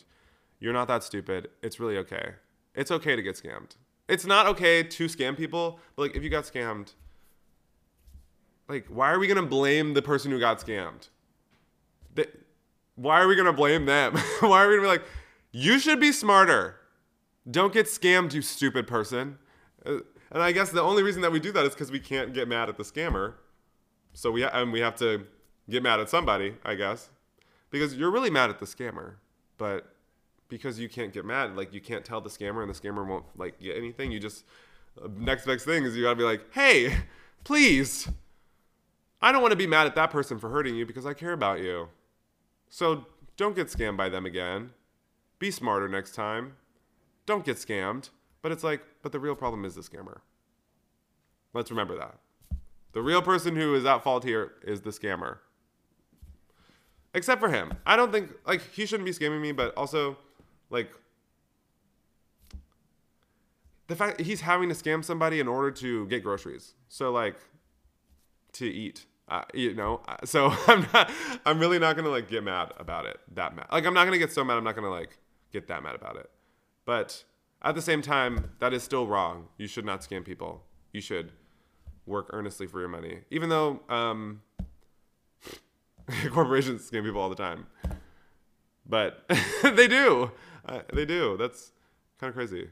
You're 0.60 0.72
not 0.72 0.88
that 0.88 1.02
stupid. 1.02 1.48
It's 1.62 1.80
really 1.80 1.96
okay. 1.98 2.34
It's 2.74 2.90
okay 2.90 3.16
to 3.16 3.22
get 3.22 3.36
scammed. 3.36 3.76
It's 4.10 4.26
not 4.26 4.46
okay 4.46 4.82
to 4.82 5.06
scam 5.06 5.36
people, 5.36 5.78
but 5.96 6.02
like 6.02 6.16
if 6.16 6.22
you 6.22 6.30
got 6.30 6.44
scammed, 6.44 6.94
like 8.68 8.86
why 8.88 9.12
are 9.12 9.18
we 9.18 9.26
gonna 9.26 9.42
blame 9.46 9.94
the 9.94 10.02
person 10.02 10.30
who 10.30 10.40
got 10.40 10.58
scammed? 10.58 11.08
Why 13.00 13.22
are 13.22 13.26
we 13.26 13.34
gonna 13.34 13.52
blame 13.52 13.86
them? 13.86 14.14
why 14.40 14.62
are 14.62 14.68
we 14.68 14.74
gonna 14.76 14.82
be 14.82 14.88
like, 14.88 15.04
you 15.52 15.78
should 15.78 16.00
be 16.00 16.12
smarter. 16.12 16.76
Don't 17.50 17.72
get 17.72 17.86
scammed, 17.86 18.34
you 18.34 18.42
stupid 18.42 18.86
person. 18.86 19.38
Uh, 19.86 20.00
and 20.30 20.42
I 20.42 20.52
guess 20.52 20.70
the 20.70 20.82
only 20.82 21.02
reason 21.02 21.22
that 21.22 21.32
we 21.32 21.40
do 21.40 21.50
that 21.52 21.64
is 21.64 21.72
because 21.72 21.90
we 21.90 21.98
can't 21.98 22.34
get 22.34 22.46
mad 22.46 22.68
at 22.68 22.76
the 22.76 22.82
scammer. 22.82 23.34
So 24.12 24.30
we 24.30 24.44
and 24.44 24.70
we 24.70 24.80
have 24.80 24.96
to 24.96 25.26
get 25.68 25.82
mad 25.82 25.98
at 25.98 26.10
somebody, 26.10 26.56
I 26.62 26.74
guess, 26.74 27.08
because 27.70 27.96
you're 27.96 28.10
really 28.10 28.30
mad 28.30 28.50
at 28.50 28.58
the 28.58 28.66
scammer, 28.66 29.14
but 29.56 29.89
because 30.50 30.78
you 30.78 30.88
can't 30.90 31.12
get 31.12 31.24
mad, 31.24 31.56
like 31.56 31.72
you 31.72 31.80
can't 31.80 32.04
tell 32.04 32.20
the 32.20 32.28
scammer 32.28 32.62
and 32.62 32.68
the 32.72 32.78
scammer 32.78 33.06
won't 33.06 33.24
like 33.38 33.58
get 33.58 33.76
anything. 33.76 34.12
You 34.12 34.20
just 34.20 34.44
uh, 35.02 35.08
next 35.16 35.46
next 35.46 35.64
thing 35.64 35.84
is 35.84 35.96
you 35.96 36.02
gotta 36.02 36.16
be 36.16 36.24
like, 36.24 36.52
hey, 36.52 36.94
please 37.44 38.08
I 39.22 39.32
don't 39.32 39.42
want 39.42 39.52
to 39.52 39.56
be 39.56 39.66
mad 39.66 39.86
at 39.86 39.94
that 39.96 40.10
person 40.10 40.38
for 40.38 40.48
hurting 40.48 40.74
you 40.74 40.86
because 40.86 41.04
I 41.04 41.12
care 41.12 41.32
about 41.32 41.60
you. 41.60 41.88
So 42.68 43.06
don't 43.36 43.54
get 43.54 43.68
scammed 43.68 43.96
by 43.96 44.08
them 44.08 44.24
again. 44.24 44.70
Be 45.38 45.50
smarter 45.50 45.88
next 45.88 46.14
time. 46.14 46.54
Don't 47.26 47.44
get 47.44 47.56
scammed. 47.56 48.10
But 48.42 48.52
it's 48.52 48.64
like, 48.64 48.82
but 49.02 49.12
the 49.12 49.20
real 49.20 49.34
problem 49.34 49.64
is 49.64 49.74
the 49.74 49.82
scammer. 49.82 50.20
Let's 51.52 51.70
remember 51.70 51.96
that. 51.98 52.16
The 52.92 53.02
real 53.02 53.20
person 53.20 53.56
who 53.56 53.74
is 53.74 53.84
at 53.84 54.02
fault 54.02 54.24
here 54.24 54.52
is 54.62 54.80
the 54.80 54.90
scammer. 54.90 55.38
Except 57.12 57.40
for 57.40 57.50
him. 57.50 57.74
I 57.84 57.96
don't 57.96 58.12
think, 58.12 58.30
like, 58.46 58.62
he 58.72 58.86
shouldn't 58.86 59.04
be 59.04 59.12
scamming 59.12 59.40
me, 59.40 59.52
but 59.52 59.74
also, 59.76 60.16
like, 60.70 60.90
the 63.88 63.96
fact 63.96 64.20
he's 64.20 64.40
having 64.40 64.68
to 64.68 64.74
scam 64.74 65.04
somebody 65.04 65.40
in 65.40 65.48
order 65.48 65.70
to 65.72 66.06
get 66.06 66.22
groceries. 66.22 66.74
So, 66.88 67.10
like, 67.10 67.36
to 68.54 68.66
eat. 68.66 69.06
Uh, 69.28 69.42
you 69.54 69.74
know, 69.74 70.00
uh, 70.08 70.16
so 70.24 70.52
I'm 70.66 70.86
not, 70.92 71.10
I'm 71.46 71.60
really 71.60 71.78
not 71.78 71.94
gonna 71.96 72.08
like 72.08 72.28
get 72.28 72.42
mad 72.42 72.72
about 72.78 73.06
it. 73.06 73.20
That 73.34 73.54
mad, 73.54 73.66
like 73.70 73.86
I'm 73.86 73.94
not 73.94 74.04
gonna 74.04 74.18
get 74.18 74.32
so 74.32 74.42
mad. 74.42 74.56
I'm 74.56 74.64
not 74.64 74.74
gonna 74.74 74.90
like 74.90 75.18
get 75.52 75.68
that 75.68 75.82
mad 75.84 75.94
about 75.94 76.16
it. 76.16 76.28
But 76.84 77.22
at 77.62 77.76
the 77.76 77.82
same 77.82 78.02
time, 78.02 78.50
that 78.58 78.72
is 78.72 78.82
still 78.82 79.06
wrong. 79.06 79.46
You 79.56 79.68
should 79.68 79.84
not 79.84 80.00
scam 80.00 80.24
people. 80.24 80.64
You 80.92 81.00
should 81.00 81.30
work 82.06 82.30
earnestly 82.32 82.66
for 82.66 82.80
your 82.80 82.88
money, 82.88 83.20
even 83.30 83.48
though 83.48 83.80
um, 83.88 84.42
corporations 86.30 86.90
scam 86.90 87.04
people 87.04 87.20
all 87.20 87.28
the 87.28 87.36
time. 87.36 87.66
But 88.84 89.24
they 89.62 89.86
do. 89.86 90.32
Uh, 90.70 90.80
they 90.92 91.04
do. 91.04 91.36
That's 91.36 91.72
kind 92.18 92.28
of 92.28 92.34
crazy. 92.34 92.68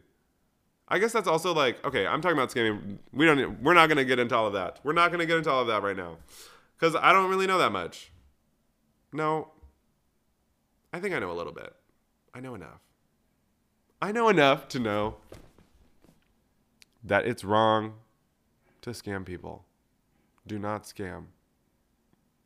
I 0.89 0.99
guess 0.99 1.13
that's 1.13 1.29
also 1.29 1.53
like 1.53 1.85
okay. 1.85 2.07
I'm 2.07 2.23
talking 2.23 2.39
about 2.39 2.51
scamming. 2.51 2.99
We 3.13 3.27
don't. 3.27 3.63
We're 3.63 3.75
not 3.75 3.89
gonna 3.89 4.05
get 4.05 4.19
into 4.19 4.35
all 4.35 4.47
of 4.47 4.55
that. 4.55 4.79
We're 4.85 4.93
not 4.93 5.11
gonna 5.11 5.27
get 5.27 5.37
into 5.37 5.51
all 5.51 5.61
of 5.61 5.67
that 5.67 5.83
right 5.83 5.97
now, 5.97 6.17
because 6.79 6.97
I 6.97 7.13
don't 7.13 7.29
really 7.29 7.47
know 7.47 7.59
that 7.59 7.73
much. 7.73 8.11
No. 9.13 9.51
I 10.93 11.01
think 11.01 11.15
I 11.15 11.19
know 11.19 11.31
a 11.31 11.35
little 11.35 11.53
bit. 11.53 11.75
I 12.33 12.41
know 12.41 12.55
enough. 12.55 12.81
I 14.01 14.13
know 14.13 14.29
enough 14.29 14.69
to 14.69 14.79
know 14.79 15.17
that 17.05 17.27
it's 17.27 17.45
wrong 17.45 17.95
to 18.83 18.91
scam 18.91 19.25
people. 19.25 19.65
Do 20.47 20.59
not 20.59 20.85
scam. 20.85 21.25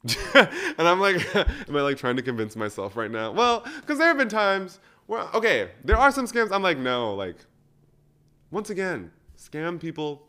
and 0.34 0.88
I'm 0.88 0.98
like, 0.98 1.36
am 1.36 1.76
I 1.76 1.82
like 1.82 1.96
trying 1.96 2.16
to 2.16 2.22
convince 2.22 2.56
myself 2.56 2.96
right 2.96 3.10
now? 3.10 3.30
Well, 3.30 3.64
because 3.80 3.98
there 3.98 4.08
have 4.08 4.18
been 4.18 4.28
times 4.28 4.80
where, 5.12 5.28
okay, 5.34 5.68
there 5.84 5.98
are 5.98 6.10
some 6.10 6.26
scams. 6.26 6.50
I'm 6.50 6.62
like, 6.62 6.78
no, 6.78 7.14
like, 7.14 7.36
once 8.50 8.70
again, 8.70 9.10
scam 9.36 9.78
people 9.78 10.22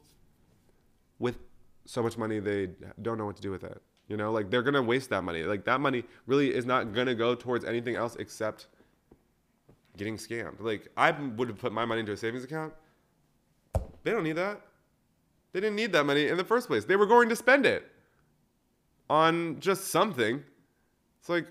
with 1.20 1.38
so 1.86 2.04
much 2.04 2.18
money 2.18 2.40
they 2.40 2.68
don't 3.02 3.18
know 3.18 3.26
what 3.26 3.38
to 3.38 3.42
do 3.42 3.50
with 3.50 3.64
it. 3.64 3.82
You 4.10 4.18
know, 4.18 4.34
like 4.34 4.50
they're 4.50 4.62
gonna 4.62 4.84
waste 4.84 5.10
that 5.12 5.24
money. 5.24 5.44
Like 5.44 5.64
that 5.64 5.80
money 5.80 6.04
really 6.28 6.54
is 6.54 6.66
not 6.66 6.94
gonna 6.94 7.16
go 7.16 7.34
towards 7.34 7.64
anything 7.64 7.96
else 7.96 8.18
except 8.18 8.68
getting 9.96 10.18
scammed. 10.18 10.60
Like 10.60 10.90
I 10.98 11.12
would 11.12 11.48
have 11.48 11.60
put 11.60 11.72
my 11.72 11.86
money 11.86 12.02
into 12.02 12.12
a 12.12 12.18
savings 12.18 12.44
account. 12.44 12.74
They 14.04 14.12
don't 14.12 14.24
need 14.24 14.36
that. 14.36 14.60
They 15.54 15.62
didn't 15.62 15.78
need 15.78 15.94
that 15.94 16.06
money 16.06 16.28
in 16.28 16.36
the 16.36 16.44
first 16.44 16.68
place. 16.68 16.84
They 16.84 16.98
were 16.98 17.06
going 17.06 17.30
to 17.30 17.38
spend 17.38 17.66
it 17.66 17.90
on 19.10 19.62
just 19.62 19.88
something. 19.88 20.44
It's 21.22 21.30
like 21.30 21.48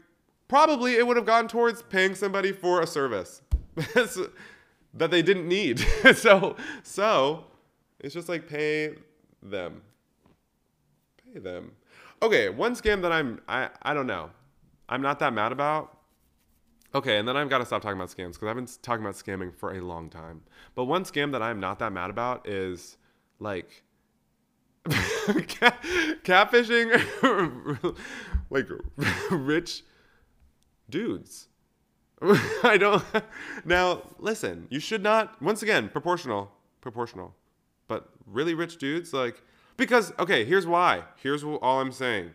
probably 0.53 0.97
it 0.97 1.07
would 1.07 1.17
have 1.17 1.25
gone 1.25 1.49
towards 1.49 1.81
paying 1.81 2.15
somebody 2.15 2.53
for 2.53 2.83
a 2.83 2.87
service. 2.87 3.41
that 4.93 5.11
they 5.11 5.23
didn't 5.23 5.49
need. 5.49 5.79
so 6.15 6.57
so 6.83 7.45
it's 8.01 8.13
just 8.13 8.29
like 8.29 8.47
pay 8.47 8.95
them. 9.43 9.81
Pay 11.25 11.41
them. 11.41 11.73
Okay, 12.21 12.51
one 12.51 12.75
scam 12.77 13.01
that 13.01 13.11
I'm 13.11 13.41
I 13.49 13.71
I 13.81 13.95
don't 13.95 14.07
know. 14.07 14.29
I'm 14.91 15.01
not 15.01 15.21
that 15.21 15.33
mad 15.33 15.53
about. 15.53 15.97
Okay, 16.95 17.17
and 17.17 17.27
then 17.27 17.35
I've 17.35 17.49
got 17.49 17.59
to 17.59 17.65
stop 17.65 17.81
talking 17.81 17.97
about 17.97 18.11
scams 18.11 18.35
because 18.35 18.49
I've 18.49 18.57
been 18.57 18.69
talking 18.83 19.03
about 19.03 19.15
scamming 19.15 19.57
for 19.57 19.73
a 19.75 19.81
long 19.81 20.11
time. 20.11 20.43
But 20.75 20.85
one 20.85 21.05
scam 21.05 21.33
that 21.33 21.41
I'm 21.41 21.61
not 21.61 21.79
that 21.79 21.95
mad 21.95 22.11
about 22.11 22.47
is 22.47 22.99
like 23.39 23.85
cat, 25.49 25.83
catfishing 26.25 27.97
like 28.51 28.67
rich 29.31 29.85
dudes 30.93 31.49
I 32.63 32.77
don't. 32.77 33.03
Now, 33.65 34.03
listen, 34.19 34.67
you 34.71 34.79
should 34.79 35.03
not, 35.03 35.41
once 35.43 35.63
again, 35.63 35.89
proportional, 35.89 36.53
proportional. 36.81 37.35
But 37.89 38.09
really 38.27 38.55
rich 38.55 38.79
dudes, 38.79 39.13
like, 39.13 39.43
because, 39.77 40.13
okay, 40.19 40.45
here's 40.45 40.67
why. 40.67 41.03
Here's 41.17 41.43
all 41.43 41.81
I'm 41.81 41.91
saying. 41.91 42.31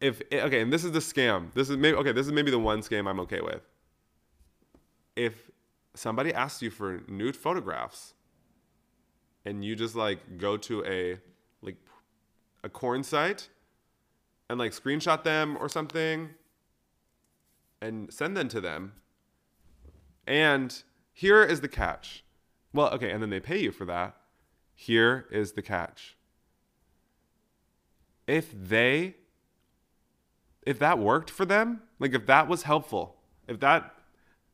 If, 0.00 0.22
okay, 0.32 0.62
and 0.62 0.72
this 0.72 0.84
is 0.84 0.92
the 0.92 1.00
scam. 1.00 1.52
This 1.52 1.68
is 1.68 1.76
maybe, 1.76 1.96
okay, 1.98 2.12
this 2.12 2.26
is 2.26 2.32
maybe 2.32 2.50
the 2.50 2.58
one 2.58 2.80
scam 2.80 3.06
I'm 3.06 3.20
okay 3.20 3.40
with. 3.42 3.60
If 5.14 5.50
somebody 5.94 6.32
asks 6.32 6.62
you 6.62 6.70
for 6.70 7.02
nude 7.06 7.36
photographs 7.36 8.14
and 9.44 9.64
you 9.64 9.76
just 9.76 9.94
like 9.94 10.38
go 10.38 10.56
to 10.56 10.84
a, 10.86 11.18
like, 11.60 11.76
a 12.64 12.68
corn 12.68 13.02
site 13.02 13.48
and 14.48 14.58
like 14.58 14.72
screenshot 14.72 15.22
them 15.24 15.58
or 15.60 15.68
something 15.68 16.30
and 17.80 18.12
send 18.12 18.36
them 18.36 18.48
to 18.48 18.60
them. 18.60 18.92
And 20.26 20.82
here 21.12 21.42
is 21.42 21.60
the 21.60 21.68
catch. 21.68 22.24
Well, 22.72 22.90
okay, 22.90 23.10
and 23.10 23.22
then 23.22 23.30
they 23.30 23.40
pay 23.40 23.58
you 23.58 23.72
for 23.72 23.84
that. 23.86 24.16
Here 24.74 25.26
is 25.30 25.52
the 25.52 25.62
catch. 25.62 26.16
If 28.26 28.52
they 28.52 29.16
if 30.66 30.78
that 30.78 30.98
worked 30.98 31.30
for 31.30 31.46
them, 31.46 31.80
like 31.98 32.12
if 32.12 32.26
that 32.26 32.46
was 32.46 32.64
helpful, 32.64 33.16
if 33.46 33.58
that 33.60 33.94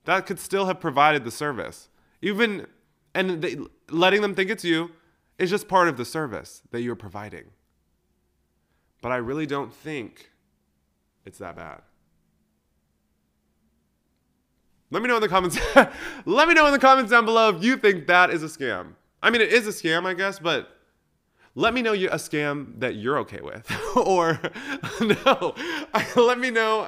that 0.04 0.26
could 0.26 0.38
still 0.38 0.66
have 0.66 0.80
provided 0.80 1.24
the 1.24 1.30
service. 1.30 1.88
Even 2.22 2.66
and 3.14 3.42
they, 3.42 3.56
letting 3.90 4.22
them 4.22 4.34
think 4.34 4.50
it's 4.50 4.64
you 4.64 4.92
is 5.38 5.50
just 5.50 5.66
part 5.66 5.88
of 5.88 5.96
the 5.96 6.04
service 6.04 6.62
that 6.70 6.82
you're 6.82 6.94
providing. 6.94 7.44
But 9.02 9.12
I 9.12 9.16
really 9.16 9.46
don't 9.46 9.72
think 9.72 10.30
it's 11.24 11.38
that 11.38 11.56
bad. 11.56 11.82
Let 14.94 15.02
me 15.02 15.08
know 15.08 15.16
in 15.16 15.22
the 15.22 15.28
comments. 15.28 15.58
let 16.24 16.46
me 16.46 16.54
know 16.54 16.66
in 16.66 16.72
the 16.72 16.78
comments 16.78 17.10
down 17.10 17.24
below 17.24 17.48
if 17.48 17.64
you 17.64 17.76
think 17.76 18.06
that 18.06 18.30
is 18.30 18.44
a 18.44 18.46
scam. 18.46 18.94
I 19.20 19.30
mean, 19.30 19.40
it 19.40 19.52
is 19.52 19.66
a 19.66 19.70
scam, 19.70 20.06
I 20.06 20.14
guess, 20.14 20.38
but 20.38 20.68
let 21.56 21.74
me 21.74 21.82
know 21.82 21.94
you 21.94 22.08
a 22.10 22.14
scam 22.14 22.78
that 22.78 22.94
you're 22.94 23.18
okay 23.18 23.40
with. 23.40 23.68
or 23.96 24.40
no, 25.00 25.56
let 26.14 26.38
me 26.38 26.50
know. 26.50 26.86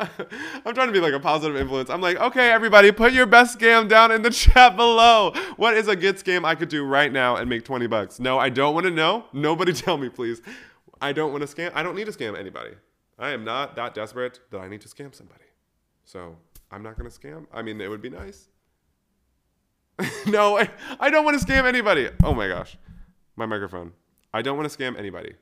I'm 0.65 0.73
trying 0.73 0.87
to 0.87 0.93
be 0.93 1.01
like 1.01 1.15
a 1.15 1.19
positive 1.19 1.57
influence. 1.57 1.91
I'm 1.91 2.01
like, 2.01 2.17
okay, 2.19 2.53
everybody, 2.53 2.93
put 2.93 3.13
your 3.13 3.27
best 3.27 3.59
scam 3.59 3.89
down 3.89 4.13
in 4.13 4.23
the 4.23 4.31
chat 4.31 4.77
below. 4.77 5.33
What 5.57 5.77
is 5.77 5.89
a 5.89 5.97
good 5.97 6.15
scam 6.15 6.45
I 6.45 6.55
could 6.55 6.69
do 6.69 6.85
right 6.85 7.11
now 7.11 7.35
and 7.35 7.51
make 7.51 7.65
20 7.65 7.89
bucks? 7.89 8.21
No, 8.21 8.39
I 8.39 8.51
don't 8.51 8.73
want 8.73 8.87
to 8.87 8.93
know. 8.93 9.25
Nobody 9.33 9.73
tell 9.73 9.97
me, 9.97 10.11
please. 10.11 10.43
I 11.01 11.13
don't 11.13 11.33
want 11.33 11.45
to 11.45 11.53
scam. 11.53 11.73
I 11.75 11.83
don't 11.83 11.97
need 11.97 12.07
to 12.07 12.13
scam 12.13 12.39
anybody. 12.39 12.77
I 13.19 13.31
am 13.31 13.43
not 13.43 13.75
that 13.75 13.95
desperate 13.95 14.39
that 14.53 14.61
I 14.61 14.69
need 14.69 14.83
to 14.83 14.89
scam 14.89 15.13
somebody. 15.13 15.43
So 16.05 16.37
I'm 16.71 16.83
not 16.83 16.97
to 16.97 17.05
scam. 17.05 17.47
I 17.53 17.63
mean, 17.63 17.81
it 17.81 17.89
would 17.89 18.03
be 18.03 18.11
nice. 18.11 18.49
no, 20.27 20.59
I, 20.59 20.69
I 21.01 21.11
don't 21.11 21.25
want 21.25 21.41
to 21.41 21.47
scam 21.47 21.65
anybody. 21.65 22.09
Oh 22.23 22.35
my 22.35 22.49
gosh. 22.49 22.77
My 23.37 23.47
microphone. 23.47 23.93
I 24.33 24.43
don't 24.43 24.57
want 24.57 24.71
to 24.71 24.77
scam 24.77 24.99
anybody. 24.99 25.35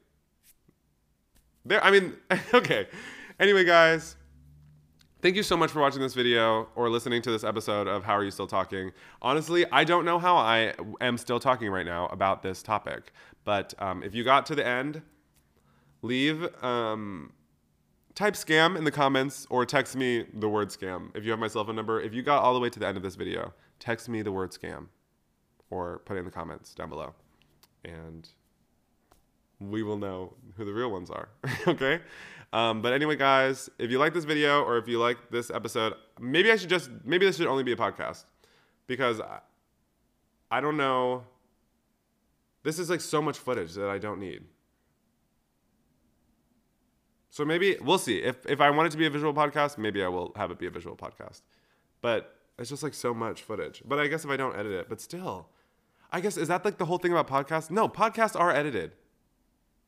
There, 1.65 1.83
I 1.83 1.91
mean, 1.91 2.15
okay. 2.55 2.87
Anyway, 3.41 3.65
guys, 3.65 4.17
thank 5.23 5.35
you 5.35 5.43
so 5.43 5.57
much 5.57 5.71
for 5.71 5.81
watching 5.81 6.01
this 6.01 6.15
video 6.15 6.69
or 6.77 6.89
listening 6.91 7.23
to 7.23 7.31
this 7.31 7.43
episode 7.43 7.89
of 7.89 8.05
How 8.05 8.13
Are 8.13 8.25
You 8.25 8.31
Still 8.31 8.47
Talking? 8.47 8.93
Honestly, 9.23 9.65
I 9.73 9.85
don't 9.85 10.05
know 10.05 10.19
how 10.19 10.37
I 10.37 10.75
am 11.01 11.17
still 11.17 11.41
talking 11.41 11.71
right 11.71 11.87
now 11.87 12.07
about 12.07 12.43
this 12.43 12.63
topic, 12.63 13.13
but 13.45 13.75
um, 13.79 14.03
if 14.03 14.15
you 14.15 14.23
got 14.25 14.47
to 14.47 14.55
the 14.55 14.65
end, 14.65 15.03
leave 16.03 16.47
um, 16.63 17.33
type 18.15 18.35
scam 18.35 18.77
in 18.77 18.85
the 18.85 18.91
comments 18.91 19.47
or 19.51 19.67
text 19.67 19.97
me 19.97 20.27
the 20.35 20.49
word 20.49 20.69
scam 20.69 21.15
if 21.17 21.25
you 21.25 21.31
have 21.31 21.41
my 21.41 21.49
cell 21.49 21.65
phone 21.65 21.77
number. 21.77 22.01
If 22.01 22.15
you 22.15 22.23
got 22.23 22.43
all 22.43 22.55
the 22.55 22.61
way 22.61 22.71
to 22.71 22.79
the 22.79 22.87
end 22.87 22.97
of 22.97 23.03
this 23.03 23.17
video, 23.17 23.53
text 23.79 24.09
me 24.09 24.23
the 24.23 24.33
word 24.33 24.53
scam 24.53 24.87
or 25.71 26.01
put 26.05 26.17
it 26.17 26.21
in 26.21 26.25
the 26.25 26.31
comments 26.31 26.75
down 26.75 26.89
below. 26.89 27.15
And 27.85 28.29
we 29.61 29.83
will 29.83 29.99
know 29.99 30.35
who 30.57 30.65
the 30.65 30.73
real 30.73 30.91
ones 30.91 31.11
are. 31.11 31.29
okay? 31.67 32.01
Um, 32.53 32.83
but 32.83 32.93
anyway, 32.93 33.17
guys, 33.17 33.69
if 33.79 33.91
you 33.91 33.99
like 33.99 34.15
this 34.15 34.25
video 34.25 34.63
or 34.63 34.79
if 34.79 34.87
you 34.87 34.99
like 34.99 35.31
this 35.31 35.51
episode, 35.51 35.95
maybe 36.21 36.53
I 36.53 36.57
should 36.57 36.69
just, 36.69 36.91
maybe 37.05 37.27
this 37.27 37.37
should 37.37 37.47
only 37.47 37.65
be 37.65 37.73
a 37.73 37.77
podcast 37.77 38.25
because 38.87 39.21
I, 39.21 39.41
I 40.51 40.61
don't 40.61 40.77
know. 40.77 41.25
This 42.63 42.79
is 42.79 42.89
like 42.89 43.01
so 43.01 43.21
much 43.21 43.39
footage 43.39 43.75
that 43.75 43.89
I 43.89 43.99
don't 43.99 44.21
need. 44.21 44.45
So 47.35 47.45
maybe 47.45 47.77
we'll 47.83 47.99
see. 47.99 48.19
If 48.19 48.47
if 48.47 48.61
I 48.61 48.71
want 48.71 48.87
it 48.87 48.91
to 48.91 48.97
be 48.97 49.07
a 49.07 49.11
visual 49.11 49.35
podcast, 49.35 49.77
maybe 49.77 50.05
I 50.05 50.07
will 50.07 50.31
have 50.37 50.53
it 50.53 50.59
be 50.61 50.67
a 50.67 50.71
visual 50.71 50.95
podcast. 50.95 51.43
But 52.01 52.33
it's 52.61 52.71
just 52.71 52.85
like 52.85 52.95
so 52.95 53.13
much 53.13 53.43
footage. 53.43 53.83
But 53.85 53.99
I 53.99 54.07
guess 54.07 54.25
if 54.25 54.31
I 54.31 54.37
don't 54.37 54.57
edit 54.57 54.71
it, 54.71 54.89
but 54.89 55.01
still, 55.01 55.49
I 56.13 56.21
guess 56.21 56.37
is 56.37 56.47
that 56.47 56.65
like 56.65 56.79
the 56.79 56.85
whole 56.85 56.99
thing 56.99 57.11
about 57.11 57.27
podcasts? 57.27 57.73
No, 57.73 57.89
podcasts 57.89 58.39
are 58.39 58.53
edited. 58.53 58.93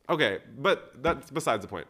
Okay, 0.09 0.41
but 0.59 1.01
that's 1.01 1.31
besides 1.31 1.63
the 1.63 1.69
point. 1.69 1.87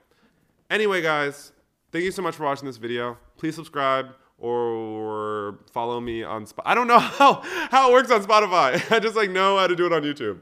Anyway, 0.68 1.00
guys, 1.00 1.52
thank 1.90 2.04
you 2.04 2.12
so 2.12 2.20
much 2.20 2.34
for 2.36 2.44
watching 2.44 2.66
this 2.66 2.76
video. 2.76 3.16
Please 3.38 3.54
subscribe 3.54 4.08
or 4.36 5.60
follow 5.72 6.02
me 6.02 6.22
on 6.22 6.44
Spotify. 6.44 6.62
I 6.66 6.74
don't 6.74 6.86
know 6.86 6.98
how 7.20 7.40
how 7.70 7.88
it 7.88 7.92
works 7.94 8.10
on 8.10 8.22
Spotify. 8.22 8.92
I 8.92 8.98
just 8.98 9.16
like 9.16 9.30
know 9.30 9.56
how 9.56 9.68
to 9.68 9.74
do 9.74 9.86
it 9.86 9.92
on 9.94 10.02
YouTube. 10.02 10.40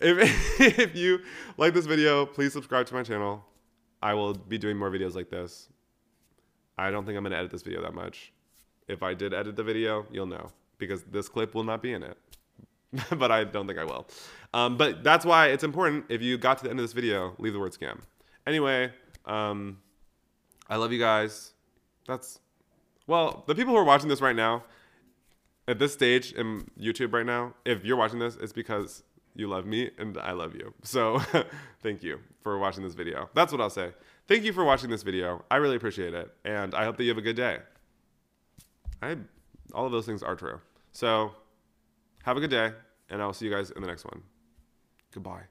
If 0.00 0.60
if 0.80 0.96
you 0.96 1.20
like 1.56 1.72
this 1.72 1.86
video, 1.86 2.26
please 2.26 2.52
subscribe 2.52 2.86
to 2.86 2.94
my 2.94 3.04
channel. 3.04 3.44
I 4.02 4.14
will 4.14 4.34
be 4.34 4.58
doing 4.58 4.76
more 4.76 4.90
videos 4.90 5.14
like 5.14 5.30
this. 5.30 5.68
I 6.76 6.90
don't 6.90 7.04
think 7.04 7.16
I'm 7.16 7.24
going 7.24 7.32
to 7.32 7.38
edit 7.38 7.50
this 7.50 7.62
video 7.62 7.82
that 7.82 7.94
much. 7.94 8.32
If 8.86 9.02
I 9.02 9.14
did 9.14 9.34
edit 9.34 9.56
the 9.56 9.64
video, 9.64 10.06
you'll 10.10 10.26
know 10.26 10.50
because 10.78 11.02
this 11.04 11.28
clip 11.28 11.54
will 11.54 11.64
not 11.64 11.82
be 11.82 11.92
in 11.92 12.02
it. 12.02 12.16
but 13.18 13.30
I 13.30 13.44
don't 13.44 13.66
think 13.66 13.78
I 13.78 13.84
will. 13.84 14.06
Um, 14.54 14.76
but 14.76 15.04
that's 15.04 15.24
why 15.24 15.48
it's 15.48 15.64
important 15.64 16.06
if 16.08 16.22
you 16.22 16.38
got 16.38 16.58
to 16.58 16.64
the 16.64 16.70
end 16.70 16.78
of 16.78 16.84
this 16.84 16.92
video, 16.92 17.34
leave 17.38 17.52
the 17.52 17.58
word 17.58 17.72
scam. 17.72 18.00
Anyway, 18.46 18.90
um, 19.26 19.78
I 20.68 20.76
love 20.76 20.92
you 20.92 20.98
guys. 20.98 21.52
That's, 22.06 22.38
well, 23.06 23.44
the 23.46 23.54
people 23.54 23.74
who 23.74 23.78
are 23.78 23.84
watching 23.84 24.08
this 24.08 24.20
right 24.20 24.36
now, 24.36 24.64
at 25.66 25.78
this 25.78 25.92
stage 25.92 26.32
in 26.32 26.66
YouTube 26.80 27.12
right 27.12 27.26
now, 27.26 27.52
if 27.66 27.84
you're 27.84 27.96
watching 27.96 28.18
this, 28.18 28.36
it's 28.40 28.54
because 28.54 29.02
you 29.38 29.48
love 29.48 29.64
me 29.64 29.90
and 29.98 30.18
I 30.18 30.32
love 30.32 30.54
you. 30.54 30.74
So 30.82 31.20
thank 31.82 32.02
you 32.02 32.18
for 32.42 32.58
watching 32.58 32.82
this 32.82 32.94
video. 32.94 33.30
That's 33.34 33.52
what 33.52 33.60
I'll 33.60 33.70
say. 33.70 33.92
Thank 34.26 34.44
you 34.44 34.52
for 34.52 34.64
watching 34.64 34.90
this 34.90 35.02
video. 35.02 35.44
I 35.50 35.56
really 35.56 35.76
appreciate 35.76 36.12
it. 36.12 36.34
And 36.44 36.74
I 36.74 36.84
hope 36.84 36.96
that 36.96 37.04
you 37.04 37.10
have 37.10 37.18
a 37.18 37.22
good 37.22 37.36
day. 37.36 37.58
I, 39.00 39.16
all 39.72 39.86
of 39.86 39.92
those 39.92 40.06
things 40.06 40.22
are 40.22 40.34
true. 40.34 40.60
So 40.92 41.32
have 42.24 42.36
a 42.36 42.40
good 42.40 42.50
day 42.50 42.72
and 43.08 43.22
I'll 43.22 43.32
see 43.32 43.46
you 43.46 43.52
guys 43.52 43.70
in 43.70 43.80
the 43.80 43.88
next 43.88 44.04
one. 44.04 44.22
Goodbye. 45.12 45.44